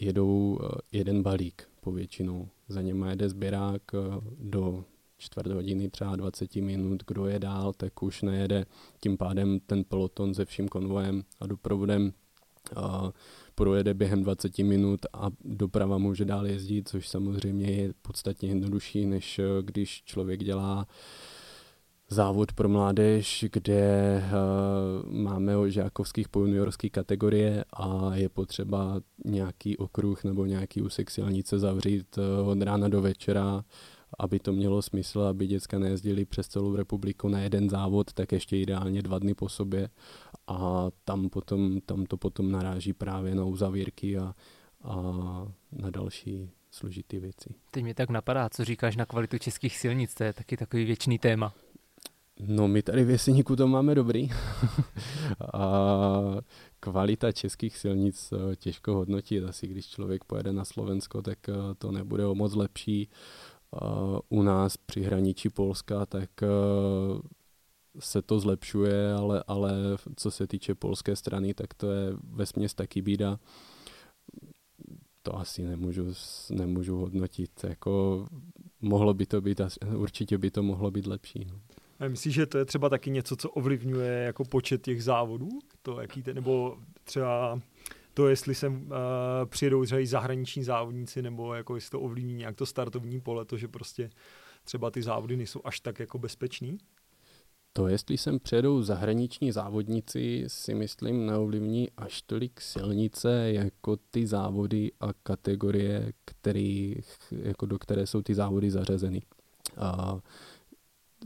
jedou 0.00 0.58
jeden 0.92 1.22
balík 1.22 1.68
povětšinou 1.80 2.48
za 2.68 2.82
něma 2.82 3.10
jede 3.10 3.28
sběrák 3.28 3.82
eh, 3.94 3.98
do 4.38 4.84
čtvrt 5.18 5.52
hodiny, 5.52 5.90
třeba 5.90 6.16
20 6.16 6.56
minut, 6.56 7.02
kdo 7.06 7.26
je 7.26 7.38
dál, 7.38 7.72
tak 7.72 8.02
už 8.02 8.22
nejede. 8.22 8.66
Tím 9.00 9.16
pádem 9.16 9.60
ten 9.60 9.84
peloton 9.84 10.34
se 10.34 10.44
vším 10.44 10.68
konvojem 10.68 11.24
a 11.40 11.46
doprovodem 11.46 12.12
a 12.76 13.12
projede 13.54 13.94
během 13.94 14.22
20 14.22 14.58
minut 14.58 15.00
a 15.12 15.30
doprava 15.44 15.98
může 15.98 16.24
dál 16.24 16.46
jezdit, 16.46 16.88
což 16.88 17.08
samozřejmě 17.08 17.70
je 17.70 17.94
podstatně 18.02 18.48
jednodušší, 18.48 19.06
než 19.06 19.38
eh, 19.38 19.44
když 19.62 20.02
člověk 20.04 20.44
dělá 20.44 20.86
závod 22.08 22.52
pro 22.52 22.68
mládež, 22.68 23.44
kde 23.52 24.22
uh, 24.24 25.12
máme 25.12 25.56
o 25.56 25.68
žákovských 25.68 26.28
po 26.28 26.40
juniorských 26.40 26.92
kategorie 26.92 27.64
a 27.72 28.14
je 28.14 28.28
potřeba 28.28 29.00
nějaký 29.24 29.76
okruh 29.76 30.24
nebo 30.24 30.46
nějaký 30.46 30.82
úsek 30.82 31.10
silnice 31.10 31.58
zavřít 31.58 32.18
uh, 32.18 32.48
od 32.48 32.62
rána 32.62 32.88
do 32.88 33.00
večera, 33.00 33.64
aby 34.18 34.38
to 34.38 34.52
mělo 34.52 34.82
smysl, 34.82 35.20
aby 35.20 35.46
děcka 35.46 35.78
nejezdili 35.78 36.24
přes 36.24 36.48
celou 36.48 36.76
republiku 36.76 37.28
na 37.28 37.40
jeden 37.40 37.70
závod, 37.70 38.12
tak 38.12 38.32
ještě 38.32 38.56
ideálně 38.56 39.02
dva 39.02 39.18
dny 39.18 39.34
po 39.34 39.48
sobě 39.48 39.88
a 40.46 40.86
tam, 41.04 41.28
potom, 41.28 41.80
tam 41.80 42.06
to 42.06 42.16
potom 42.16 42.50
naráží 42.50 42.92
právě 42.92 43.34
na 43.34 43.44
uzavírky 43.44 44.18
a, 44.18 44.34
a 44.82 44.96
na 45.72 45.90
další 45.90 46.50
složité 46.70 47.20
věci. 47.20 47.54
Teď 47.70 47.84
mi 47.84 47.94
tak 47.94 48.10
napadá, 48.10 48.48
co 48.48 48.64
říkáš 48.64 48.96
na 48.96 49.06
kvalitu 49.06 49.38
českých 49.38 49.76
silnic, 49.78 50.14
to 50.14 50.24
je 50.24 50.32
taky 50.32 50.56
takový 50.56 50.84
věčný 50.84 51.18
téma. 51.18 51.54
No 52.40 52.68
my 52.68 52.82
tady 52.82 53.04
v 53.04 53.10
Jeseníku 53.10 53.56
to 53.56 53.68
máme 53.68 53.94
dobrý. 53.94 54.28
a 55.54 55.70
kvalita 56.80 57.32
českých 57.32 57.76
silnic 57.76 58.32
eh, 58.32 58.56
těžko 58.56 58.94
hodnotit. 58.94 59.44
Asi 59.44 59.66
když 59.66 59.86
člověk 59.86 60.24
pojede 60.24 60.52
na 60.52 60.64
Slovensko, 60.64 61.22
tak 61.22 61.48
eh, 61.48 61.52
to 61.78 61.92
nebude 61.92 62.26
o 62.26 62.34
moc 62.34 62.54
lepší. 62.54 63.08
U 64.28 64.42
nás 64.42 64.76
při 64.76 65.02
hraničí 65.02 65.48
Polska, 65.48 66.06
tak 66.06 66.30
eh, 66.42 66.48
se 67.98 68.22
to 68.22 68.40
zlepšuje, 68.40 69.12
ale, 69.12 69.44
ale 69.46 69.72
co 70.16 70.30
se 70.30 70.46
týče 70.46 70.74
polské 70.74 71.16
strany, 71.16 71.54
tak 71.54 71.74
to 71.74 71.90
je 71.90 72.12
ve 72.22 72.46
směs 72.46 72.74
taky 72.74 73.02
bída. 73.02 73.38
To 75.22 75.38
asi 75.38 75.62
nemůžu, 75.62 76.12
nemůžu 76.50 76.96
hodnotit. 76.96 77.50
Jako, 77.64 78.26
mohlo 78.80 79.14
by 79.14 79.26
to 79.26 79.40
být, 79.40 79.60
určitě 79.96 80.38
by 80.38 80.50
to 80.50 80.62
mohlo 80.62 80.90
být 80.90 81.06
lepší. 81.06 81.44
No. 81.44 81.60
A 81.98 82.08
myslíš, 82.08 82.34
že 82.34 82.46
to 82.46 82.58
je 82.58 82.64
třeba 82.64 82.88
taky 82.88 83.10
něco, 83.10 83.36
co 83.36 83.50
ovlivňuje 83.50 84.12
jako 84.12 84.44
počet 84.44 84.82
těch 84.82 85.04
závodů? 85.04 85.48
To, 85.82 86.00
jaký 86.00 86.22
te, 86.22 86.34
nebo 86.34 86.78
třeba 87.04 87.60
to, 88.14 88.28
jestli 88.28 88.54
sem 88.54 88.82
uh, 88.82 88.90
přijedou 89.46 89.84
třeba 89.84 90.00
i 90.00 90.06
zahraniční 90.06 90.64
závodníci, 90.64 91.22
nebo 91.22 91.54
jako 91.54 91.74
jestli 91.74 91.90
to 91.90 92.00
ovlivní 92.00 92.34
nějak 92.34 92.56
to 92.56 92.66
startovní 92.66 93.20
pole, 93.20 93.44
to, 93.44 93.56
že 93.56 93.68
prostě 93.68 94.10
třeba 94.64 94.90
ty 94.90 95.02
závody 95.02 95.36
nejsou 95.36 95.60
až 95.64 95.80
tak 95.80 96.00
jako 96.00 96.18
bezpečný? 96.18 96.78
To, 97.72 97.88
jestli 97.88 98.18
sem 98.18 98.38
přijedou 98.38 98.82
zahraniční 98.82 99.52
závodníci, 99.52 100.44
si 100.46 100.74
myslím 100.74 101.26
neovlivní 101.26 101.88
až 101.96 102.22
tolik 102.22 102.60
silnice, 102.60 103.52
jako 103.52 103.96
ty 103.96 104.26
závody 104.26 104.90
a 105.00 105.12
kategorie, 105.12 106.12
který, 106.24 106.96
jako 107.30 107.66
do 107.66 107.78
které 107.78 108.06
jsou 108.06 108.22
ty 108.22 108.34
závody 108.34 108.70
zařazeny. 108.70 109.22
A 109.76 110.18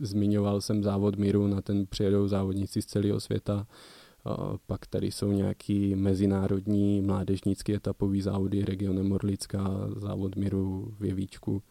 zmiňoval 0.01 0.61
jsem 0.61 0.83
závod 0.83 1.17
míru, 1.17 1.47
na 1.47 1.63
ten 1.63 1.87
přijedou 1.87 2.29
závodníci 2.29 2.83
z 2.83 2.87
celého 2.87 3.21
světa. 3.21 3.67
Pak 4.67 4.87
tady 4.87 5.11
jsou 5.11 5.33
nějaký 5.33 5.95
mezinárodní 5.95 7.01
mládežnické 7.01 7.75
etapové 7.75 8.23
závody 8.23 8.65
regionem 8.65 9.09
Morlická, 9.09 9.89
závod 9.97 10.37
míru 10.37 10.95
v 10.99 11.05
Jevíčku, 11.05 11.63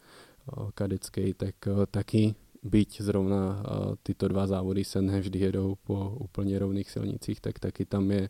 kadecký, 0.73 1.33
tak 1.33 1.55
taky 1.91 2.35
byť 2.63 3.01
zrovna 3.01 3.63
tyto 4.03 4.27
dva 4.27 4.47
závody 4.47 4.83
se 4.83 5.01
nevždy 5.01 5.39
jedou 5.39 5.75
po 5.83 6.17
úplně 6.19 6.59
rovných 6.59 6.91
silnicích, 6.91 7.41
tak 7.41 7.59
taky 7.59 7.85
tam 7.85 8.11
je 8.11 8.29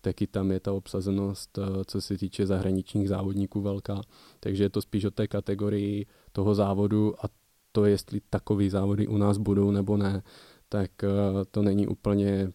taky 0.00 0.26
tam 0.26 0.50
je 0.50 0.60
ta 0.60 0.72
obsazenost, 0.72 1.58
co 1.86 2.00
se 2.00 2.18
týče 2.18 2.46
zahraničních 2.46 3.08
závodníků 3.08 3.60
velká. 3.60 4.00
Takže 4.40 4.64
je 4.64 4.70
to 4.70 4.82
spíš 4.82 5.04
o 5.04 5.10
té 5.10 5.26
kategorii 5.28 6.06
toho 6.32 6.54
závodu 6.54 7.14
a 7.24 7.28
to, 7.76 7.84
jestli 7.84 8.20
takové 8.30 8.70
závody 8.70 9.06
u 9.06 9.16
nás 9.16 9.38
budou 9.38 9.70
nebo 9.70 9.96
ne, 9.96 10.22
tak 10.68 11.04
eh, 11.04 11.08
to 11.50 11.62
není 11.62 11.86
úplně 11.86 12.52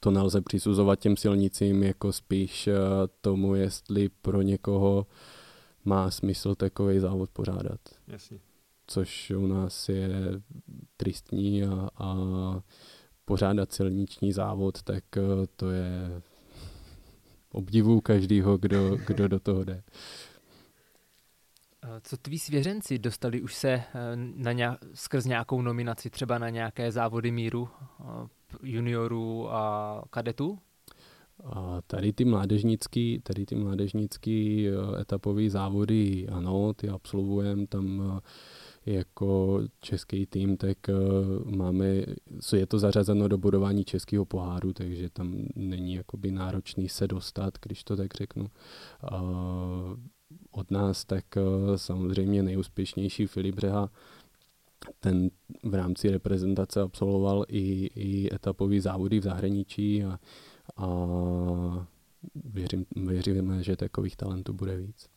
to 0.00 0.10
nelze 0.10 0.40
přisuzovat 0.40 1.00
těm 1.00 1.16
silnicím, 1.16 1.82
jako 1.82 2.12
spíš 2.12 2.66
eh, 2.66 2.74
tomu, 3.20 3.54
jestli 3.54 4.08
pro 4.08 4.42
někoho 4.42 5.06
má 5.84 6.10
smysl 6.10 6.54
takový 6.54 6.98
závod 6.98 7.30
pořádat. 7.30 7.80
Jasně. 8.08 8.38
Což 8.86 9.30
u 9.30 9.46
nás 9.46 9.88
je 9.88 10.08
tristní 10.96 11.64
a, 11.64 11.88
a 11.96 12.16
pořádat 13.24 13.72
silniční 13.72 14.32
závod, 14.32 14.82
tak 14.82 15.04
eh, 15.16 15.46
to 15.56 15.70
je 15.70 16.22
obdivu 17.52 18.00
každýho, 18.00 18.58
kdo, 18.58 18.96
kdo 19.06 19.28
do 19.28 19.40
toho 19.40 19.64
jde. 19.64 19.82
Eh, 21.96 22.00
co 22.02 22.16
tví 22.16 22.38
svěřenci 22.38 22.98
dostali 22.98 23.42
už 23.42 23.54
se 23.54 23.68
eh, 23.68 23.84
na 24.34 24.52
nějak, 24.52 24.78
skrz 24.94 25.24
nějakou 25.24 25.62
nominaci, 25.62 26.10
třeba 26.10 26.38
na 26.38 26.48
nějaké 26.48 26.92
závody 26.92 27.30
míru 27.30 27.68
eh, 28.00 28.04
juniorů 28.62 29.52
a 29.52 30.02
kadetů? 30.10 30.58
Tady 31.86 32.12
ty 32.12 32.24
mládežnický, 32.24 33.20
tady 33.22 33.46
ty 33.46 33.54
mládežnický 33.54 34.68
etapové 35.00 35.50
závody, 35.50 36.28
ano, 36.28 36.74
ty 36.74 36.88
absolvujeme 36.88 37.66
tam 37.66 38.20
jako 38.86 39.60
český 39.80 40.26
tým, 40.26 40.56
tak 40.56 40.78
máme, 41.44 41.86
je 42.56 42.66
to 42.66 42.78
zařazeno 42.78 43.28
do 43.28 43.38
budování 43.38 43.84
českého 43.84 44.24
poháru, 44.24 44.72
takže 44.72 45.10
tam 45.10 45.34
není 45.56 45.94
jakoby 45.94 46.30
náročný 46.30 46.88
se 46.88 47.08
dostat, 47.08 47.54
když 47.62 47.84
to 47.84 47.96
tak 47.96 48.14
řeknu 48.14 48.46
od 50.50 50.70
nás, 50.70 51.04
tak 51.04 51.24
eh, 51.36 51.78
samozřejmě 51.78 52.42
nejúspěšnější 52.42 53.26
Filip 53.26 53.54
Břeha, 53.54 53.90
ten 55.00 55.30
v 55.62 55.74
rámci 55.74 56.10
reprezentace 56.10 56.80
absolvoval 56.80 57.44
i, 57.48 57.90
i 57.94 58.34
etapové 58.34 58.80
závody 58.80 59.20
v 59.20 59.22
zahraničí 59.22 60.04
a, 60.04 60.18
a 60.76 60.86
věřím, 62.34 62.86
věříme, 62.96 63.62
že 63.62 63.76
takových 63.76 64.16
talentů 64.16 64.52
bude 64.52 64.76
víc. 64.76 65.08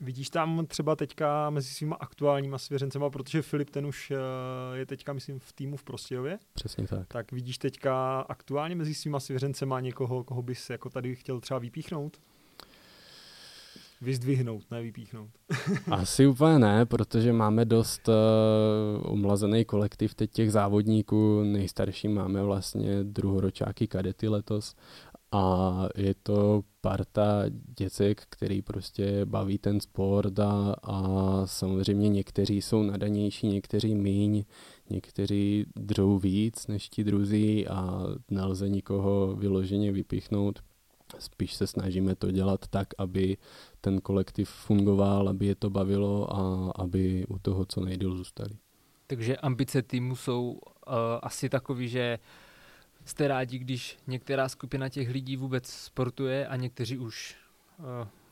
Vidíš 0.00 0.30
tam 0.30 0.66
třeba 0.66 0.96
teďka 0.96 1.50
mezi 1.50 1.68
svýma 1.68 1.96
aktuálníma 1.96 2.58
svěřencema, 2.58 3.10
protože 3.10 3.42
Filip 3.42 3.70
ten 3.70 3.86
už 3.86 4.10
eh, 4.10 4.16
je 4.78 4.86
teďka, 4.86 5.12
myslím, 5.12 5.38
v 5.38 5.52
týmu 5.52 5.76
v 5.76 5.84
Prostějově. 5.84 6.38
Přesně 6.52 6.86
tak. 6.86 7.08
Tak 7.08 7.32
vidíš 7.32 7.58
teďka 7.58 8.20
aktuálně 8.20 8.76
mezi 8.76 8.94
svýma 8.94 9.20
svěřencema 9.20 9.80
někoho, 9.80 10.24
koho 10.24 10.42
bys 10.42 10.70
jako 10.70 10.90
tady 10.90 11.16
chtěl 11.16 11.40
třeba 11.40 11.58
vypíchnout? 11.58 12.20
Vyzdvihnout, 14.00 14.70
ne 14.70 14.82
vypíchnout? 14.82 15.30
Asi 15.90 16.26
úplně 16.26 16.58
ne, 16.58 16.86
protože 16.86 17.32
máme 17.32 17.64
dost 17.64 18.08
uh, 18.08 19.12
umlazený 19.12 19.64
kolektiv 19.64 20.14
teď 20.14 20.30
těch 20.30 20.52
závodníků. 20.52 21.42
Nejstarší 21.42 22.08
máme 22.08 22.42
vlastně 22.42 23.04
druhoročáky 23.04 23.86
kadety 23.86 24.28
letos 24.28 24.74
a 25.32 25.88
je 25.96 26.14
to 26.22 26.62
parta 26.80 27.42
děcek, 27.78 28.22
který 28.28 28.62
prostě 28.62 29.24
baví 29.24 29.58
ten 29.58 29.80
sport 29.80 30.38
a, 30.38 30.76
a 30.82 31.02
samozřejmě 31.46 32.08
někteří 32.08 32.62
jsou 32.62 32.82
nadanější, 32.82 33.48
někteří 33.48 33.94
míň, 33.94 34.44
někteří 34.90 35.66
drou 35.76 36.18
víc 36.18 36.66
než 36.66 36.88
ti 36.88 37.04
druzí 37.04 37.68
a 37.68 38.06
nelze 38.30 38.68
nikoho 38.68 39.36
vyloženě 39.36 39.92
vypichnout. 39.92 40.62
Spíš 41.18 41.54
se 41.54 41.66
snažíme 41.66 42.14
to 42.14 42.30
dělat 42.30 42.68
tak, 42.68 42.88
aby 42.98 43.36
ten 43.80 44.00
kolektiv 44.00 44.50
fungoval, 44.50 45.28
aby 45.28 45.46
je 45.46 45.54
to 45.54 45.70
bavilo 45.70 46.36
a 46.36 46.72
aby 46.82 47.26
u 47.28 47.38
toho 47.38 47.64
co 47.64 47.80
nejdýl 47.80 48.16
zůstali. 48.16 48.50
Takže 49.06 49.36
ambice 49.36 49.82
týmu 49.82 50.16
jsou 50.16 50.50
uh, 50.50 50.60
asi 51.22 51.48
takový, 51.48 51.88
že 51.88 52.18
jste 53.04 53.28
rádi, 53.28 53.58
když 53.58 53.98
některá 54.06 54.48
skupina 54.48 54.88
těch 54.88 55.10
lidí 55.10 55.36
vůbec 55.36 55.66
sportuje 55.66 56.46
a 56.46 56.56
někteří 56.56 56.98
už 56.98 57.36
uh, 57.78 57.84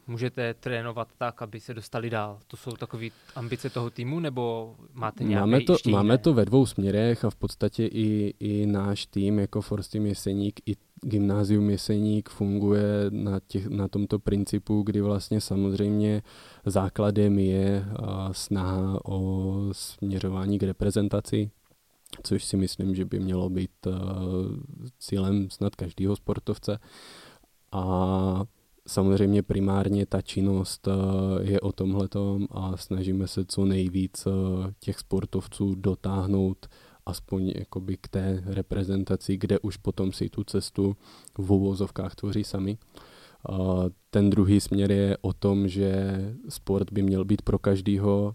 můžete 0.06 0.54
trénovat 0.54 1.08
tak, 1.18 1.42
aby 1.42 1.60
se 1.60 1.74
dostali 1.74 2.10
dál. 2.10 2.38
To 2.46 2.56
jsou 2.56 2.70
takové 2.70 3.06
ambice 3.34 3.70
toho 3.70 3.90
týmu, 3.90 4.20
nebo 4.20 4.74
máte 4.92 5.24
nějaké 5.24 5.40
máme 5.40 5.60
to, 5.60 5.72
ještě 5.72 5.90
máme 5.90 6.18
to 6.18 6.34
ve 6.34 6.44
dvou 6.44 6.66
směrech 6.66 7.24
a 7.24 7.30
v 7.30 7.36
podstatě 7.36 7.86
i, 7.86 8.34
i 8.40 8.66
náš 8.66 9.06
tým 9.06 9.38
jako 9.38 9.60
Force 9.60 9.90
Team 9.90 10.06
Jeseník, 10.06 10.60
i 10.66 10.76
Gymnázium 11.02 11.70
Jeseník 11.70 12.28
funguje 12.28 13.06
na, 13.10 13.40
těch, 13.46 13.66
na 13.66 13.88
tomto 13.88 14.18
principu, 14.18 14.82
kdy 14.82 15.00
vlastně 15.00 15.40
samozřejmě 15.40 16.22
základem 16.66 17.38
je 17.38 17.84
snaha 18.32 19.00
o 19.04 19.54
směřování 19.72 20.58
k 20.58 20.62
reprezentaci, 20.62 21.50
což 22.22 22.44
si 22.44 22.56
myslím, 22.56 22.94
že 22.94 23.04
by 23.04 23.20
mělo 23.20 23.50
být 23.50 23.86
cílem 24.98 25.50
snad 25.50 25.76
každého 25.76 26.16
sportovce. 26.16 26.78
A 27.72 28.44
samozřejmě 28.86 29.42
primárně 29.42 30.06
ta 30.06 30.22
činnost 30.22 30.88
je 31.40 31.60
o 31.60 31.72
tomhletom 31.72 32.46
a 32.50 32.76
snažíme 32.76 33.26
se 33.26 33.44
co 33.44 33.64
nejvíc 33.64 34.28
těch 34.80 34.98
sportovců 34.98 35.74
dotáhnout 35.74 36.66
aspoň 37.08 37.52
jakoby 37.56 37.96
k 37.96 38.08
té 38.08 38.42
reprezentaci, 38.46 39.36
kde 39.36 39.58
už 39.58 39.76
potom 39.76 40.12
si 40.12 40.28
tu 40.28 40.44
cestu 40.44 40.96
v 41.38 41.52
uvozovkách 41.52 42.14
tvoří 42.14 42.44
sami. 42.44 42.78
Ten 44.10 44.30
druhý 44.30 44.60
směr 44.60 44.92
je 44.92 45.16
o 45.20 45.32
tom, 45.32 45.68
že 45.68 46.18
sport 46.48 46.92
by 46.92 47.02
měl 47.02 47.24
být 47.24 47.42
pro 47.42 47.58
každýho. 47.58 48.34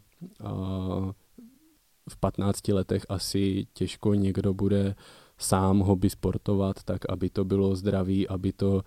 V 2.09 2.17
15 2.19 2.67
letech 2.67 3.05
asi 3.09 3.65
těžko 3.73 4.13
někdo 4.13 4.53
bude 4.53 4.95
sám 5.37 5.79
hobby 5.79 6.09
sportovat, 6.09 6.83
tak 6.83 7.09
aby 7.09 7.29
to 7.29 7.45
bylo 7.45 7.75
zdraví, 7.75 8.27
aby 8.27 8.53
to 8.53 8.81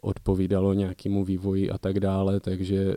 odpovídalo 0.00 0.74
nějakému 0.74 1.24
vývoji 1.24 1.70
a 1.70 1.78
tak 1.78 2.00
dále, 2.00 2.40
takže 2.40 2.94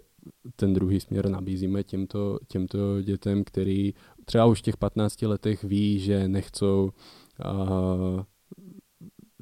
ten 0.56 0.74
druhý 0.74 1.00
směr 1.00 1.30
nabízíme 1.30 1.84
těmto, 1.84 2.39
těmto 2.48 3.02
dětem, 3.02 3.44
který 3.44 3.94
třeba 4.32 4.46
už 4.46 4.60
v 4.60 4.62
těch 4.62 4.78
15 4.78 5.22
letech 5.22 5.63
ví, 5.63 6.00
že 6.00 6.28
nechcou 6.28 6.91
uh, 7.46 8.22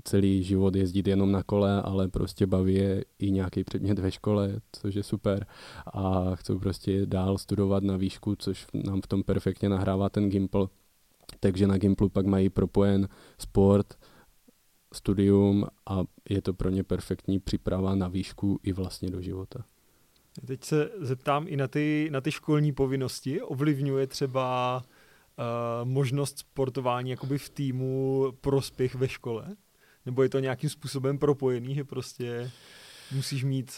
celý 0.03 0.43
život 0.43 0.75
jezdit 0.75 1.07
jenom 1.07 1.31
na 1.31 1.43
kole, 1.43 1.81
ale 1.81 2.07
prostě 2.07 2.47
baví 2.47 2.73
je 2.73 3.05
i 3.19 3.31
nějaký 3.31 3.63
předmět 3.63 3.99
ve 3.99 4.11
škole, 4.11 4.61
což 4.71 4.95
je 4.95 5.03
super. 5.03 5.45
A 5.93 6.35
chcou 6.35 6.59
prostě 6.59 7.05
dál 7.05 7.37
studovat 7.37 7.83
na 7.83 7.97
výšku, 7.97 8.35
což 8.35 8.67
nám 8.73 9.01
v 9.01 9.07
tom 9.07 9.23
perfektně 9.23 9.69
nahrává 9.69 10.09
ten 10.09 10.29
Gimple. 10.29 10.67
Takže 11.39 11.67
na 11.67 11.77
Gimplu 11.77 12.09
pak 12.09 12.25
mají 12.25 12.49
propojen 12.49 13.07
sport, 13.37 13.97
studium 14.93 15.65
a 15.89 16.03
je 16.29 16.41
to 16.41 16.53
pro 16.53 16.69
ně 16.69 16.83
perfektní 16.83 17.39
příprava 17.39 17.95
na 17.95 18.07
výšku 18.07 18.59
i 18.63 18.73
vlastně 18.73 19.09
do 19.09 19.21
života. 19.21 19.65
Teď 20.47 20.63
se 20.63 20.89
zeptám 20.99 21.45
i 21.47 21.57
na 21.57 21.67
ty, 21.67 22.09
na 22.11 22.21
ty 22.21 22.31
školní 22.31 22.71
povinnosti. 22.71 23.41
Ovlivňuje 23.41 24.07
třeba 24.07 24.77
uh, 24.81 25.89
možnost 25.89 26.39
sportování 26.39 27.09
jakoby 27.09 27.37
v 27.37 27.49
týmu 27.49 28.25
prospěch 28.41 28.95
ve 28.95 29.07
škole? 29.07 29.55
Nebo 30.05 30.23
je 30.23 30.29
to 30.29 30.39
nějakým 30.39 30.69
způsobem 30.69 31.17
propojený, 31.17 31.75
že 31.75 31.83
prostě 31.83 32.51
musíš 33.15 33.43
mít 33.43 33.71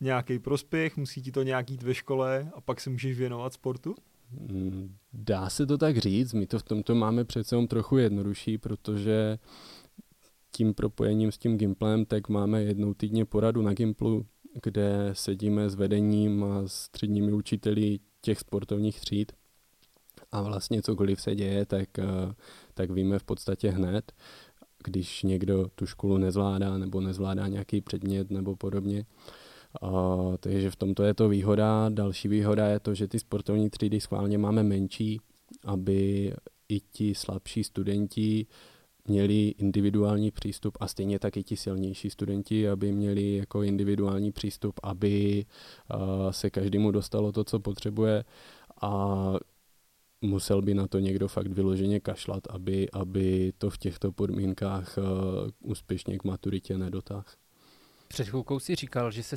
nějaký 0.00 0.38
prospěch, 0.38 0.96
musí 0.96 1.22
ti 1.22 1.32
to 1.32 1.42
nějak 1.42 1.70
jít 1.70 1.82
ve 1.82 1.94
škole 1.94 2.50
a 2.54 2.60
pak 2.60 2.80
se 2.80 2.90
můžeš 2.90 3.18
věnovat 3.18 3.52
sportu? 3.52 3.94
Mm, 4.32 4.96
dá 5.12 5.50
se 5.50 5.66
to 5.66 5.78
tak 5.78 5.98
říct, 5.98 6.32
my 6.32 6.46
to 6.46 6.58
v 6.58 6.62
tomto 6.62 6.94
máme 6.94 7.24
přece 7.24 7.54
jenom 7.54 7.66
trochu 7.66 7.98
jednodušší, 7.98 8.58
protože 8.58 9.38
tím 10.50 10.74
propojením 10.74 11.32
s 11.32 11.38
tím 11.38 11.58
Gimplem, 11.58 12.04
tak 12.04 12.28
máme 12.28 12.62
jednou 12.62 12.94
týdně 12.94 13.24
poradu 13.24 13.62
na 13.62 13.72
Gimplu, 13.72 14.26
kde 14.62 15.10
sedíme 15.12 15.70
s 15.70 15.74
vedením 15.74 16.44
a 16.44 16.62
středními 16.66 17.32
učiteli 17.32 17.98
těch 18.20 18.38
sportovních 18.38 19.00
tříd 19.00 19.32
a 20.32 20.42
vlastně 20.42 20.82
cokoliv 20.82 21.20
se 21.20 21.34
děje, 21.34 21.66
tak, 21.66 21.98
eh, 21.98 22.34
tak 22.74 22.90
víme 22.90 23.18
v 23.18 23.24
podstatě 23.24 23.70
hned, 23.70 24.12
když 24.84 25.22
někdo 25.22 25.68
tu 25.74 25.86
školu 25.86 26.18
nezvládá 26.18 26.78
nebo 26.78 27.00
nezvládá 27.00 27.48
nějaký 27.48 27.80
předmět 27.80 28.30
nebo 28.30 28.56
podobně. 28.56 29.04
A, 29.82 30.16
takže 30.40 30.70
v 30.70 30.76
tomto 30.76 31.02
je 31.02 31.14
to 31.14 31.28
výhoda. 31.28 31.88
Další 31.88 32.28
výhoda 32.28 32.66
je 32.66 32.80
to, 32.80 32.94
že 32.94 33.08
ty 33.08 33.18
sportovní 33.18 33.70
třídy 33.70 34.00
schválně 34.00 34.38
máme 34.38 34.62
menší, 34.62 35.20
aby 35.64 36.32
i 36.68 36.80
ti 36.80 37.14
slabší 37.14 37.64
studenti 37.64 38.46
měli 39.10 39.48
individuální 39.48 40.30
přístup 40.30 40.78
a 40.80 40.88
stejně 40.88 41.18
tak 41.18 41.36
i 41.36 41.42
ti 41.42 41.56
silnější 41.56 42.10
studenti, 42.10 42.68
aby 42.68 42.92
měli 42.92 43.36
jako 43.36 43.62
individuální 43.62 44.32
přístup, 44.32 44.80
aby 44.82 45.44
uh, 45.94 46.30
se 46.30 46.50
každému 46.50 46.90
dostalo 46.90 47.32
to, 47.32 47.44
co 47.44 47.60
potřebuje 47.60 48.24
a 48.82 49.16
musel 50.20 50.62
by 50.62 50.74
na 50.74 50.86
to 50.86 50.98
někdo 50.98 51.28
fakt 51.28 51.46
vyloženě 51.46 52.00
kašlat, 52.00 52.46
aby, 52.50 52.90
aby 52.92 53.52
to 53.58 53.70
v 53.70 53.78
těchto 53.78 54.12
podmínkách 54.12 54.98
uh, 54.98 55.04
úspěšně 55.60 56.18
k 56.18 56.24
maturitě 56.24 56.78
nedotáhl. 56.78 57.24
Před 58.08 58.28
chvilkou 58.28 58.58
si 58.58 58.74
říkal, 58.74 59.10
že 59.10 59.22
se 59.22 59.36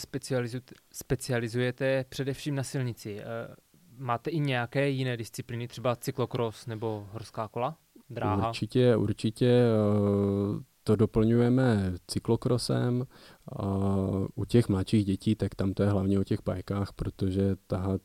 specializujete, 0.94 2.06
především 2.10 2.56
na 2.56 2.64
silnici. 2.64 3.22
Máte 3.98 4.30
i 4.30 4.40
nějaké 4.40 4.90
jiné 4.90 5.18
disciplíny, 5.18 5.68
třeba 5.68 5.96
cyklokros 5.96 6.66
nebo 6.66 7.08
horská 7.12 7.48
kola? 7.48 7.78
Dráha? 8.10 8.48
Určitě, 8.48 8.96
určitě 8.96 9.64
to 10.84 10.96
doplňujeme 10.96 11.94
cyklokrosem. 12.08 13.08
U 14.36 14.46
těch 14.46 14.70
mladších 14.70 15.06
dětí, 15.06 15.36
tak 15.36 15.56
tam 15.56 15.74
to 15.74 15.84
je 15.84 15.90
hlavně 15.90 16.20
o 16.20 16.24
těch 16.24 16.40
bajkách, 16.46 16.94
protože 16.94 17.56
tahat 17.68 18.02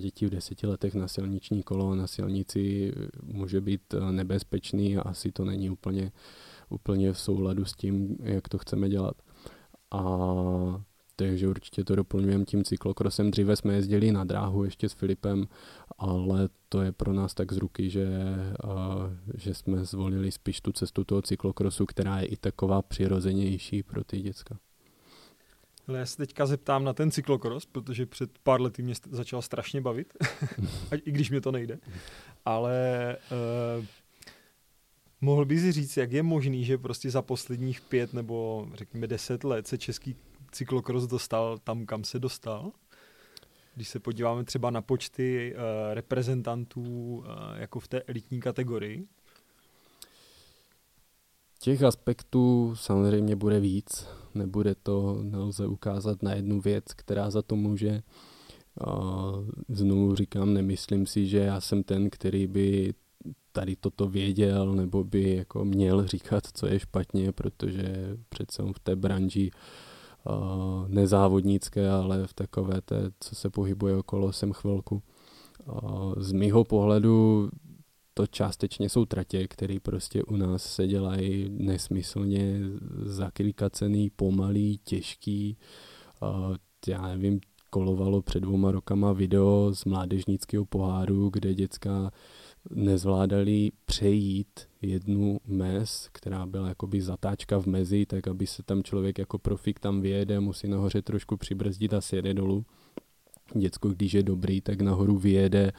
děti 0.00 0.26
v 0.26 0.30
deseti 0.30 0.66
letech 0.66 0.94
na 0.94 1.08
silniční 1.08 1.62
kolo 1.62 1.94
na 1.94 2.06
silnici 2.06 2.92
může 3.22 3.60
být 3.60 3.94
nebezpečný 4.10 4.96
a 4.96 5.02
asi 5.02 5.32
to 5.32 5.44
není 5.44 5.70
úplně, 5.70 6.12
úplně 6.68 7.12
v 7.12 7.18
souladu 7.18 7.64
s 7.64 7.72
tím, 7.72 8.16
jak 8.22 8.48
to 8.48 8.58
chceme 8.58 8.88
dělat. 8.88 9.16
A 9.90 10.04
takže 11.16 11.48
určitě 11.48 11.84
to 11.84 11.96
doplňujeme 11.96 12.44
tím 12.44 12.64
cyklokrosem. 12.64 13.30
Dříve 13.30 13.56
jsme 13.56 13.74
jezdili 13.74 14.12
na 14.12 14.24
dráhu 14.24 14.64
ještě 14.64 14.88
s 14.88 14.92
Filipem, 14.92 15.46
ale 15.98 16.48
to 16.68 16.82
je 16.82 16.92
pro 16.92 17.12
nás 17.12 17.34
tak 17.34 17.52
z 17.52 17.56
ruky, 17.56 17.90
že, 17.90 18.06
uh, 18.64 18.70
že 19.34 19.54
jsme 19.54 19.84
zvolili 19.84 20.32
spíš 20.32 20.60
tu 20.60 20.72
cestu 20.72 21.04
toho 21.04 21.22
cyklokrosu, 21.22 21.86
která 21.86 22.20
je 22.20 22.26
i 22.26 22.36
taková 22.36 22.82
přirozenější 22.82 23.82
pro 23.82 24.04
ty 24.04 24.20
děcka. 24.20 24.58
Ale 25.88 25.98
já 25.98 26.06
se 26.06 26.16
teďka 26.16 26.46
zeptám 26.46 26.84
na 26.84 26.92
ten 26.92 27.10
cyklokros, 27.10 27.66
protože 27.66 28.06
před 28.06 28.38
pár 28.38 28.60
lety 28.60 28.82
mě 28.82 28.94
začal 29.10 29.42
strašně 29.42 29.80
bavit, 29.80 30.14
i 31.04 31.12
když 31.12 31.30
mě 31.30 31.40
to 31.40 31.52
nejde. 31.52 31.78
Ale 32.44 33.16
uh, 33.78 33.84
mohl 35.20 35.44
bys 35.44 35.74
říct, 35.74 35.96
jak 35.96 36.12
je 36.12 36.22
možný, 36.22 36.64
že 36.64 36.78
prostě 36.78 37.10
za 37.10 37.22
posledních 37.22 37.80
pět 37.80 38.12
nebo 38.12 38.66
řekněme 38.74 39.06
deset 39.06 39.44
let 39.44 39.66
se 39.66 39.78
český 39.78 40.16
cyklokros 40.50 41.06
dostal 41.06 41.58
tam, 41.58 41.86
kam 41.86 42.04
se 42.04 42.18
dostal? 42.18 42.72
Když 43.76 43.88
se 43.88 44.00
podíváme 44.00 44.44
třeba 44.44 44.70
na 44.70 44.82
počty 44.82 45.54
uh, 45.54 45.60
reprezentantů 45.94 46.82
uh, 46.82 47.24
jako 47.56 47.80
v 47.80 47.88
té 47.88 48.02
elitní 48.02 48.40
kategorii? 48.40 49.06
Těch 51.58 51.82
aspektů 51.82 52.74
samozřejmě 52.76 53.36
bude 53.36 53.60
víc. 53.60 54.06
Nebude 54.34 54.74
to, 54.74 55.18
nelze 55.22 55.66
ukázat 55.66 56.22
na 56.22 56.34
jednu 56.34 56.60
věc, 56.60 56.84
která 56.96 57.30
za 57.30 57.42
to 57.42 57.56
může. 57.56 58.02
Uh, 58.86 59.48
znovu 59.68 60.14
říkám, 60.14 60.54
nemyslím 60.54 61.06
si, 61.06 61.26
že 61.26 61.38
já 61.38 61.60
jsem 61.60 61.82
ten, 61.82 62.10
který 62.10 62.46
by 62.46 62.94
tady 63.52 63.76
toto 63.76 64.08
věděl, 64.08 64.74
nebo 64.74 65.04
by 65.04 65.36
jako 65.36 65.64
měl 65.64 66.06
říkat, 66.06 66.46
co 66.54 66.66
je 66.66 66.80
špatně, 66.80 67.32
protože 67.32 68.16
přece 68.28 68.62
v 68.62 68.78
té 68.78 68.96
branži 68.96 69.50
uh, 69.54 69.60
nezávodnické, 70.88 71.90
ale 71.90 72.26
v 72.26 72.34
takové 72.34 72.80
té, 72.80 73.10
co 73.20 73.34
se 73.34 73.50
pohybuje 73.50 73.96
okolo 73.96 74.32
sem 74.32 74.52
chvilku. 74.52 75.02
Uh, 75.66 76.14
z 76.16 76.32
mýho 76.32 76.64
pohledu 76.64 77.48
to 78.14 78.26
částečně 78.26 78.88
jsou 78.88 79.04
tratě, 79.04 79.48
které 79.48 79.76
prostě 79.82 80.24
u 80.24 80.36
nás 80.36 80.74
se 80.74 80.86
dělají 80.86 81.48
nesmyslně 81.50 82.60
zaklikacený, 83.02 84.10
pomalý, 84.10 84.80
těžký. 84.84 85.56
Uh, 86.22 86.56
já 86.88 87.02
nevím, 87.08 87.40
kolovalo 87.70 88.22
před 88.22 88.40
dvouma 88.40 88.70
rokama 88.70 89.12
video 89.12 89.70
z 89.74 89.84
mládežnického 89.84 90.64
poháru, 90.64 91.30
kde 91.32 91.54
děcka 91.54 92.10
nezvládali 92.70 93.70
přejít 93.86 94.60
jednu 94.82 95.38
mez, 95.46 96.08
která 96.12 96.46
byla 96.46 96.68
jakoby 96.68 97.00
zatáčka 97.00 97.60
v 97.60 97.66
mezi, 97.66 98.06
tak 98.06 98.28
aby 98.28 98.46
se 98.46 98.62
tam 98.62 98.82
člověk 98.82 99.18
jako 99.18 99.38
profik 99.38 99.80
tam 99.80 100.00
vyjede, 100.00 100.40
musí 100.40 100.68
nahoře 100.68 101.02
trošku 101.02 101.36
přibrzdit 101.36 101.94
a 101.94 102.00
sjede 102.00 102.34
dolů. 102.34 102.64
Děcko, 103.54 103.88
když 103.88 104.12
je 104.12 104.22
dobrý, 104.22 104.60
tak 104.60 104.80
nahoru 104.80 105.18
vyjede, 105.18 105.72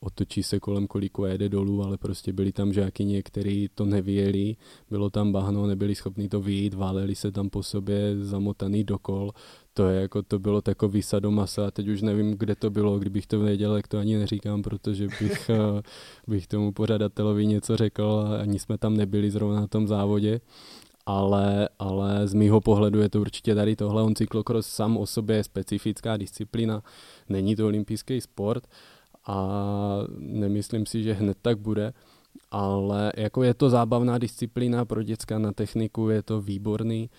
otočí 0.00 0.42
se 0.42 0.60
kolem 0.60 0.86
kolíku 0.86 1.24
a 1.24 1.28
jede 1.28 1.48
dolů, 1.48 1.82
ale 1.82 1.98
prostě 1.98 2.32
byli 2.32 2.52
tam 2.52 2.72
žáky 2.72 3.04
někteří 3.04 3.68
to 3.74 3.84
nevyjeli, 3.84 4.56
bylo 4.90 5.10
tam 5.10 5.32
bahno, 5.32 5.66
nebyli 5.66 5.94
schopni 5.94 6.28
to 6.28 6.40
vyjít, 6.40 6.74
váleli 6.74 7.14
se 7.14 7.32
tam 7.32 7.50
po 7.50 7.62
sobě 7.62 8.16
zamotaný 8.18 8.84
dokol, 8.84 9.32
to 9.78 9.88
je 9.88 10.00
jako, 10.00 10.22
to 10.22 10.38
bylo 10.38 10.60
takový 10.62 11.02
sadomasa 11.02 11.66
a 11.66 11.70
teď 11.70 11.88
už 11.88 12.02
nevím, 12.02 12.34
kde 12.38 12.54
to 12.54 12.70
bylo, 12.70 12.98
kdybych 12.98 13.26
to 13.26 13.40
věděl, 13.40 13.76
jak 13.76 13.88
to 13.88 13.98
ani 13.98 14.16
neříkám, 14.18 14.62
protože 14.62 15.06
bych, 15.20 15.50
eh, 15.78 15.82
bych 16.26 16.46
tomu 16.46 16.72
pořadatelovi 16.72 17.46
něco 17.46 17.76
řekl 17.76 18.26
a 18.26 18.40
ani 18.42 18.58
jsme 18.58 18.78
tam 18.78 18.96
nebyli 18.96 19.30
zrovna 19.30 19.60
na 19.60 19.66
tom 19.66 19.86
závodě, 19.88 20.40
ale, 21.06 21.68
ale 21.78 22.28
z 22.28 22.34
mýho 22.34 22.60
pohledu 22.60 23.00
je 23.00 23.08
to 23.08 23.20
určitě 23.20 23.54
tady 23.54 23.76
tohle, 23.76 24.02
on 24.02 24.14
cyklokros 24.14 24.66
sám 24.66 24.96
o 24.96 25.06
sobě 25.06 25.36
je 25.36 25.44
specifická 25.44 26.16
disciplína, 26.16 26.82
není 27.28 27.56
to 27.56 27.66
olympijský 27.66 28.20
sport 28.20 28.66
a 29.26 29.48
nemyslím 30.18 30.86
si, 30.86 31.02
že 31.02 31.12
hned 31.12 31.38
tak 31.42 31.58
bude, 31.58 31.92
ale 32.50 33.12
jako 33.16 33.42
je 33.42 33.54
to 33.54 33.70
zábavná 33.70 34.18
disciplína 34.18 34.84
pro 34.84 35.02
děcka 35.02 35.38
na 35.38 35.52
techniku, 35.52 36.08
je 36.08 36.22
to 36.22 36.40
výborný, 36.40 37.10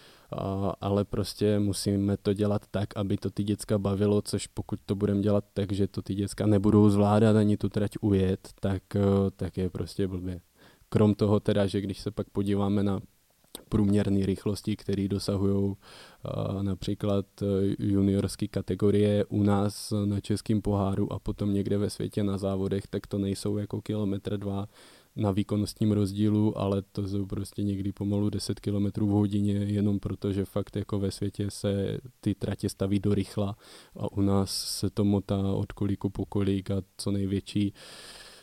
ale 0.82 1.06
prostě 1.06 1.60
musíme 1.60 2.18
to 2.18 2.34
dělat 2.34 2.62
tak, 2.72 2.98
aby 2.98 3.18
to 3.18 3.30
ty 3.30 3.44
děcka 3.44 3.78
bavilo, 3.78 4.22
což 4.22 4.48
pokud 4.48 4.80
to 4.86 4.96
budeme 4.96 5.22
dělat 5.22 5.46
tak, 5.54 5.72
že 5.72 5.88
to 5.88 6.02
ty 6.02 6.16
děcka 6.16 6.46
nebudou 6.46 6.90
zvládat 6.90 7.36
ani 7.36 7.58
tu 7.58 7.70
trať 7.70 7.92
ujet, 8.02 8.50
tak, 8.60 8.84
tak 9.36 9.58
je 9.58 9.70
prostě 9.70 10.08
blbě. 10.08 10.42
Krom 10.90 11.16
toho 11.16 11.40
teda, 11.40 11.68
že 11.68 11.82
když 11.82 12.00
se 12.00 12.12
pak 12.12 12.30
podíváme 12.30 12.84
na 12.84 13.00
průměrné 13.70 14.26
rychlosti, 14.26 14.76
které 14.76 15.08
dosahují 15.08 15.76
například 16.62 17.26
e, 17.42 17.46
juniorské 17.80 18.48
kategorie 18.48 19.26
u 19.26 19.44
nás 19.44 19.94
na 20.06 20.20
českém 20.20 20.62
poháru 20.62 21.14
a 21.14 21.20
potom 21.20 21.54
někde 21.54 21.78
ve 21.78 21.90
světě 21.90 22.24
na 22.24 22.38
závodech, 22.38 22.88
tak 22.88 23.08
to 23.08 23.18
nejsou 23.18 23.58
jako 23.58 23.82
kilometr 23.82 24.38
dva 24.38 24.68
na 25.16 25.32
výkonnostním 25.32 25.92
rozdílu, 25.92 26.58
ale 26.58 26.82
to 26.82 27.08
jsou 27.08 27.26
prostě 27.26 27.64
někdy 27.64 27.92
pomalu 27.92 28.30
10 28.30 28.60
km 28.60 28.86
v 28.96 29.10
hodině, 29.10 29.54
jenom 29.54 30.00
proto, 30.00 30.34
že 30.34 30.46
fakt 30.46 30.76
jako 30.76 31.00
ve 31.00 31.12
světě 31.12 31.52
se 31.52 31.98
ty 32.22 32.36
tratě 32.36 32.70
staví 32.70 33.00
do 33.00 33.14
rychla 33.14 33.58
a 34.00 34.12
u 34.12 34.22
nás 34.22 34.52
se 34.80 34.90
to 34.90 35.04
motá 35.04 35.52
od 35.54 35.72
kolíku 35.72 36.10
po 36.10 36.26
kolík 36.26 36.72
a 36.72 36.82
co 36.98 37.12
největší 37.12 37.74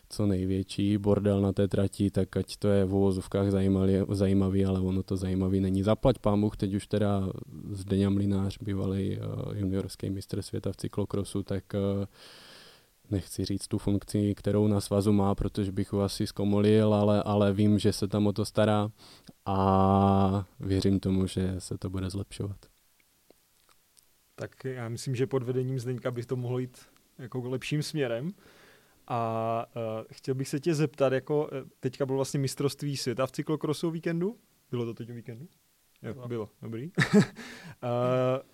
co 0.09 0.27
největší 0.27 0.99
bordel 0.99 1.41
na 1.41 1.53
té 1.53 1.69
trati, 1.69 2.11
tak 2.11 2.37
ať 2.37 2.57
to 2.57 2.69
je 2.69 2.85
v 2.85 2.95
uvozovkách 2.95 3.51
zajímavý, 3.51 3.93
zajímavý, 4.09 4.65
ale 4.65 4.81
ono 4.81 5.03
to 5.03 5.17
zajímavý 5.17 5.61
není. 5.61 5.83
Zaplať 5.83 6.19
pámuch, 6.19 6.57
teď 6.57 6.75
už 6.75 6.87
teda 6.87 7.29
Zdeňa 7.71 8.11
Mlinář, 8.11 8.59
bývalý 8.59 9.19
uh, 9.19 9.57
juniorský 9.57 10.11
mistr 10.11 10.43
světa 10.43 10.73
v 10.73 10.77
cyklokrosu, 10.77 11.43
tak 11.43 11.65
uh, 11.75 12.05
nechci 13.11 13.45
říct 13.45 13.69
tu 13.69 13.79
funkci, 13.79 14.35
kterou 14.35 14.67
na 14.67 14.81
svazu 14.81 15.13
má, 15.13 15.35
protože 15.35 15.73
bych 15.73 15.93
ho 15.93 16.03
asi 16.03 16.27
zkomolil, 16.27 16.95
ale, 16.95 17.23
ale 17.23 17.53
vím, 17.53 17.79
že 17.79 17.93
se 17.93 18.09
tam 18.09 18.27
o 18.27 18.33
to 18.33 18.45
stará 18.45 18.91
a 19.47 20.47
věřím 20.61 21.01
tomu, 21.01 21.27
že 21.27 21.55
se 21.59 21.79
to 21.79 21.91
bude 21.91 22.11
zlepšovat. 22.11 22.57
Tak 24.35 24.65
já 24.65 24.89
myslím, 24.89 25.17
že 25.17 25.27
pod 25.27 25.43
vedením 25.43 25.79
Zdeňka 25.79 26.11
by 26.11 26.25
to 26.25 26.37
mohlo 26.37 26.59
jít 26.59 26.79
jako 27.19 27.49
lepším 27.49 27.83
směrem. 27.83 28.31
A 29.09 29.67
uh, 29.77 30.05
chtěl 30.13 30.35
bych 30.35 30.49
se 30.49 30.61
tě 30.61 30.75
zeptat, 30.75 31.13
jako 31.13 31.49
e, 31.53 31.65
teďka 31.81 32.07
bylo 32.07 32.17
vlastně 32.17 32.41
mistrovství 32.41 32.97
světa 32.97 33.27
v 33.27 33.33
cyklokrosu 33.33 33.91
víkendu? 33.91 34.39
Bylo 34.71 34.85
to 34.85 34.95
teď 34.95 35.11
o 35.11 35.15
víkendu? 35.15 35.49
Jo, 36.07 36.29
bylo. 36.29 36.49
dobrý. 36.63 36.91
a, 37.83 37.91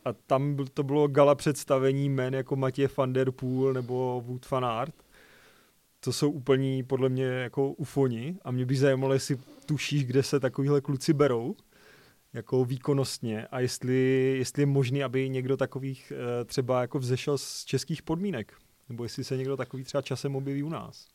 a 0.04 0.12
tam 0.26 0.56
to 0.74 0.82
bylo 0.82 1.08
gala 1.08 1.34
představení 1.34 2.08
men 2.08 2.34
jako 2.34 2.56
Matěj 2.56 2.88
van 2.96 3.12
der 3.12 3.30
Poel 3.30 3.72
nebo 3.72 4.22
Wood 4.26 4.50
van 4.50 4.64
Aert. 4.64 4.94
To 6.00 6.12
jsou 6.12 6.30
úplně 6.30 6.84
podle 6.84 7.08
mě 7.08 7.24
jako 7.24 7.72
ufoni 7.72 8.38
a 8.44 8.50
mě 8.50 8.66
by 8.66 8.76
zajímalo, 8.76 9.12
jestli 9.12 9.38
tušíš, 9.66 10.04
kde 10.04 10.22
se 10.22 10.40
takovýhle 10.40 10.80
kluci 10.80 11.12
berou 11.12 11.56
jako 12.32 12.64
výkonnostně 12.64 13.46
a 13.46 13.60
jestli, 13.60 14.34
jestli 14.38 14.62
je 14.62 14.66
možný, 14.66 15.04
aby 15.04 15.28
někdo 15.28 15.56
takových 15.56 16.12
e, 16.12 16.44
třeba 16.44 16.80
jako 16.80 16.98
vzešel 16.98 17.38
z 17.38 17.64
českých 17.64 18.02
podmínek. 18.02 18.54
Nebo 18.88 19.04
jestli 19.04 19.24
se 19.24 19.36
někdo 19.36 19.56
takový 19.56 19.84
třeba 19.84 20.02
časem 20.02 20.36
objeví 20.36 20.62
u 20.62 20.68
nás. 20.68 21.08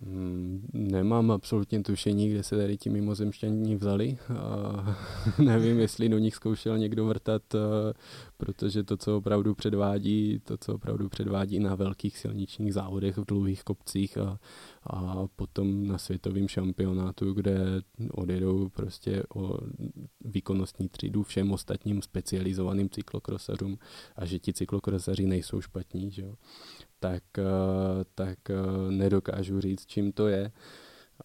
Mm, 0.00 0.68
nemám 0.72 1.30
absolutně 1.30 1.82
tušení, 1.82 2.30
kde 2.30 2.42
se 2.42 2.56
tady 2.56 2.76
ti 2.76 2.90
mimozemšťaní 2.90 3.76
vzali. 3.76 4.18
A 4.38 4.96
nevím, 5.38 5.78
jestli 5.78 6.08
do 6.08 6.18
nich 6.18 6.34
zkoušel 6.34 6.78
někdo 6.78 7.06
vrtat, 7.06 7.42
protože 8.36 8.82
to, 8.82 8.96
co 8.96 9.16
opravdu 9.16 9.54
předvádí, 9.54 10.40
to, 10.44 10.56
co 10.56 10.74
opravdu 10.74 11.08
předvádí 11.08 11.58
na 11.58 11.74
velkých 11.74 12.18
silničních 12.18 12.74
závodech 12.74 13.18
v 13.18 13.24
dlouhých 13.24 13.64
kopcích 13.64 14.18
a, 14.18 14.38
a 14.86 15.26
potom 15.36 15.86
na 15.86 15.98
světovém 15.98 16.48
šampionátu, 16.48 17.32
kde 17.32 17.82
odjedou 18.10 18.68
prostě 18.68 19.22
o 19.34 19.58
výkonnostní 20.24 20.88
třídu 20.88 21.22
všem 21.22 21.52
ostatním 21.52 22.02
specializovaným 22.02 22.90
cyklokrosařům 22.90 23.78
a 24.16 24.24
že 24.24 24.38
ti 24.38 24.52
cyklokrosaři 24.52 25.26
nejsou 25.26 25.60
špatní, 25.60 26.10
že 26.10 26.22
jo 26.22 26.34
tak, 27.02 27.22
eh, 27.38 27.44
tak 28.14 28.50
eh, 28.50 28.54
nedokážu 28.90 29.60
říct, 29.60 29.86
čím 29.86 30.12
to 30.12 30.28
je. 30.28 30.52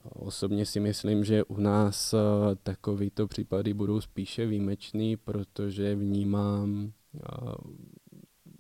Osobně 0.04 0.66
si 0.66 0.80
myslím, 0.80 1.24
že 1.24 1.44
u 1.44 1.58
nás 1.58 2.14
eh, 2.14 2.18
takovýto 2.64 3.28
případy 3.28 3.74
budou 3.74 4.02
spíše 4.02 4.46
výjimečný, 4.46 5.18
protože 5.18 5.96
vnímám 5.96 6.92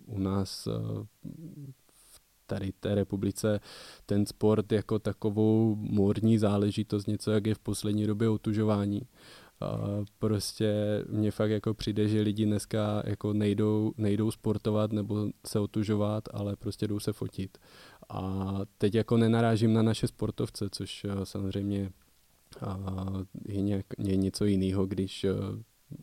u 0.06 0.20
nás 0.20 0.68
v 1.92 2.22
tady 2.46 2.72
té 2.80 2.96
republice 2.96 3.60
ten 4.06 4.26
sport 4.26 4.72
jako 4.72 5.00
takovou 5.00 5.76
módní 5.76 6.38
záležitost, 6.38 7.08
něco 7.08 7.32
jak 7.32 7.48
je 7.48 7.56
v 7.56 7.60
poslední 7.60 8.08
době 8.08 8.30
otužování. 8.30 9.02
A 9.62 10.05
prostě 10.20 10.74
mně 11.10 11.32
fakt 11.32 11.51
jako 11.51 11.74
přijde, 11.74 12.08
že 12.08 12.22
lidi 12.22 12.45
dneska 12.45 13.03
jako 13.05 13.34
nejdou, 13.34 13.93
nejdou 13.97 14.32
sportovat 14.32 14.91
nebo 14.91 15.30
se 15.45 15.60
otužovat, 15.60 16.24
ale 16.34 16.55
prostě 16.55 16.88
jdou 16.88 16.99
se 16.99 17.14
fotit. 17.14 17.58
A 18.10 18.53
teď 18.78 18.95
jako 18.95 19.18
nenarážím 19.18 19.74
na 19.74 19.82
naše 19.82 20.08
sportovce, 20.08 20.70
což 20.72 21.05
eh, 21.05 21.26
samozřejmě 21.26 21.91
je, 23.47 23.62
nějak, 23.62 23.86
je 23.97 24.16
něco 24.16 24.45
jiného, 24.45 24.86
když 24.86 25.24
eh, 25.24 25.34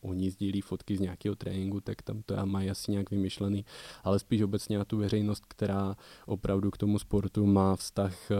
oni 0.00 0.30
sdílí 0.30 0.60
fotky 0.60 0.96
z 0.96 1.00
nějakého 1.00 1.34
tréninku, 1.34 1.80
tak 1.80 2.02
tam 2.02 2.22
to 2.22 2.46
mají 2.46 2.70
asi 2.70 2.90
nějak 2.90 3.10
vymyšlený, 3.10 3.64
ale 4.04 4.18
spíš 4.18 4.42
obecně 4.42 4.78
na 4.78 4.84
tu 4.84 4.96
veřejnost, 4.96 5.44
která 5.48 5.96
opravdu 6.26 6.70
k 6.70 6.76
tomu 6.76 6.98
sportu 6.98 7.46
má 7.46 7.76
vztah 7.76 8.30
eh, 8.30 8.36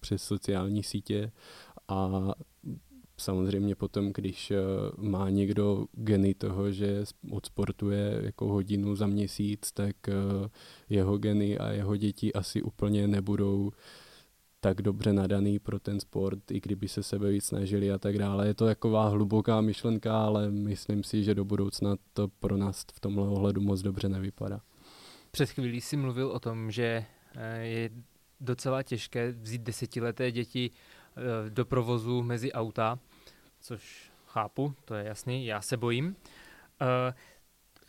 přes 0.00 0.22
sociální 0.22 0.82
sítě 0.82 1.32
a 1.88 2.32
samozřejmě 3.22 3.74
potom, 3.74 4.12
když 4.12 4.50
eh, 4.50 4.56
má 4.96 5.30
někdo 5.30 5.86
geny 5.92 6.34
toho, 6.34 6.72
že 6.72 7.04
odsportuje 7.30 8.20
jako 8.22 8.48
hodinu 8.48 8.96
za 8.96 9.06
měsíc, 9.06 9.72
tak 9.72 9.96
eh, 10.08 10.12
jeho 10.88 11.18
geny 11.18 11.58
a 11.58 11.70
jeho 11.70 11.96
děti 11.96 12.32
asi 12.32 12.62
úplně 12.62 13.08
nebudou 13.08 13.72
tak 14.60 14.82
dobře 14.82 15.12
nadaný 15.12 15.58
pro 15.58 15.80
ten 15.80 16.00
sport, 16.00 16.50
i 16.50 16.60
kdyby 16.60 16.88
se 16.88 17.02
sebe 17.02 17.30
víc 17.30 17.44
snažili 17.44 17.92
a 17.92 17.98
tak 17.98 18.18
dále. 18.18 18.46
Je 18.46 18.54
to 18.54 18.66
taková 18.66 19.08
hluboká 19.08 19.60
myšlenka, 19.60 20.24
ale 20.24 20.50
myslím 20.50 21.04
si, 21.04 21.24
že 21.24 21.34
do 21.34 21.44
budoucna 21.44 21.96
to 22.12 22.28
pro 22.28 22.56
nás 22.56 22.84
v 22.94 23.00
tomhle 23.00 23.28
ohledu 23.28 23.60
moc 23.60 23.82
dobře 23.82 24.08
nevypadá. 24.08 24.60
Před 25.30 25.50
chvílí 25.50 25.80
si 25.80 25.96
mluvil 25.96 26.28
o 26.28 26.40
tom, 26.40 26.70
že 26.70 27.04
eh, 27.34 27.58
je 27.58 27.90
docela 28.40 28.82
těžké 28.82 29.32
vzít 29.32 29.62
desetileté 29.62 30.32
děti 30.32 30.70
do 31.48 31.64
provozu 31.64 32.22
mezi 32.22 32.52
auta 32.52 32.98
což 33.62 34.12
chápu, 34.26 34.74
to 34.84 34.94
je 34.94 35.04
jasný, 35.04 35.46
já 35.46 35.60
se 35.60 35.76
bojím. 35.76 36.06
Uh, 36.06 36.16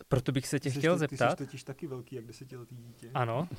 proto 0.08 0.32
bych 0.32 0.48
se 0.48 0.60
tě 0.60 0.72
ty 0.72 0.80
chtěl 0.80 0.96
jsi, 0.96 1.00
zeptat. 1.00 1.38
Ty 1.38 1.44
jsi 1.44 1.48
totiž 1.48 1.64
taky 1.64 1.88
velký, 1.88 2.16
jak 2.16 2.26
desetiletý 2.26 2.76
dítě. 2.76 3.12
Ano. 3.14 3.48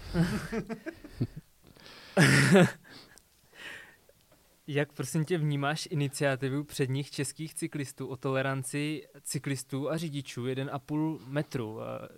Jak 4.67 4.93
prosím 4.93 5.25
tě 5.25 5.39
vnímáš 5.39 5.89
iniciativu 5.91 6.65
předních 6.65 7.11
českých 7.11 7.55
cyklistů 7.55 8.07
o 8.07 8.17
toleranci 8.17 9.07
cyklistů 9.23 9.91
a 9.91 9.97
řidičů 9.97 10.45
1,5 10.45 11.19
metru? 11.27 11.81
Eh, 11.81 12.09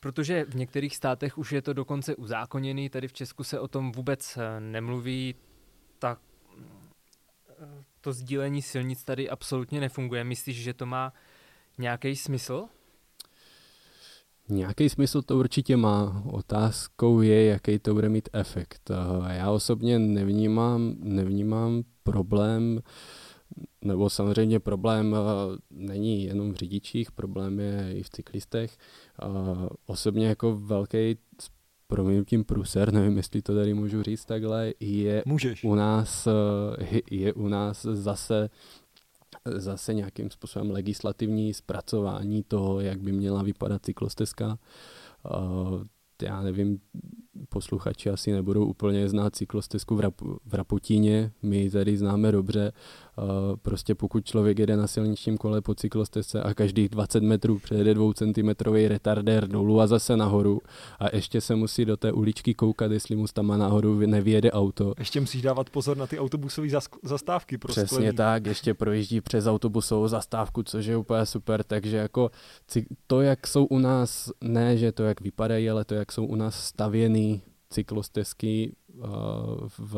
protože 0.00 0.44
v 0.44 0.56
některých 0.56 0.96
státech 0.96 1.38
už 1.38 1.52
je 1.52 1.62
to 1.62 1.72
dokonce 1.72 2.16
uzákoněný, 2.16 2.90
tady 2.90 3.08
v 3.08 3.12
Česku 3.12 3.44
se 3.44 3.60
o 3.60 3.68
tom 3.68 3.92
vůbec 3.92 4.36
eh, 4.36 4.60
nemluví, 4.60 5.34
tak 5.98 6.18
to 8.04 8.12
sdílení 8.12 8.62
silnic 8.62 9.04
tady 9.04 9.30
absolutně 9.30 9.80
nefunguje. 9.80 10.24
Myslíš, 10.24 10.62
že 10.62 10.74
to 10.74 10.86
má 10.86 11.12
nějaký 11.78 12.16
smysl? 12.16 12.64
Nějaký 14.48 14.88
smysl 14.88 15.22
to 15.22 15.38
určitě 15.38 15.76
má. 15.76 16.22
Otázkou 16.26 17.20
je, 17.20 17.44
jaký 17.44 17.78
to 17.78 17.94
bude 17.94 18.08
mít 18.08 18.28
efekt. 18.32 18.90
Já 19.28 19.50
osobně 19.50 19.98
nevnímám, 19.98 20.94
nevnímám 20.98 21.82
problém, 22.02 22.80
nebo 23.82 24.10
samozřejmě 24.10 24.60
problém 24.60 25.16
eh, 25.16 25.18
není 25.70 26.24
jenom 26.24 26.52
v 26.52 26.56
řidičích, 26.56 27.12
problém 27.12 27.60
je 27.60 27.94
i 27.94 28.02
v 28.02 28.10
cyklistech. 28.10 28.78
Osobně 29.86 30.26
jako 30.26 30.56
velký 30.56 31.18
proměnutím 31.86 32.44
pruser, 32.44 32.92
nevím, 32.92 33.16
jestli 33.16 33.42
to 33.42 33.54
tady 33.54 33.74
můžu 33.74 34.02
říct 34.02 34.24
takhle, 34.24 34.72
je 34.80 35.22
Můžeš. 35.26 35.64
u 35.64 35.74
nás, 35.74 36.26
eh, 36.26 37.00
je 37.10 37.32
u 37.32 37.48
nás 37.48 37.82
zase 37.82 38.50
zase 39.44 39.94
nějakým 39.94 40.30
způsobem 40.30 40.70
legislativní 40.70 41.54
zpracování 41.54 42.42
toho, 42.42 42.80
jak 42.80 43.00
by 43.00 43.12
měla 43.12 43.42
vypadat 43.42 43.84
cyklostezka. 43.84 44.58
Uh, 45.24 45.82
já 46.22 46.42
nevím, 46.42 46.78
posluchači 47.48 48.10
asi 48.10 48.32
nebudou 48.32 48.66
úplně 48.66 49.08
znát 49.08 49.36
cyklostezku 49.36 49.96
v, 49.96 50.00
Rap, 50.00 50.20
v 50.44 50.54
Rapotíně, 50.54 51.32
my 51.42 51.56
ji 51.56 51.70
tady 51.70 51.96
známe 51.96 52.32
dobře. 52.32 52.72
Prostě 53.62 53.94
pokud 53.94 54.24
člověk 54.24 54.58
jede 54.58 54.76
na 54.76 54.86
silničním 54.86 55.36
kole 55.36 55.60
po 55.60 55.74
cyklostezce 55.74 56.42
a 56.42 56.54
každých 56.54 56.88
20 56.88 57.22
metrů 57.22 57.58
přejede 57.58 57.94
2 57.94 58.14
cm 58.14 58.48
retardér 58.86 59.48
dolů 59.48 59.80
a 59.80 59.86
zase 59.86 60.16
nahoru 60.16 60.60
a 60.98 61.16
ještě 61.16 61.40
se 61.40 61.54
musí 61.54 61.84
do 61.84 61.96
té 61.96 62.12
uličky 62.12 62.54
koukat, 62.54 62.92
jestli 62.92 63.16
mu 63.16 63.26
tam 63.32 63.58
nahoru 63.58 63.98
nevyjede 63.98 64.52
auto. 64.52 64.94
Ještě 64.98 65.20
musíš 65.20 65.42
dávat 65.42 65.70
pozor 65.70 65.96
na 65.96 66.06
ty 66.06 66.18
autobusové 66.18 66.68
zastávky. 67.02 67.58
Pro 67.58 67.72
Přesně 67.72 68.12
tak, 68.12 68.46
ještě 68.46 68.74
projíždí 68.74 69.20
přes 69.20 69.46
autobusovou 69.46 70.08
zastávku, 70.08 70.62
což 70.62 70.86
je 70.86 70.96
úplně 70.96 71.26
super, 71.26 71.62
takže 71.62 71.96
jako 71.96 72.30
to, 73.06 73.20
jak 73.20 73.46
jsou 73.46 73.64
u 73.64 73.78
nás, 73.78 74.30
ne, 74.40 74.76
že 74.76 74.92
to, 74.92 75.02
jak 75.02 75.20
vypadají, 75.20 75.70
ale 75.70 75.84
to, 75.84 75.94
jak 75.94 76.12
jsou 76.12 76.26
u 76.26 76.34
nás 76.34 76.64
stavěný 76.64 77.42
cyklostezky 77.74 78.72
eh, 78.72 79.02
v 79.78 79.92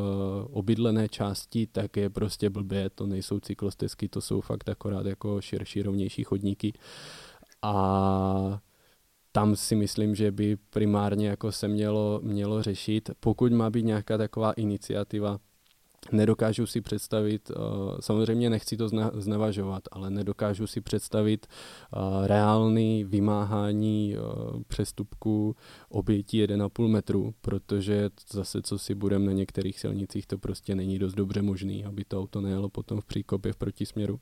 obydlené 0.50 1.08
části, 1.08 1.66
tak 1.66 1.96
je 1.96 2.10
prostě 2.10 2.50
blbě, 2.50 2.90
to 2.90 3.06
nejsou 3.06 3.40
cyklostezky, 3.40 4.08
to 4.08 4.20
jsou 4.20 4.40
fakt 4.40 4.68
akorát 4.68 5.06
jako 5.06 5.40
širší, 5.40 5.82
rovnější 5.82 6.24
chodníky. 6.24 6.72
A 7.62 8.60
tam 9.32 9.56
si 9.56 9.76
myslím, 9.76 10.14
že 10.14 10.32
by 10.32 10.56
primárně 10.56 11.28
jako 11.28 11.52
se 11.52 11.68
mělo, 11.68 12.20
mělo 12.22 12.62
řešit, 12.62 13.10
pokud 13.20 13.52
má 13.52 13.70
být 13.70 13.84
nějaká 13.84 14.18
taková 14.18 14.52
iniciativa, 14.52 15.38
Nedokážu 16.12 16.66
si 16.66 16.80
představit, 16.80 17.50
eh, 17.50 17.54
samozřejmě 18.00 18.50
nechci 18.50 18.76
to 18.76 18.88
znevažovat, 19.14 19.82
ale 19.92 20.10
nedokážu 20.10 20.66
si 20.66 20.80
představit 20.80 21.46
eh, 21.46 22.26
reálný 22.26 23.04
vymáhání 23.04 24.14
eh, 24.14 24.18
přestupku 24.66 25.56
obětí 25.88 26.44
1,5 26.44 26.88
metru, 26.88 27.34
protože 27.40 28.10
zase, 28.32 28.62
co 28.62 28.78
si 28.78 28.94
budeme 28.94 29.26
na 29.26 29.32
některých 29.32 29.80
silnicích, 29.80 30.26
to 30.26 30.38
prostě 30.38 30.74
není 30.74 30.98
dost 30.98 31.14
dobře 31.14 31.42
možný, 31.42 31.84
aby 31.84 32.04
to 32.04 32.20
auto 32.20 32.40
nejelo 32.40 32.68
potom 32.68 33.00
v 33.00 33.04
příkopě 33.04 33.52
v 33.52 33.56
protisměru. 33.56 34.20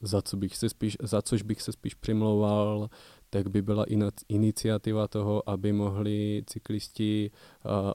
Za, 0.00 0.22
co 0.22 0.36
bych 0.36 0.56
se 0.56 0.68
spíš, 0.68 0.96
za 1.02 1.22
což 1.22 1.42
bych 1.42 1.62
se 1.62 1.72
spíš 1.72 1.94
přimlouval, 1.94 2.90
tak 3.30 3.48
by 3.48 3.62
byla 3.62 3.84
iniciativa 4.28 5.08
toho, 5.08 5.48
aby 5.48 5.72
mohli 5.72 6.42
cyklisti 6.46 7.30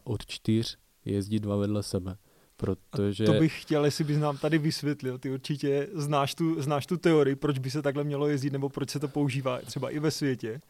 od 0.04 0.26
čtyř 0.26 0.78
jezdit 1.06 1.39
dva 1.39 1.56
vedle 1.56 1.84
sebe 1.84 2.18
Protože... 2.58 3.24
A 3.24 3.28
to 3.28 3.39
bych 3.39 3.62
chtěl, 3.62 3.86
jestli 3.86 4.03
bys 4.03 4.18
nám 4.18 4.38
tady 4.38 4.58
vysvětlil. 4.58 5.18
Ty 5.18 5.32
určitě 5.32 5.88
znáš 5.93 6.36
tu, 6.36 6.62
znáš 6.62 6.86
tu 6.86 6.97
teorii, 6.97 7.36
proč 7.36 7.60
by 7.60 7.72
se 7.72 7.82
takhle 7.82 8.03
mělo 8.03 8.28
jezdit, 8.28 8.53
nebo 8.53 8.70
proč 8.70 8.89
se 8.89 8.99
to 8.99 9.08
používá 9.08 9.60
třeba 9.60 9.89
i 9.89 9.99
ve 9.99 10.12
světě. 10.12 10.62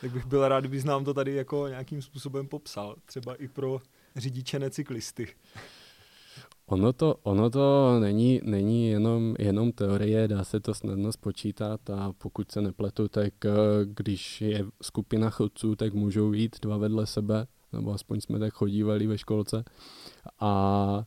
Tak 0.00 0.12
bych 0.12 0.26
byl 0.26 0.48
rád, 0.48 0.60
kdybys 0.60 0.84
nám 0.84 1.04
to 1.04 1.14
tady 1.14 1.34
jako 1.34 1.68
nějakým 1.68 2.02
způsobem 2.02 2.48
popsal. 2.48 2.96
Třeba 3.06 3.34
i 3.34 3.48
pro 3.48 3.80
řidiče 4.16 4.58
necyklisty. 4.58 5.28
Ono 6.66 6.92
to, 6.92 7.14
ono 7.22 7.50
to 7.50 7.96
není, 8.00 8.40
není 8.44 8.88
jenom, 8.88 9.34
jenom 9.38 9.72
teorie, 9.72 10.28
dá 10.28 10.44
se 10.44 10.60
to 10.60 10.74
snadno 10.74 11.12
spočítat 11.12 11.90
a 11.90 12.12
pokud 12.18 12.52
se 12.52 12.60
nepletu, 12.60 13.08
tak 13.08 13.44
eh, 13.44 13.50
když 13.84 14.40
je 14.40 14.64
skupina 14.82 15.30
chodců, 15.30 15.76
tak 15.76 15.94
můžou 15.94 16.32
jít 16.32 16.56
dva 16.60 16.76
vedle 16.76 17.06
sebe 17.06 17.46
nebo 17.72 17.92
aspoň 17.92 18.20
jsme 18.20 18.38
tak 18.38 18.54
chodívali 18.54 19.06
ve 19.06 19.18
školce. 19.18 19.64
A 20.40 21.04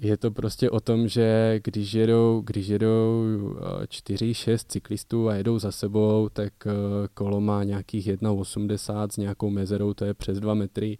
je 0.00 0.16
to 0.16 0.30
prostě 0.30 0.70
o 0.70 0.80
tom, 0.80 1.08
že 1.08 1.60
když 1.64 1.92
jedou, 1.92 2.42
když 2.46 2.68
jedou 2.68 3.24
4-6 3.84 4.54
eh, 4.54 4.58
cyklistů 4.68 5.28
a 5.28 5.34
jedou 5.34 5.58
za 5.58 5.72
sebou, 5.72 6.28
tak 6.32 6.52
eh, 6.66 6.72
kolo 7.14 7.40
má 7.40 7.64
nějakých 7.64 8.06
1,80 8.06 9.08
s 9.10 9.16
nějakou 9.16 9.50
mezerou, 9.50 9.94
to 9.94 10.04
je 10.04 10.14
přes 10.14 10.40
2 10.40 10.54
metry. 10.54 10.98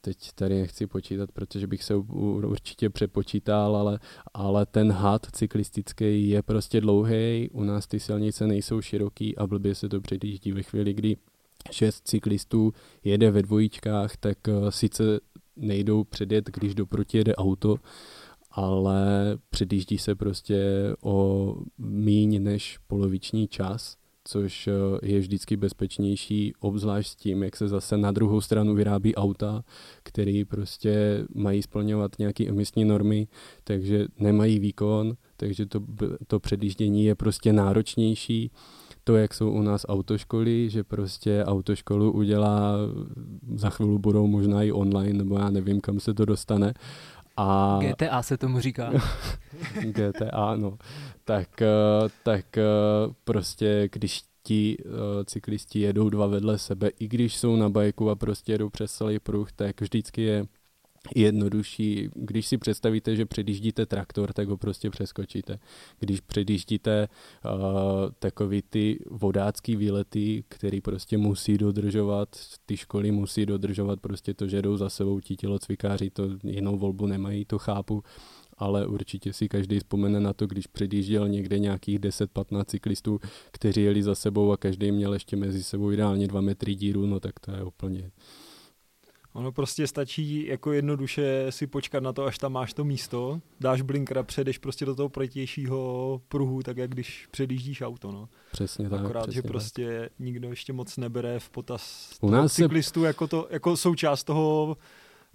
Teď 0.00 0.32
tady 0.34 0.60
nechci 0.60 0.86
počítat, 0.86 1.32
protože 1.32 1.66
bych 1.66 1.84
se 1.84 1.94
určitě 1.94 2.90
přepočítal, 2.90 3.76
ale, 3.76 3.98
ale 4.34 4.66
ten 4.66 4.92
had 4.92 5.26
cyklistický 5.32 6.28
je 6.28 6.42
prostě 6.42 6.80
dlouhý, 6.80 7.50
u 7.52 7.62
nás 7.62 7.86
ty 7.86 8.00
silnice 8.00 8.46
nejsou 8.46 8.80
široký 8.80 9.36
a 9.36 9.46
blbě 9.46 9.74
se 9.74 9.88
to 9.88 10.00
předjíždí 10.00 10.52
ve 10.52 10.62
chvíli, 10.62 10.94
kdy 10.94 11.16
šest 11.70 12.08
cyklistů 12.08 12.72
jede 13.04 13.30
ve 13.30 13.42
dvojičkách, 13.42 14.16
tak 14.16 14.38
uh, 14.48 14.68
sice 14.68 15.20
nejdou 15.56 16.04
předjet, 16.04 16.50
když 16.54 16.74
doproti 16.74 17.18
jede 17.18 17.34
auto, 17.34 17.76
ale 18.50 19.04
předjíždí 19.50 19.98
se 19.98 20.14
prostě 20.14 20.60
o 21.02 21.56
míň 21.78 22.42
než 22.42 22.78
poloviční 22.86 23.48
čas, 23.48 23.96
což 24.24 24.68
eh, 24.68 24.72
je 25.02 25.18
vždycky 25.18 25.56
bezpečnější, 25.56 26.52
obzvlášť 26.60 27.10
s 27.10 27.16
tím, 27.16 27.42
jak 27.42 27.56
se 27.56 27.68
zase 27.68 27.96
na 27.96 28.12
druhou 28.12 28.40
stranu 28.40 28.74
vyrábí 28.74 29.14
auta, 29.14 29.64
které 30.02 30.42
prostě 30.48 31.24
mají 31.34 31.62
splňovat 31.62 32.18
nějaké 32.18 32.48
emisní 32.48 32.84
normy, 32.84 33.28
takže 33.64 34.06
nemají 34.18 34.58
výkon, 34.58 35.16
takže 35.36 35.66
to, 35.66 35.80
to 36.26 36.40
předjíždění 36.40 37.04
je 37.04 37.14
prostě 37.14 37.52
náročnější 37.52 38.50
to, 39.04 39.16
jak 39.16 39.34
jsou 39.34 39.50
u 39.50 39.62
nás 39.62 39.86
autoškoly, 39.88 40.70
že 40.70 40.84
prostě 40.84 41.44
autoškolu 41.44 42.12
udělá, 42.12 42.72
za 43.54 43.70
chvíli 43.70 43.98
budou 43.98 44.26
možná 44.26 44.62
i 44.62 44.72
online, 44.72 45.18
nebo 45.18 45.38
já 45.38 45.50
nevím, 45.50 45.80
kam 45.80 46.00
se 46.00 46.14
to 46.14 46.24
dostane. 46.24 46.74
A... 47.36 47.78
GTA 47.82 48.22
se 48.22 48.36
tomu 48.36 48.60
říká. 48.60 48.92
GTA, 49.80 50.56
no. 50.56 50.78
Tak, 51.24 51.62
eh, 51.62 51.66
tak 52.22 52.58
eh, 52.58 52.62
prostě, 53.24 53.88
když 53.92 54.22
ti 54.46 54.76
uh, 54.84 54.92
cyklisti 55.24 55.80
jedou 55.80 56.08
dva 56.08 56.26
vedle 56.26 56.58
sebe, 56.58 56.88
i 56.98 57.08
když 57.08 57.36
jsou 57.36 57.56
na 57.56 57.68
bajku 57.68 58.10
a 58.10 58.16
prostě 58.16 58.52
jedou 58.52 58.68
přes 58.68 58.92
celý 58.92 59.18
pruh, 59.18 59.52
tak 59.52 59.80
vždycky 59.80 60.22
je 60.22 60.46
jednodušší. 61.14 62.08
Když 62.14 62.46
si 62.46 62.58
představíte, 62.58 63.16
že 63.16 63.26
předjíždíte 63.26 63.86
traktor, 63.86 64.32
tak 64.32 64.48
ho 64.48 64.56
prostě 64.56 64.90
přeskočíte. 64.90 65.58
Když 65.98 66.20
předjíždíte 66.20 67.08
uh, 67.44 67.50
takový 68.18 68.62
ty 68.62 68.98
vodácký 69.10 69.76
výlety, 69.76 70.44
který 70.48 70.80
prostě 70.80 71.18
musí 71.18 71.58
dodržovat, 71.58 72.28
ty 72.66 72.76
školy 72.76 73.10
musí 73.10 73.46
dodržovat 73.46 74.00
prostě 74.00 74.34
to, 74.34 74.48
že 74.48 74.62
jdou 74.62 74.76
za 74.76 74.88
sebou 74.88 75.20
ti 75.20 75.36
tělocvikáři, 75.36 76.10
to 76.10 76.22
jinou 76.44 76.78
volbu 76.78 77.06
nemají, 77.06 77.44
to 77.44 77.58
chápu, 77.58 78.02
ale 78.58 78.86
určitě 78.86 79.32
si 79.32 79.48
každý 79.48 79.78
vzpomene 79.78 80.20
na 80.20 80.32
to, 80.32 80.46
když 80.46 80.66
předjížděl 80.66 81.28
někde 81.28 81.58
nějakých 81.58 82.00
10-15 82.00 82.64
cyklistů, 82.64 83.20
kteří 83.50 83.82
jeli 83.82 84.02
za 84.02 84.14
sebou 84.14 84.52
a 84.52 84.56
každý 84.56 84.92
měl 84.92 85.12
ještě 85.12 85.36
mezi 85.36 85.62
sebou 85.62 85.92
ideálně 85.92 86.28
2 86.28 86.40
metry 86.40 86.74
díru, 86.74 87.06
no 87.06 87.20
tak 87.20 87.40
to 87.40 87.50
je 87.50 87.64
úplně 87.64 88.10
Ono 89.34 89.52
prostě 89.52 89.86
stačí 89.86 90.46
jako 90.46 90.72
jednoduše 90.72 91.46
si 91.50 91.66
počkat 91.66 92.02
na 92.02 92.12
to, 92.12 92.24
až 92.24 92.38
tam 92.38 92.52
máš 92.52 92.74
to 92.74 92.84
místo, 92.84 93.40
dáš 93.60 93.82
blinker 93.82 94.18
a 94.18 94.22
předeš 94.22 94.58
prostě 94.58 94.84
do 94.84 94.94
toho 94.94 95.08
protějšího 95.08 96.20
pruhu, 96.28 96.62
tak 96.62 96.76
jak 96.76 96.90
když 96.90 97.28
předjíždíš 97.30 97.80
auto. 97.82 98.12
No. 98.12 98.28
Přesně 98.52 98.90
tak. 98.90 99.00
Akorát, 99.00 99.22
přesně 99.22 99.42
že 99.42 99.48
prostě 99.48 100.00
tak. 100.00 100.12
nikdo 100.18 100.50
ještě 100.50 100.72
moc 100.72 100.96
nebere 100.96 101.38
v 101.38 101.50
potaz 101.50 102.12
U 102.20 102.30
nás 102.30 102.52
cyklistů 102.52 103.00
se... 103.00 103.06
jako, 103.06 103.26
to, 103.26 103.48
jako 103.50 103.76
součást 103.76 104.24
toho 104.24 104.76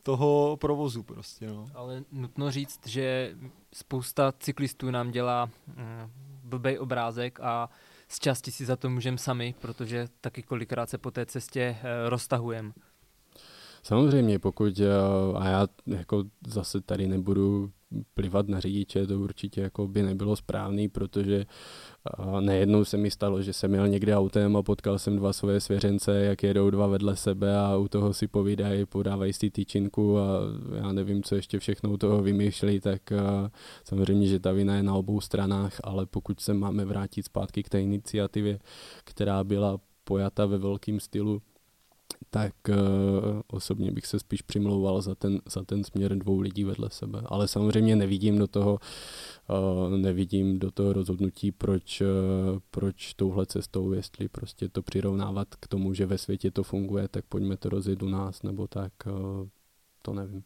toho 0.04 0.58
provozu 0.62 1.04
prostě, 1.04 1.48
no. 1.48 1.68
Ale 1.74 2.04
nutno 2.12 2.52
říct, 2.52 2.88
že 2.88 3.36
spousta 3.74 4.34
cyklistů 4.40 4.92
nám 4.92 5.12
dělá 5.12 5.50
mm, 5.68 6.12
blbej 6.44 6.80
obrázek 6.80 7.40
a 7.40 7.70
z 8.08 8.20
části 8.20 8.52
si 8.52 8.66
za 8.66 8.76
to 8.76 8.90
můžeme 8.90 9.18
sami, 9.18 9.56
protože 9.62 10.08
taky 10.22 10.44
kolikrát 10.44 10.90
se 10.90 10.98
po 10.98 11.12
té 11.12 11.26
cestě 11.26 11.62
e, 11.62 12.10
roztahujeme. 12.10 12.72
Samozřejmě, 13.84 14.40
pokud, 14.40 14.82
a 15.36 15.50
já 15.50 15.68
jako 15.88 16.24
zase 16.48 16.82
tady 16.82 17.08
nebudu 17.08 17.72
plivat 18.14 18.48
na 18.48 18.60
řidiče, 18.60 19.08
to 19.08 19.20
určitě 19.20 19.62
jako 19.62 19.88
by 19.88 20.04
nebylo 20.04 20.36
správný, 20.36 20.90
protože 20.90 21.46
nejednou 22.40 22.86
se 22.86 22.98
mi 22.98 23.12
stalo, 23.12 23.42
že 23.42 23.54
jsem 23.54 23.74
jel 23.74 23.88
někde 23.88 24.18
autem 24.18 24.58
a 24.58 24.64
potkal 24.64 25.00
jsem 25.00 25.16
dva 25.16 25.34
svoje 25.34 25.60
svěřence, 25.60 26.20
jak 26.20 26.44
jedou 26.44 26.70
dva 26.70 26.88
vedle 26.88 27.16
sebe 27.16 27.58
a 27.58 27.78
u 27.78 27.88
toho 27.88 28.14
si 28.14 28.28
povídají, 28.28 28.86
podávají 28.86 29.34
si 29.34 29.50
tyčinku 29.50 30.20
a 30.20 30.28
já 30.76 30.92
nevím, 30.92 31.24
co 31.24 31.36
ještě 31.36 31.60
všechno 31.60 31.92
u 31.92 31.98
toho 31.98 32.22
vymýšlí, 32.22 32.80
tak 32.80 33.02
samozřejmě, 33.84 34.28
že 34.28 34.40
ta 34.40 34.52
vina 34.52 34.76
je 34.76 34.84
na 34.84 34.94
obou 34.94 35.22
stranách, 35.22 35.74
ale 35.84 36.06
pokud 36.06 36.40
se 36.40 36.54
máme 36.54 36.86
vrátit 36.86 37.24
zpátky 37.24 37.64
k 37.64 37.70
té 37.70 37.82
iniciativě, 37.82 38.60
která 39.04 39.44
byla 39.44 39.80
pojata 40.04 40.46
ve 40.46 40.58
velkém 40.58 41.00
stylu, 41.00 41.42
tak 42.30 42.54
uh, 42.70 42.76
osobně 43.48 43.92
bych 43.92 44.06
se 44.06 44.20
spíš 44.20 44.42
přimlouval 44.42 45.02
za 45.02 45.16
ten, 45.16 45.42
za 45.46 45.64
ten 45.64 45.84
směr 45.84 46.18
dvou 46.18 46.40
lidí 46.40 46.64
vedle 46.64 46.90
sebe. 46.90 47.22
Ale 47.26 47.48
samozřejmě 47.48 47.96
nevidím 47.96 48.38
do 48.38 48.48
toho, 48.48 48.80
uh, 49.50 49.98
nevidím 49.98 50.60
do 50.60 50.72
toho 50.72 50.94
rozhodnutí, 50.94 51.52
proč, 51.52 52.02
uh, 52.02 52.08
proč 52.72 53.14
touhle 53.14 53.46
cestou, 53.46 53.94
jestli 53.94 54.28
prostě 54.28 54.70
to 54.70 54.82
přirovnávat 54.82 55.56
k 55.56 55.68
tomu, 55.68 55.94
že 55.94 56.06
ve 56.06 56.18
světě 56.18 56.52
to 56.52 56.64
funguje, 56.64 57.08
tak 57.08 57.26
pojďme 57.26 57.58
to 57.58 57.70
rozjet 57.70 58.04
u 58.04 58.10
nás, 58.10 58.44
nebo 58.44 58.68
tak, 58.68 58.94
uh, 59.06 59.48
to 60.02 60.14
nevím. 60.14 60.44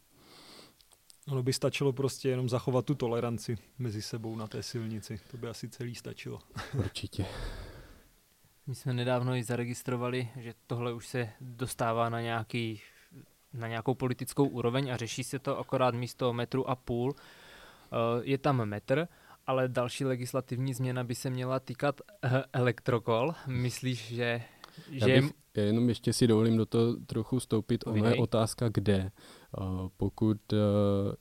Ono 1.28 1.44
by 1.44 1.54
stačilo 1.54 1.94
prostě 1.94 2.30
jenom 2.30 2.50
zachovat 2.50 2.86
tu 2.86 2.96
toleranci 2.96 3.58
mezi 3.80 4.02
sebou 4.02 4.36
na 4.36 4.48
té 4.48 4.64
silnici. 4.64 5.20
To 5.32 5.38
by 5.38 5.48
asi 5.48 5.70
celý 5.70 5.96
stačilo. 5.96 6.40
Určitě. 6.78 7.26
My 8.68 8.76
jsme 8.76 8.94
nedávno 8.94 9.36
i 9.36 9.44
zaregistrovali, 9.44 10.30
že 10.36 10.54
tohle 10.68 10.94
už 10.94 11.08
se 11.08 11.30
dostává 11.42 12.10
na, 12.10 12.22
nějaký, 12.22 12.82
na 13.54 13.68
nějakou 13.68 13.94
politickou 13.96 14.48
úroveň 14.48 14.94
a 14.94 14.98
řeší 14.98 15.24
se 15.24 15.40
to 15.40 15.60
akorát 15.60 15.96
místo 15.96 16.34
metru 16.34 16.70
a 16.70 16.76
půl. 16.76 17.16
Eh, 17.16 17.96
je 18.22 18.38
tam 18.38 18.66
metr, 18.66 19.08
ale 19.48 19.68
další 19.68 20.06
legislativní 20.06 20.74
změna 20.74 21.04
by 21.04 21.16
se 21.16 21.30
měla 21.30 21.60
týkat 21.60 22.02
eh, 22.24 22.44
elektrokol. 22.54 23.34
Myslíš, 23.48 24.08
že... 24.08 24.42
Já, 24.90 25.08
bych, 25.08 25.32
já 25.58 25.64
jenom 25.64 25.90
ještě 25.90 26.14
si 26.14 26.28
dovolím 26.28 26.58
do 26.58 26.66
toho 26.66 26.96
trochu 27.06 27.40
stoupit. 27.40 27.88
Ona 27.88 28.10
je 28.10 28.16
otázka, 28.16 28.70
kde. 28.70 29.12
Pokud 29.98 30.54
e, 30.54 30.58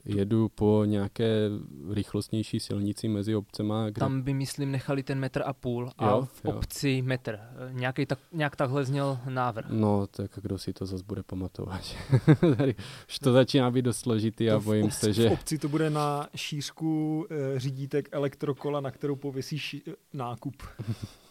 jedu 0.04 0.48
po 0.48 0.82
nějaké 0.86 1.50
rychlostnější 1.90 2.60
silnici 2.60 3.08
mezi 3.08 3.34
obcema... 3.34 3.90
Kde... 3.90 3.98
Tam 3.98 4.22
by, 4.22 4.34
myslím, 4.34 4.70
nechali 4.70 5.02
ten 5.02 5.18
metr 5.18 5.42
a 5.46 5.52
půl 5.52 5.90
a 5.98 6.10
jo, 6.10 6.28
v 6.32 6.44
obci 6.44 6.90
jo. 6.90 7.04
metr. 7.04 7.40
Nějaký 7.70 8.06
tak, 8.06 8.18
nějak 8.32 8.56
takhle 8.56 8.84
zněl 8.84 9.18
návrh. 9.28 9.66
No, 9.70 10.06
tak 10.06 10.30
kdo 10.42 10.58
si 10.58 10.72
to 10.72 10.86
zase 10.86 11.04
bude 11.06 11.22
pamatovat. 11.22 11.80
Tady 12.56 12.74
už 13.08 13.18
to 13.18 13.32
začíná 13.32 13.70
být 13.70 13.82
dost 13.82 13.98
složitý 13.98 14.50
a 14.50 14.60
bojím 14.60 14.90
v, 14.90 14.94
se, 14.94 15.12
že... 15.12 15.28
V 15.28 15.32
obci 15.32 15.58
to 15.58 15.68
bude 15.68 15.90
na 15.90 16.28
šířku 16.36 17.26
e, 17.30 17.60
řídítek 17.60 18.08
elektrokola, 18.12 18.80
na 18.80 18.90
kterou 18.90 19.16
pověsíš 19.16 19.76
nákup. 20.12 20.62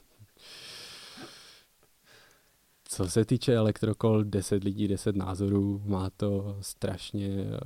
Co 2.93 3.09
se 3.09 3.25
týče 3.25 3.55
elektrokol, 3.55 4.23
10 4.23 4.63
lidí, 4.63 4.87
10 4.87 5.15
názorů, 5.15 5.81
má 5.85 6.09
to 6.09 6.57
strašně 6.61 7.27
uh, 7.27 7.57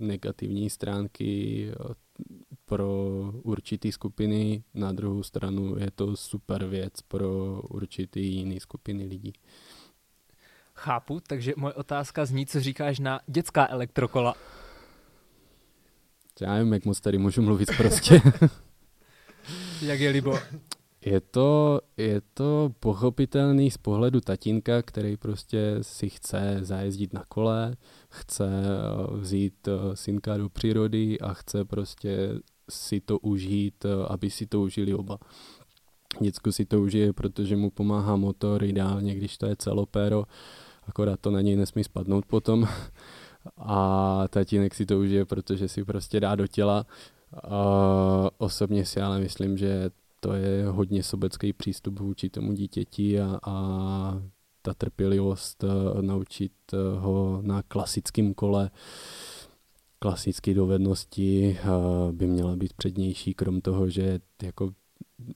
negativní 0.00 0.70
stránky 0.70 1.66
uh, 1.80 1.92
pro 2.64 2.88
určitý 3.42 3.92
skupiny, 3.92 4.64
na 4.74 4.92
druhou 4.92 5.22
stranu 5.22 5.78
je 5.78 5.90
to 5.90 6.16
super 6.16 6.64
věc 6.64 6.92
pro 7.08 7.60
určitý 7.62 8.34
jiný 8.34 8.60
skupiny 8.60 9.04
lidí. 9.04 9.32
Chápu, 10.74 11.20
takže 11.26 11.52
moje 11.56 11.74
otázka 11.74 12.26
zní, 12.26 12.46
co 12.46 12.60
říkáš 12.60 12.98
na 12.98 13.20
dětská 13.26 13.68
elektrokola. 13.68 14.34
Já 16.40 16.54
nevím, 16.54 16.72
jak 16.72 16.84
moc 16.84 17.00
tady 17.00 17.18
můžu 17.18 17.42
mluvit 17.42 17.68
prostě. 17.76 18.22
jak 19.82 20.00
je 20.00 20.10
libo. 20.10 20.38
Je 21.04 21.20
to, 21.20 21.80
je 21.96 22.20
to 22.34 22.72
pochopitelný 22.80 23.70
z 23.70 23.78
pohledu 23.78 24.20
tatínka, 24.20 24.82
který 24.82 25.16
prostě 25.16 25.78
si 25.80 26.08
chce 26.10 26.58
zajezdit 26.60 27.12
na 27.12 27.24
kole, 27.28 27.76
chce 28.08 28.48
eh, 28.48 29.16
vzít 29.16 29.68
eh, 29.68 29.96
synka 29.96 30.36
do 30.36 30.48
přírody 30.48 31.20
a 31.20 31.34
chce 31.34 31.64
prostě 31.64 32.34
si 32.70 33.00
to 33.00 33.18
užít, 33.18 33.84
eh, 33.84 34.06
aby 34.08 34.30
si 34.30 34.46
to 34.46 34.60
užili 34.60 34.94
oba. 34.94 35.18
Děcko 36.20 36.52
si 36.52 36.64
to 36.64 36.80
užije, 36.80 37.12
protože 37.12 37.56
mu 37.56 37.70
pomáhá 37.70 38.16
motor, 38.16 38.64
ideálně, 38.64 39.14
když 39.14 39.38
to 39.38 39.46
je 39.46 39.56
celopéro, 39.56 40.24
akorát 40.82 41.20
to 41.20 41.30
na 41.30 41.40
něj 41.40 41.56
nesmí 41.56 41.84
spadnout 41.84 42.26
potom. 42.26 42.68
A 43.56 44.24
tatínek 44.28 44.74
si 44.74 44.86
to 44.86 44.98
užije, 44.98 45.24
protože 45.24 45.68
si 45.68 45.84
prostě 45.84 46.20
dá 46.20 46.34
do 46.34 46.46
těla. 46.46 46.86
A 47.42 48.30
osobně 48.38 48.84
si 48.84 49.00
ale 49.00 49.20
myslím, 49.20 49.56
že 49.56 49.90
to 50.20 50.32
je 50.32 50.66
hodně 50.66 51.02
sobecký 51.02 51.52
přístup 51.52 51.98
vůči 51.98 52.30
tomu 52.30 52.52
dítěti 52.52 53.20
a, 53.20 53.38
a 53.46 54.22
ta 54.62 54.74
trpělivost 54.74 55.64
uh, 55.64 56.02
naučit 56.02 56.52
uh, 56.72 57.02
ho 57.02 57.42
na 57.42 57.62
klasickém 57.62 58.34
kole 58.34 58.70
klasické 59.98 60.54
dovednosti 60.54 61.58
uh, 61.64 62.12
by 62.12 62.26
měla 62.26 62.56
být 62.56 62.72
přednější, 62.72 63.34
krom 63.34 63.60
toho, 63.60 63.88
že 63.88 64.20
jako 64.42 64.70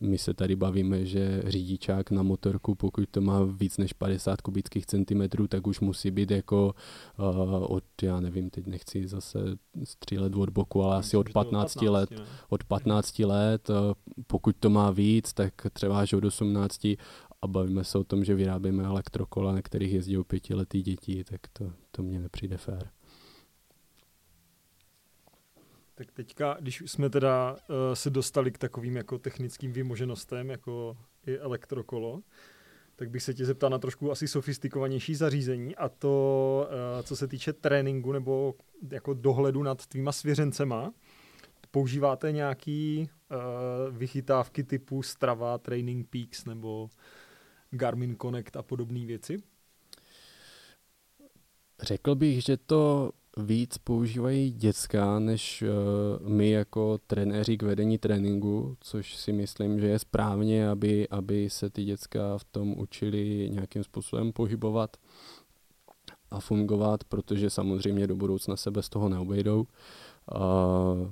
my 0.01 0.19
se 0.19 0.35
tady 0.35 0.57
bavíme, 0.57 1.07
že 1.07 1.43
řidičák 1.47 2.11
na 2.11 2.23
motorku, 2.23 2.75
pokud 2.75 3.09
to 3.11 3.21
má 3.21 3.45
víc 3.45 3.79
než 3.79 3.93
50 3.93 4.41
kubických 4.41 4.87
centimetrů, 4.87 5.49
tak 5.49 5.67
už 5.67 5.81
musí 5.81 6.11
být 6.11 6.31
jako 6.31 6.75
uh, 7.19 7.65
od, 7.69 7.85
já 8.03 8.21
nevím, 8.21 8.51
teď 8.51 8.67
nechci 8.67 9.09
zase 9.09 9.39
střílet 9.85 10.35
od 10.35 10.51
boku, 10.51 10.83
ale 10.83 10.97
asi 10.97 11.17
od 11.17 11.33
15, 11.33 11.75
15 11.75 11.91
let. 11.91 12.11
Ne? 12.11 12.25
Od 12.49 12.65
15 12.65 13.19
let, 13.19 13.71
uh, 13.71 13.77
pokud 14.27 14.57
to 14.61 14.71
má 14.71 14.91
víc, 14.91 15.33
tak 15.33 15.55
třeba 15.73 16.01
až 16.01 16.12
od 16.12 16.25
18 16.25 16.85
a 17.43 17.47
bavíme 17.47 17.85
se 17.85 17.99
o 17.99 18.05
tom, 18.05 18.25
že 18.25 18.35
vyrábíme 18.35 18.85
elektrokola, 18.85 19.53
na 19.53 19.62
kterých 19.62 19.93
jezdí 19.93 20.17
pětiletý 20.27 20.83
děti, 20.83 21.25
tak 21.25 21.41
to, 21.53 21.73
to 21.91 22.03
mně 22.03 22.21
nepřijde 22.21 22.57
fér. 22.57 22.91
Tak 25.95 26.13
teďka, 26.13 26.57
když 26.61 26.83
jsme 26.87 27.11
teda 27.11 27.53
uh, 27.53 27.77
se 27.95 28.11
dostali 28.11 28.53
k 28.53 28.59
takovým 28.59 28.97
jako 28.97 29.19
technickým 29.19 29.73
vymoženostem, 29.73 30.51
jako 30.51 30.97
i 31.27 31.39
elektrokolo, 31.39 32.23
tak 32.97 33.11
bych 33.11 33.23
se 33.23 33.35
tě 33.35 33.45
zeptal 33.45 33.71
na 33.71 33.79
trošku 33.79 34.11
asi 34.11 34.29
sofistikovanější 34.29 35.15
zařízení 35.15 35.77
a 35.77 35.89
to, 35.89 36.69
uh, 36.97 37.03
co 37.03 37.17
se 37.17 37.29
týče 37.29 37.53
tréninku 37.53 38.13
nebo 38.13 38.55
jako 38.91 39.15
dohledu 39.15 39.63
nad 39.63 39.87
tvýma 39.87 40.13
svěřencema. 40.13 40.93
Používáte 41.71 42.33
nějaký 42.33 43.11
uh, 43.31 43.97
vychytávky 43.97 44.65
typu 44.65 45.03
Strava, 45.03 45.59
Training 45.59 46.09
Peaks 46.11 46.45
nebo 46.45 46.91
Garmin 47.71 48.17
Connect 48.23 48.57
a 48.57 48.63
podobné 48.63 49.07
věci? 49.07 49.37
Řekl 51.83 52.15
bych, 52.15 52.45
že 52.45 52.57
to 52.57 53.13
víc 53.37 53.78
používají 53.78 54.51
dětská, 54.51 55.18
než 55.18 55.62
uh, 55.62 56.28
my 56.28 56.51
jako 56.51 56.99
trenéři 57.07 57.57
k 57.57 57.62
vedení 57.62 57.99
tréninku, 57.99 58.76
což 58.80 59.16
si 59.16 59.32
myslím, 59.32 59.80
že 59.80 59.87
je 59.87 59.99
správně, 59.99 60.68
aby, 60.68 61.09
aby 61.09 61.51
se 61.51 61.70
ty 61.70 61.85
dětská 61.85 62.39
v 62.39 62.45
tom 62.45 62.78
učili 62.78 63.51
nějakým 63.53 63.85
způsobem 63.85 64.32
pohybovat 64.32 64.97
a 66.30 66.41
fungovat, 66.41 67.05
protože 67.05 67.51
samozřejmě 67.51 68.07
do 68.07 68.16
budoucna 68.16 68.57
se 68.57 68.70
bez 68.70 68.89
toho 68.89 69.09
neobejdou. 69.09 69.66
Uh, 70.35 71.11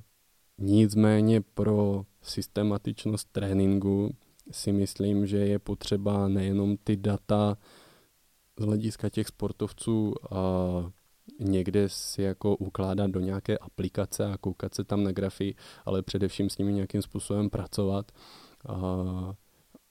nicméně 0.59 1.41
pro 1.41 2.05
systematičnost 2.23 3.29
tréninku 3.33 4.15
si 4.51 4.73
myslím, 4.73 5.27
že 5.27 5.37
je 5.37 5.59
potřeba 5.59 6.29
nejenom 6.29 6.77
ty 6.85 6.97
data 6.97 7.59
z 8.59 8.65
hlediska 8.65 9.09
těch 9.09 9.27
sportovců 9.27 10.15
uh, 10.31 10.91
někde 11.41 11.89
si 11.89 12.23
jako 12.23 12.57
ukládat 12.57 13.11
do 13.11 13.21
nějaké 13.21 13.59
aplikace 13.59 14.27
a 14.27 14.37
koukat 14.37 14.75
se 14.75 14.85
tam 14.85 15.05
na 15.05 15.13
grafy, 15.13 15.55
ale 15.85 16.03
především 16.03 16.51
s 16.51 16.59
nimi 16.59 16.73
nějakým 16.73 17.03
způsobem 17.03 17.51
pracovat. 17.51 18.13
A, 18.69 18.75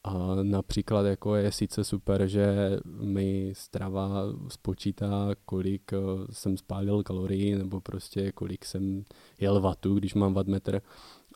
a 0.04 0.36
například 0.44 1.06
jako 1.06 1.36
je 1.36 1.52
sice 1.52 1.84
super, 1.84 2.28
že 2.28 2.78
mi 2.86 3.54
strava 3.56 4.24
spočítá, 4.50 5.30
kolik 5.46 5.94
eh, 5.94 5.98
jsem 6.32 6.58
spálil 6.58 7.04
kalorií 7.04 7.56
nebo 7.56 7.82
prostě 7.82 8.32
kolik 8.32 8.66
jsem 8.66 9.04
jel 9.40 9.62
vatu, 9.62 9.96
když 9.96 10.14
mám 10.14 10.34
wattmetr, 10.34 10.82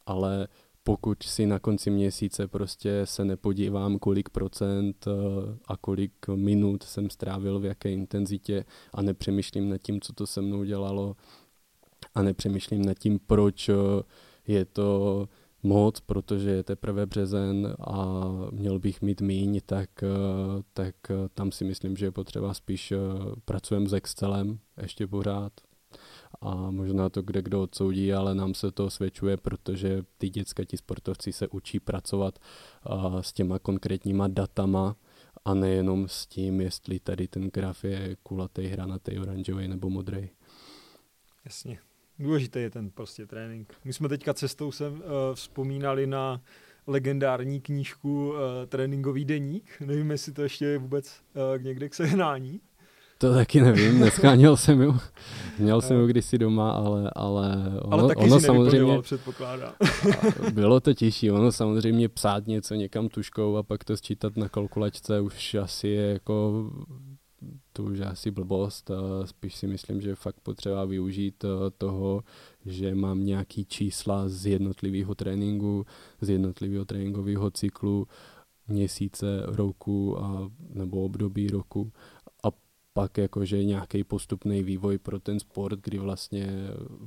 ale 0.06 0.48
pokud 0.88 1.24
si 1.24 1.46
na 1.46 1.60
konci 1.60 1.90
měsíce 1.90 2.48
prostě 2.48 3.02
se 3.06 3.26
nepodívám, 3.26 4.00
kolik 4.00 4.30
procent 4.30 5.08
eh, 5.08 5.12
a 5.68 5.78
kolik 5.78 6.28
minut 6.36 6.84
jsem 6.84 7.10
strávil 7.10 7.60
v 7.60 7.66
jaké 7.66 7.92
intenzitě 7.92 8.66
a 8.94 9.02
nepřemýšlím 9.02 9.70
nad 9.70 9.78
tím, 9.78 10.02
co 10.02 10.14
to 10.14 10.28
se 10.28 10.42
mnou 10.42 10.64
dělalo 10.64 11.16
a 12.16 12.22
nepřemýšlím 12.22 12.86
nad 12.86 13.00
tím, 13.00 13.20
proč 13.28 13.70
eh, 13.70 13.74
je 14.48 14.66
to 14.66 15.30
moc, 15.64 16.00
protože 16.00 16.50
je 16.50 16.64
teprve 16.64 17.06
březen 17.06 17.76
a 17.80 18.26
měl 18.52 18.80
bych 18.80 19.02
mít 19.02 19.22
míň, 19.22 19.62
tak, 19.66 19.90
eh, 20.04 20.08
tak 20.74 20.96
tam 21.34 21.52
si 21.52 21.66
myslím, 21.66 21.98
že 21.98 22.06
je 22.06 22.12
potřeba 22.12 22.54
spíš 22.54 22.94
pracujeme 23.46 23.90
s 23.90 23.94
Excelem, 23.94 24.60
ještě 24.82 25.08
pořád. 25.08 25.54
A 26.42 26.72
možná 26.72 27.10
to 27.10 27.22
kde 27.22 27.42
kdo 27.42 27.62
odsoudí, 27.62 28.14
ale 28.14 28.36
nám 28.36 28.54
se 28.54 28.72
to 28.72 28.86
osvědčuje, 28.86 29.38
protože 29.38 30.04
ty 30.18 30.30
dětské, 30.30 30.66
ti 30.66 30.78
sportovci 30.78 31.34
se 31.34 31.48
učí 31.48 31.80
pracovat 31.80 32.40
uh, 32.90 33.20
s 33.20 33.34
těma 33.34 33.60
konkrétníma 33.60 34.28
datama 34.28 34.96
a 35.46 35.54
nejenom 35.54 36.08
s 36.08 36.26
tím, 36.26 36.62
jestli 36.62 37.00
tady 37.00 37.28
ten 37.28 37.50
graf 37.54 37.84
je 37.84 38.16
kulatý, 38.24 38.68
hranatý, 38.68 39.20
oranžový 39.20 39.68
nebo 39.68 39.90
modrý. 39.90 40.30
Jasně. 41.46 41.80
Důležitý 42.20 42.60
je 42.60 42.70
ten 42.70 42.90
prostě 42.90 43.26
trénink. 43.26 43.74
My 43.84 43.94
jsme 43.94 44.10
teďka 44.10 44.34
cestou 44.34 44.72
sem 44.72 44.94
uh, 44.94 45.02
vzpomínali 45.34 46.08
na 46.08 46.42
legendární 46.88 47.62
knížku 47.62 48.30
uh, 48.30 48.36
Tréninkový 48.68 49.26
deník. 49.26 49.82
Nevím, 49.86 50.12
jestli 50.12 50.32
to 50.32 50.42
ještě 50.42 50.66
je 50.66 50.78
vůbec 50.78 51.22
uh, 51.58 51.64
někde 51.64 51.90
k 51.90 51.94
sehnání. 51.94 52.62
To 53.18 53.34
taky 53.34 53.62
nevím, 53.62 54.00
nescháněl 54.00 54.58
jsem 54.64 54.82
ju. 54.82 54.98
Měl 55.60 55.82
jsem 55.82 55.98
ju 55.98 56.08
kdysi 56.08 56.38
doma, 56.38 56.72
ale, 56.72 57.12
ale 57.16 57.58
ono, 57.82 57.94
ale 57.94 58.08
taky 58.08 58.24
ono 58.24 58.40
si 58.40 58.46
samozřejmě 58.46 59.02
předpokládá. 59.02 59.76
bylo 60.54 60.80
to 60.80 60.94
těžší, 60.94 61.32
ono 61.32 61.52
samozřejmě 61.52 62.10
psát 62.10 62.48
něco 62.48 62.76
někam 62.76 63.10
tuškou 63.10 63.58
a 63.58 63.64
pak 63.64 63.84
to 63.84 63.98
sčítat 63.98 64.38
na 64.38 64.50
kalkulačce 64.50 65.22
už 65.22 65.56
asi 65.56 65.88
je 65.88 66.12
jako 66.12 66.66
to 67.74 67.84
už 67.84 67.98
je 67.98 68.06
asi 68.06 68.32
blbost. 68.32 68.92
Spíš 69.26 69.56
si 69.56 69.68
myslím, 69.68 70.02
že 70.02 70.10
je 70.10 70.16
fakt 70.16 70.40
potřeba 70.44 70.86
využít 70.86 71.44
eh, 71.44 71.72
toho, 71.78 72.24
že 72.66 72.96
mám 72.96 73.26
nějaký 73.26 73.66
čísla 73.66 74.30
z 74.30 74.46
jednotlivého 74.46 75.16
tréninku, 75.16 75.86
z 76.22 76.30
jednotlivého 76.30 76.86
tréninkového 76.86 77.52
cyklu, 77.52 78.08
měsíce, 78.68 79.44
roku 79.46 80.20
a, 80.20 80.52
nebo 80.70 81.04
období 81.04 81.48
roku 81.48 81.92
pak 82.96 83.18
jakože 83.18 83.64
nějaký 83.64 84.04
postupný 84.04 84.64
vývoj 84.64 84.98
pro 84.98 85.20
ten 85.20 85.40
sport, 85.40 85.80
kdy 85.84 85.98
vlastně 85.98 86.48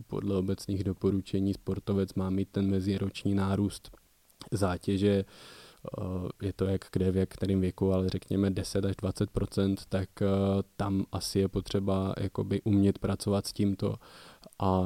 podle 0.07 0.37
obecných 0.37 0.85
doporučení 0.85 1.55
sportovec 1.55 2.15
má 2.15 2.31
mít 2.31 2.49
ten 2.53 2.71
meziroční 2.71 3.35
nárůst 3.35 3.91
zátěže, 4.53 5.25
Eh, 5.87 6.47
je 6.47 6.53
to 6.53 6.65
jak 6.65 6.85
kde 6.93 7.11
v 7.11 7.17
jak 7.17 7.29
kterém 7.29 7.61
věku, 7.61 7.93
ale 7.93 8.09
řekněme 8.09 8.51
10 8.51 8.85
až 8.85 8.97
20% 8.97 9.77
tak 9.89 10.09
eh, 10.23 10.27
tam 10.77 11.05
asi 11.13 11.39
je 11.39 11.49
potřeba 11.49 12.15
jakoby 12.21 12.63
umět 12.63 12.99
pracovat 12.99 13.47
s 13.47 13.53
tímto. 13.53 13.95
A 14.59 14.83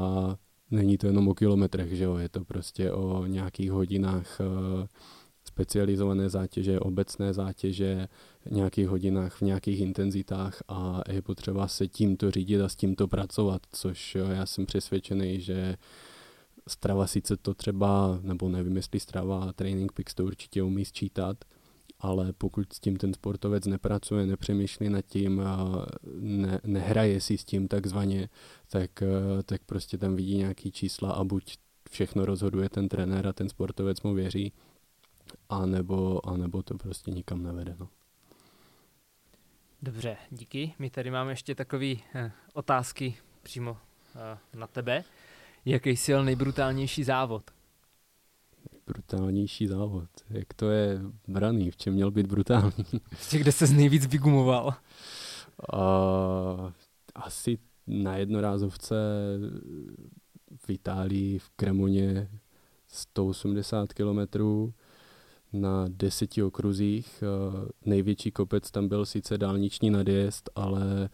není 0.71 0.99
to 0.99 1.07
jenom 1.07 1.29
o 1.29 1.35
kilometrech, 1.35 1.93
že 1.93 2.05
jo, 2.05 2.17
je 2.17 2.29
to 2.29 2.45
prostě 2.45 2.93
o 2.93 3.27
nějakých 3.27 3.71
hodinách 3.71 4.41
eh, 4.41 4.87
specializované 5.53 6.29
zátěže, 6.29 6.81
obecné 6.81 7.33
zátěže, 7.33 8.09
nějakých 8.51 8.89
hodinách 8.89 9.35
v 9.37 9.43
nějakých 9.43 9.81
intenzitách 9.81 10.63
a 10.69 11.03
je 11.09 11.23
potřeba 11.23 11.69
se 11.69 11.89
tímto 11.89 12.31
řídit 12.31 12.61
a 12.61 12.69
s 12.69 12.77
tímto 12.77 13.09
pracovat, 13.09 13.63
což 13.73 14.15
já 14.15 14.47
jsem 14.47 14.67
přesvědčený, 14.67 15.41
že 15.41 15.77
Strava 16.69 17.07
sice 17.07 17.37
to 17.37 17.55
třeba, 17.55 18.19
nebo 18.23 18.49
nevím, 18.49 18.77
jestli 18.77 19.01
Strava, 19.01 19.53
Training 19.53 19.93
Peaks 19.93 20.15
to 20.15 20.25
určitě 20.25 20.63
umí 20.63 20.85
sčítat, 20.85 21.37
ale 22.01 22.33
pokud 22.33 22.73
s 22.73 22.81
tím 22.81 22.97
ten 22.97 23.15
sportovec 23.15 23.67
nepracuje, 23.67 24.27
nepřemýšlí 24.27 24.89
nad 24.89 25.03
tím, 25.03 25.43
ne, 26.21 26.61
nehraje 26.67 27.21
si 27.21 27.39
s 27.39 27.45
tím 27.45 27.69
takzvaně, 27.69 28.29
tak, 28.71 28.91
tak 29.45 29.61
prostě 29.67 29.99
tam 29.99 30.17
vidí 30.17 30.37
nějaký 30.37 30.73
čísla 30.73 31.13
a 31.13 31.25
buď 31.25 31.57
všechno 31.91 32.25
rozhoduje 32.25 32.69
ten 32.69 32.89
trenér 32.89 33.27
a 33.27 33.33
ten 33.33 33.49
sportovec 33.49 34.03
mu 34.03 34.15
věří, 34.15 34.53
anebo, 35.49 36.29
anebo 36.29 36.63
to 36.63 36.79
prostě 36.79 37.11
nikam 37.11 37.43
nevede. 37.43 37.77
No. 37.79 37.89
Dobře, 39.83 40.17
díky. 40.31 40.75
My 40.79 40.91
tady 40.91 41.11
máme 41.11 41.33
ještě 41.33 41.55
takové 41.55 41.95
eh, 42.15 42.33
otázky 42.53 43.15
přímo 43.43 43.77
eh, 44.17 44.39
na 44.59 44.67
tebe. 44.67 45.05
Jaký 45.65 45.91
jsi 45.91 46.13
nejbrutálnější 46.25 47.05
závod? 47.05 47.51
Brutálnější 48.87 49.67
závod. 49.67 50.09
Jak 50.31 50.55
to 50.55 50.71
je 50.71 51.01
braný? 51.29 51.71
V 51.71 51.77
čem 51.77 51.95
měl 51.95 52.11
být 52.11 52.27
brutální? 52.27 52.85
Prostě 53.09 53.39
kde 53.39 53.53
se 53.53 53.67
nejvíc 53.67 54.07
vygumoval? 54.07 54.67
Uh, 55.73 56.73
asi 57.15 57.59
na 57.87 58.17
jednorázovce 58.17 58.95
v 60.57 60.71
Itálii, 60.71 61.39
v 61.39 61.51
Kremoně 61.57 62.29
180 62.87 63.93
kilometrů 63.93 64.75
na 65.53 65.85
deseti 65.89 66.43
okruzích. 66.43 67.25
Největší 67.85 68.31
kopec 68.31 68.71
tam 68.71 68.89
byl 68.89 69.07
sice 69.07 69.39
dálniční 69.39 69.91
nadjezd, 69.91 70.51
ale 70.55 71.09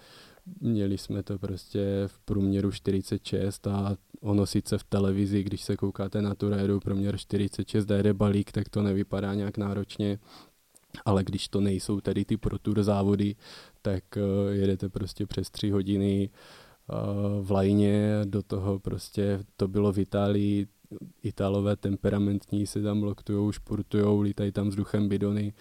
měli 0.60 0.98
jsme 0.98 1.22
to 1.22 1.38
prostě 1.38 1.80
v 2.06 2.18
průměru 2.18 2.72
46 2.72 3.66
a 3.66 3.96
ono 4.20 4.46
sice 4.46 4.78
v 4.78 4.84
televizi, 4.84 5.42
když 5.42 5.62
se 5.62 5.76
koukáte 5.76 6.22
na 6.22 6.34
tu 6.34 6.48
rédu 6.48 6.80
průměr 6.80 7.16
46 7.16 7.90
a 7.90 7.94
jede 7.94 8.14
balík, 8.14 8.52
tak 8.52 8.68
to 8.68 8.82
nevypadá 8.82 9.34
nějak 9.34 9.58
náročně, 9.58 10.18
ale 11.04 11.24
když 11.24 11.48
to 11.48 11.60
nejsou 11.60 12.00
tady 12.00 12.24
ty 12.24 12.36
pro 12.36 12.58
tour 12.58 12.82
závody, 12.82 13.36
tak 13.82 14.04
uh, 14.16 14.52
jedete 14.52 14.88
prostě 14.88 15.26
přes 15.26 15.50
tři 15.50 15.70
hodiny 15.70 16.30
uh, 16.30 17.46
v 17.46 17.50
lajně, 17.50 18.20
do 18.24 18.42
toho 18.42 18.78
prostě 18.78 19.40
to 19.56 19.68
bylo 19.68 19.92
v 19.92 19.98
Itálii, 19.98 20.66
Italové 21.22 21.76
temperamentní 21.76 22.66
se 22.66 22.82
tam 22.82 23.02
loktujou, 23.02 23.52
športujou, 23.52 24.20
lítají 24.20 24.52
tam 24.52 24.68
vzduchem 24.68 25.08
bidony, 25.08 25.52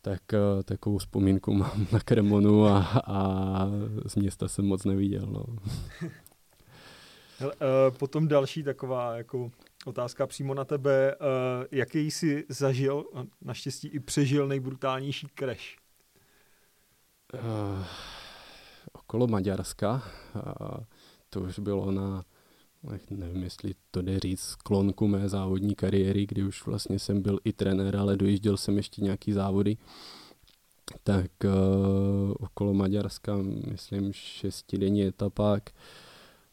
tak 0.00 0.22
uh, 0.32 0.62
takovou 0.62 0.98
vzpomínku 0.98 1.52
mám 1.54 1.86
na 1.92 2.00
Kremonu 2.00 2.66
a, 2.66 3.02
a 3.06 3.66
z 4.06 4.16
města 4.16 4.48
jsem 4.48 4.64
moc 4.66 4.84
neviděl. 4.84 5.26
No. 5.26 5.44
Hele, 7.38 7.54
uh, 7.54 7.96
potom 7.98 8.28
další 8.28 8.62
taková 8.62 9.16
jako 9.16 9.50
otázka 9.84 10.26
přímo 10.26 10.54
na 10.54 10.64
tebe. 10.64 11.16
Uh, 11.16 11.26
jaký 11.70 12.10
jsi 12.10 12.44
zažil, 12.48 13.04
naštěstí 13.40 13.88
i 13.88 14.00
přežil 14.00 14.48
nejbrutálnější 14.48 15.26
crash? 15.38 15.76
Uh, 17.34 17.84
okolo 18.92 19.26
Maďarska. 19.26 20.02
Uh, 20.34 20.84
to 21.30 21.40
už 21.40 21.58
bylo 21.58 21.90
na, 21.90 22.24
nevím, 23.10 23.42
jestli 23.42 23.74
to 23.90 24.02
jde 24.02 24.20
říct, 24.20 24.40
sklonku 24.40 25.08
mé 25.08 25.28
závodní 25.28 25.74
kariéry, 25.74 26.26
kdy 26.26 26.44
už 26.44 26.66
vlastně 26.66 26.98
jsem 26.98 27.22
byl 27.22 27.38
i 27.44 27.52
trenér, 27.52 27.96
ale 27.96 28.16
dojížděl 28.16 28.56
jsem 28.56 28.76
ještě 28.76 29.02
nějaký 29.02 29.32
závody. 29.32 29.76
Tak 31.02 31.30
uh, 31.44 31.50
okolo 32.40 32.74
Maďarska, 32.74 33.36
myslím, 33.70 34.12
šestidenní 34.12 35.04
etapák. 35.04 35.70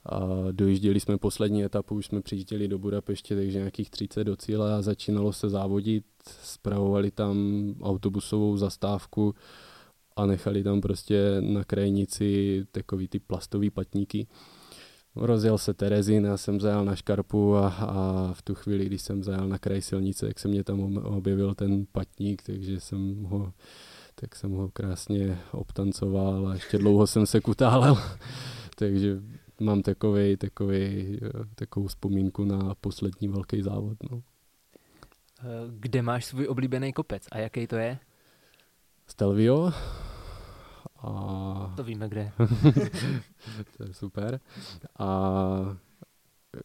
A 0.05 0.19
dojížděli 0.51 0.99
jsme 0.99 1.17
poslední 1.17 1.63
etapu, 1.63 1.95
už 1.95 2.05
jsme 2.05 2.21
přijížděli 2.21 2.67
do 2.67 2.79
Budapeště, 2.79 3.35
takže 3.35 3.57
nějakých 3.57 3.89
30 3.89 4.23
do 4.23 4.35
cíle 4.35 4.73
a 4.73 4.81
začínalo 4.81 5.33
se 5.33 5.49
závodit. 5.49 6.05
Spravovali 6.43 7.11
tam 7.11 7.37
autobusovou 7.81 8.57
zastávku 8.57 9.35
a 10.15 10.25
nechali 10.25 10.63
tam 10.63 10.81
prostě 10.81 11.37
na 11.39 11.63
krajnici 11.63 12.61
takový 12.71 13.07
ty 13.07 13.19
plastový 13.19 13.69
patníky. 13.69 14.27
Rozjel 15.15 15.57
se 15.57 15.73
Terezin, 15.73 16.25
já 16.25 16.37
jsem 16.37 16.59
zajel 16.59 16.85
na 16.85 16.95
škarpu 16.95 17.55
a, 17.55 17.67
a 17.67 18.33
v 18.33 18.41
tu 18.41 18.55
chvíli, 18.55 18.85
když 18.85 19.01
jsem 19.01 19.23
zajel 19.23 19.47
na 19.47 19.57
kraj 19.57 19.81
silnice, 19.81 20.27
jak 20.27 20.39
se 20.39 20.47
mě 20.47 20.63
tam 20.63 20.97
objevil 20.97 21.55
ten 21.55 21.85
patník, 21.91 22.41
takže 22.43 22.79
jsem 22.79 23.23
ho 23.23 23.53
tak 24.21 24.35
jsem 24.35 24.51
ho 24.51 24.69
krásně 24.69 25.39
obtancoval 25.51 26.47
a 26.47 26.53
ještě 26.53 26.77
dlouho 26.77 27.07
jsem 27.07 27.25
se 27.25 27.41
kutálel. 27.41 27.97
takže 28.75 29.17
mám 29.59 29.81
takový, 29.81 30.37
takový, 30.37 31.19
takovou 31.55 31.87
vzpomínku 31.87 32.45
na 32.45 32.75
poslední 32.75 33.27
velký 33.27 33.61
závod. 33.61 33.97
No. 34.11 34.21
Kde 35.79 36.01
máš 36.01 36.25
svůj 36.25 36.47
oblíbený 36.47 36.93
kopec 36.93 37.27
a 37.31 37.37
jaký 37.37 37.67
to 37.67 37.75
je? 37.75 37.99
Stelvio. 39.07 39.71
A... 41.01 41.73
To 41.75 41.83
víme 41.83 42.09
kde. 42.09 42.31
to 43.77 43.83
je 43.83 43.93
super. 43.93 44.39
A 44.99 45.77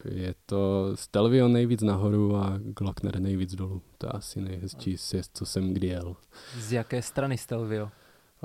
je 0.05 0.35
to 0.45 0.91
Stelvio 0.95 1.47
nejvíc 1.47 1.81
nahoru 1.81 2.35
a 2.35 2.57
Glockner 2.57 3.19
nejvíc 3.19 3.55
dolů. 3.55 3.81
To 3.97 4.07
je 4.07 4.11
asi 4.11 4.41
nejhezčí 4.41 4.97
sjezd, 4.97 5.37
co 5.37 5.45
jsem 5.45 5.73
kdy 5.73 5.87
jel. 5.87 6.15
Z 6.57 6.71
jaké 6.71 7.01
strany 7.01 7.37
Stelvio? 7.37 7.89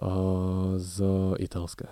Uh, 0.03 0.77
z 0.77 1.05
italské. 1.39 1.87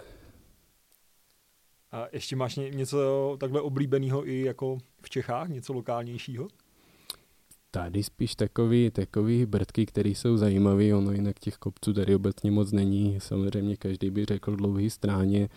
A 1.92 2.06
ještě 2.12 2.36
máš 2.36 2.56
něco 2.56 3.36
takhle 3.40 3.60
oblíbeného 3.60 4.28
i 4.28 4.40
jako 4.40 4.78
v 5.02 5.10
Čechách, 5.10 5.48
něco 5.48 5.72
lokálnějšího? 5.72 6.48
Tady 7.70 8.02
spíš 8.02 8.34
takový, 8.34 8.90
takový 8.90 9.46
brdky, 9.46 9.86
které 9.86 10.08
jsou 10.08 10.36
zajímavé, 10.36 10.94
ono 10.94 11.12
jinak 11.12 11.38
těch 11.38 11.56
kopců 11.56 11.92
tady 11.92 12.14
obecně 12.14 12.50
moc 12.50 12.72
není. 12.72 13.18
Samozřejmě 13.20 13.76
každý 13.76 14.10
by 14.10 14.24
řekl 14.24 14.56
dlouhý 14.56 14.90
stráně, 14.90 15.48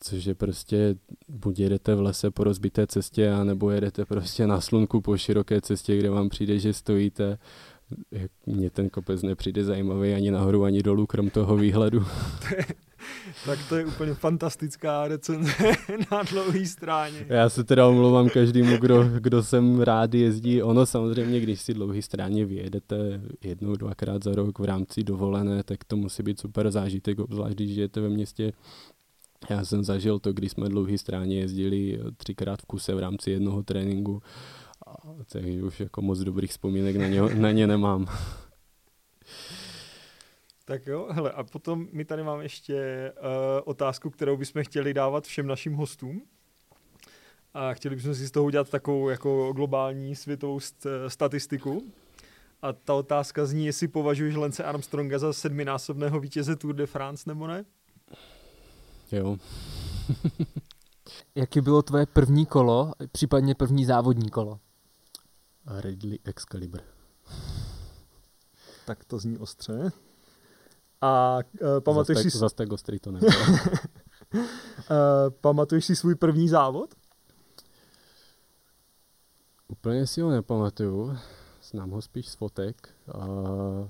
což 0.00 0.24
je 0.24 0.34
prostě 0.34 0.96
buď 1.28 1.58
jedete 1.58 1.94
v 1.94 2.00
lese 2.00 2.30
po 2.30 2.44
rozbité 2.44 2.86
cestě, 2.86 3.30
anebo 3.30 3.70
jedete 3.70 4.04
prostě 4.04 4.46
na 4.46 4.60
slunku 4.60 5.00
po 5.00 5.16
široké 5.16 5.60
cestě, 5.60 5.98
kde 5.98 6.10
vám 6.10 6.28
přijde, 6.28 6.58
že 6.58 6.72
stojíte. 6.72 7.38
Mně 8.46 8.70
ten 8.70 8.90
kopec 8.90 9.22
nepřijde 9.22 9.64
zajímavý 9.64 10.12
ani 10.12 10.30
nahoru, 10.30 10.64
ani 10.64 10.82
dolů, 10.82 11.06
krom 11.06 11.30
toho 11.30 11.56
výhledu. 11.56 12.04
tak 13.46 13.58
to 13.68 13.76
je 13.76 13.86
úplně 13.86 14.14
fantastická 14.14 15.08
recenze 15.08 15.52
na 16.12 16.22
dlouhý 16.22 16.66
stráně. 16.66 17.26
Já 17.28 17.48
se 17.48 17.64
teda 17.64 17.86
omlouvám 17.86 18.28
každému, 18.28 18.76
kdo, 18.76 19.04
kdo 19.18 19.42
sem 19.42 19.80
rád 19.80 20.14
jezdí. 20.14 20.62
Ono 20.62 20.86
samozřejmě, 20.86 21.40
když 21.40 21.60
si 21.60 21.74
dlouhý 21.74 22.02
stráně 22.02 22.44
vyjedete 22.44 23.20
jednou, 23.44 23.76
dvakrát 23.76 24.24
za 24.24 24.34
rok 24.34 24.58
v 24.58 24.64
rámci 24.64 25.04
dovolené, 25.04 25.62
tak 25.62 25.84
to 25.84 25.96
musí 25.96 26.22
být 26.22 26.40
super 26.40 26.70
zážitek, 26.70 27.18
obzvlášť 27.18 27.54
když 27.54 27.74
žijete 27.74 28.00
ve 28.00 28.08
městě. 28.08 28.52
Já 29.50 29.64
jsem 29.64 29.84
zažil 29.84 30.18
to, 30.18 30.32
když 30.32 30.52
jsme 30.52 30.68
dlouhý 30.68 30.98
stráně 30.98 31.38
jezdili 31.38 32.00
třikrát 32.16 32.62
v 32.62 32.66
kuse 32.66 32.94
v 32.94 32.98
rámci 32.98 33.30
jednoho 33.30 33.62
tréninku, 33.62 34.22
takže 35.32 35.62
už 35.62 35.80
jako 35.80 36.02
moc 36.02 36.18
dobrých 36.18 36.50
vzpomínek 36.50 36.96
na 36.96 37.06
ně, 37.06 37.22
na 37.34 37.50
ně 37.50 37.66
nemám. 37.66 38.06
Tak 40.68 40.86
jo, 40.86 41.08
hele, 41.10 41.32
a 41.32 41.44
potom 41.44 41.88
my 41.92 42.04
tady 42.04 42.22
máme 42.22 42.44
ještě 42.44 43.12
uh, 43.16 43.26
otázku, 43.64 44.10
kterou 44.10 44.36
bychom 44.36 44.64
chtěli 44.64 44.94
dávat 44.94 45.24
všem 45.24 45.46
našim 45.46 45.74
hostům. 45.74 46.22
A 47.54 47.74
chtěli 47.74 47.96
bychom 47.96 48.14
si 48.14 48.26
z 48.26 48.30
toho 48.30 48.46
udělat 48.46 48.70
takovou 48.70 49.08
jako 49.08 49.52
globální 49.52 50.16
světovou 50.16 50.58
st- 50.58 51.06
statistiku. 51.08 51.92
A 52.62 52.72
ta 52.72 52.94
otázka 52.94 53.46
zní, 53.46 53.66
jestli 53.66 53.88
považuješ 53.88 54.34
Lence 54.34 54.64
Armstronga 54.64 55.18
za 55.18 55.32
sedminásobného 55.32 56.20
vítěze 56.20 56.56
Tour 56.56 56.74
de 56.74 56.86
France 56.86 57.24
nebo 57.26 57.46
ne? 57.46 57.64
Jo. 59.12 59.36
Jaké 61.34 61.62
bylo 61.62 61.82
tvoje 61.82 62.06
první 62.06 62.46
kolo, 62.46 62.92
případně 63.12 63.54
první 63.54 63.84
závodní 63.84 64.30
kolo? 64.30 64.60
Ridley 65.80 66.18
Excalibur. 66.24 66.80
Tak 68.86 69.04
to 69.04 69.18
zní 69.18 69.38
ostře. 69.38 69.92
A 71.00 71.38
uh, 71.38 71.80
pamatuješ 71.80 72.22
si... 72.22 72.38
Zas 72.38 72.52
tak 72.52 72.72
ostrý 72.72 72.98
to 72.98 73.10
nebylo. 73.10 73.32
uh, 74.34 74.40
pamatuješ 75.40 75.84
si 75.84 75.96
svůj 75.96 76.14
první 76.14 76.48
závod? 76.48 76.94
Úplně 79.68 80.06
si 80.06 80.20
ho 80.20 80.30
nepamatuju. 80.30 81.16
Znám 81.70 81.90
ho 81.90 82.02
spíš 82.02 82.28
z 82.28 82.34
fotek. 82.34 82.88
Uh, 83.14 83.88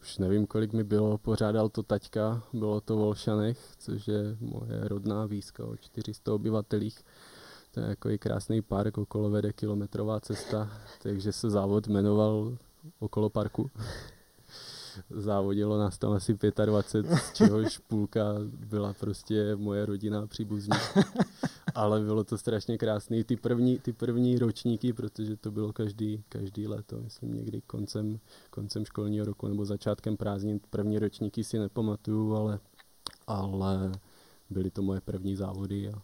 už 0.00 0.18
nevím, 0.18 0.46
kolik 0.46 0.72
mi 0.72 0.84
bylo, 0.84 1.18
pořádal 1.18 1.68
to 1.68 1.82
taťka, 1.82 2.42
bylo 2.52 2.80
to 2.80 2.96
v 2.96 2.98
Volšanech, 2.98 3.58
což 3.78 4.08
je 4.08 4.36
moje 4.40 4.88
rodná 4.88 5.26
výzka 5.26 5.64
o 5.64 5.76
400 5.76 6.34
obyvatelích. 6.34 7.04
To 7.70 7.80
je 7.80 7.86
jako 7.86 8.10
i 8.10 8.18
krásný 8.18 8.62
park, 8.62 8.98
okolo 8.98 9.30
vede 9.30 9.52
kilometrová 9.52 10.20
cesta, 10.20 10.70
takže 11.02 11.32
se 11.32 11.50
závod 11.50 11.86
jmenoval 11.86 12.56
okolo 12.98 13.30
parku. 13.30 13.70
Závodilo 15.10 15.78
nás 15.78 15.98
tam 15.98 16.12
asi 16.12 16.38
25, 16.64 17.18
z 17.18 17.32
čehož 17.32 17.78
půlka 17.78 18.24
byla 18.44 18.92
prostě 18.92 19.56
moje 19.56 19.86
rodina 19.86 20.26
příbuzní. 20.26 20.78
Ale 21.74 22.00
bylo 22.00 22.24
to 22.24 22.38
strašně 22.38 22.78
krásný. 22.78 23.24
Ty 23.24 23.36
první, 23.36 23.78
ty 23.78 23.92
první 23.92 24.38
ročníky, 24.38 24.92
protože 24.92 25.36
to 25.36 25.50
bylo 25.50 25.72
každý, 25.72 26.24
každý 26.28 26.66
leto, 26.66 27.00
myslím 27.00 27.34
někdy 27.34 27.60
koncem, 27.60 28.20
koncem 28.50 28.84
školního 28.84 29.26
roku 29.26 29.48
nebo 29.48 29.64
začátkem 29.64 30.16
prázdnin. 30.16 30.60
První 30.70 30.98
ročníky 30.98 31.44
si 31.44 31.58
nepamatuju, 31.58 32.34
ale, 32.34 32.58
ale 33.26 33.92
byly 34.50 34.70
to 34.70 34.82
moje 34.82 35.00
první 35.00 35.36
závody 35.36 35.88
a 35.88 36.02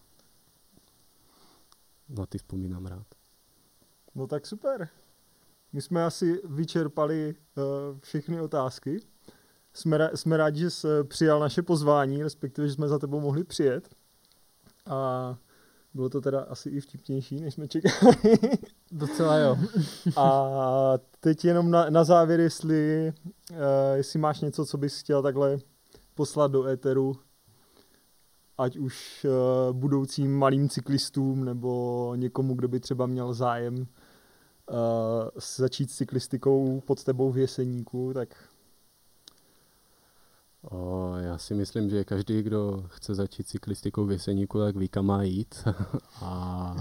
na 2.08 2.26
ty 2.26 2.38
vzpomínám 2.38 2.86
rád. 2.86 3.06
No 4.14 4.26
tak 4.26 4.46
super. 4.46 4.88
My 5.72 5.82
jsme 5.82 6.04
asi 6.04 6.40
vyčerpali 6.44 7.34
uh, 7.34 7.98
všechny 8.00 8.40
otázky. 8.40 9.00
Jsme, 9.74 10.10
jsme 10.14 10.36
rádi, 10.36 10.60
že 10.60 10.70
jsi 10.70 10.88
přijal 11.04 11.40
naše 11.40 11.62
pozvání, 11.62 12.22
respektive, 12.22 12.68
že 12.68 12.74
jsme 12.74 12.88
za 12.88 12.98
tebou 12.98 13.20
mohli 13.20 13.44
přijet. 13.44 13.88
A 14.86 15.36
bylo 15.94 16.08
to 16.08 16.20
teda 16.20 16.40
asi 16.40 16.68
i 16.68 16.80
vtipnější, 16.80 17.40
než 17.40 17.54
jsme 17.54 17.68
čekali. 17.68 18.16
Docela 18.92 19.36
jo. 19.36 19.58
A 20.16 20.42
teď 21.20 21.44
jenom 21.44 21.70
na, 21.70 21.90
na 21.90 22.04
závěr, 22.04 22.40
jestli, 22.40 23.12
uh, 23.50 23.56
jestli 23.94 24.18
máš 24.18 24.40
něco, 24.40 24.66
co 24.66 24.78
bys 24.78 25.00
chtěl 25.00 25.22
takhle 25.22 25.58
poslat 26.14 26.50
do 26.50 26.64
éteru, 26.64 27.16
ať 28.58 28.76
už 28.76 29.26
uh, 29.28 29.76
budoucím 29.76 30.38
malým 30.38 30.68
cyklistům 30.68 31.44
nebo 31.44 32.12
někomu, 32.16 32.54
kdo 32.54 32.68
by 32.68 32.80
třeba 32.80 33.06
měl 33.06 33.34
zájem 33.34 33.86
uh, 34.70 34.76
začít 35.56 35.90
s 35.90 35.96
cyklistikou 35.96 36.80
pod 36.80 37.04
tebou 37.04 37.32
v 37.32 37.38
Jeseníku, 37.38 38.12
tak 38.14 38.28
O, 40.70 41.14
já 41.16 41.38
si 41.38 41.54
myslím, 41.54 41.90
že 41.90 42.04
každý, 42.04 42.42
kdo 42.42 42.84
chce 42.88 43.14
začít 43.14 43.48
cyklistikou 43.48 44.06
v 44.06 44.12
Jeseníku, 44.12 44.58
tak 44.58 44.76
ví, 44.76 44.88
kam 44.88 45.06
má 45.06 45.22
jít. 45.22 45.54
a, 46.22 46.76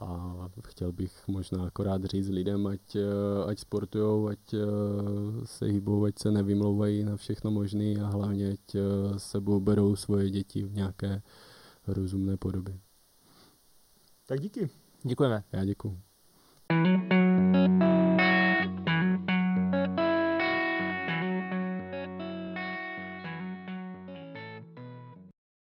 a 0.00 0.50
chtěl 0.64 0.92
bych 0.92 1.28
možná 1.28 1.66
akorát 1.66 2.04
říct 2.04 2.28
lidem, 2.28 2.66
ať, 2.66 2.96
ať 3.46 3.58
sportujou, 3.58 4.28
ať 4.28 4.38
se 5.44 5.66
hýbou, 5.66 6.04
ať 6.04 6.18
se 6.18 6.30
nevymlouvají 6.30 7.04
na 7.04 7.16
všechno 7.16 7.50
možné 7.50 8.00
a 8.02 8.06
hlavně 8.06 8.52
ať 8.52 8.76
sebou 9.16 9.60
berou 9.60 9.96
svoje 9.96 10.30
děti 10.30 10.62
v 10.62 10.74
nějaké 10.74 11.22
rozumné 11.86 12.36
podobě. 12.36 12.78
Tak 14.26 14.40
díky. 14.40 14.70
Děkujeme. 15.02 15.44
Já 15.52 15.64
děkuji. 15.64 16.09
Thank 16.70 17.10
you. 17.12 17.19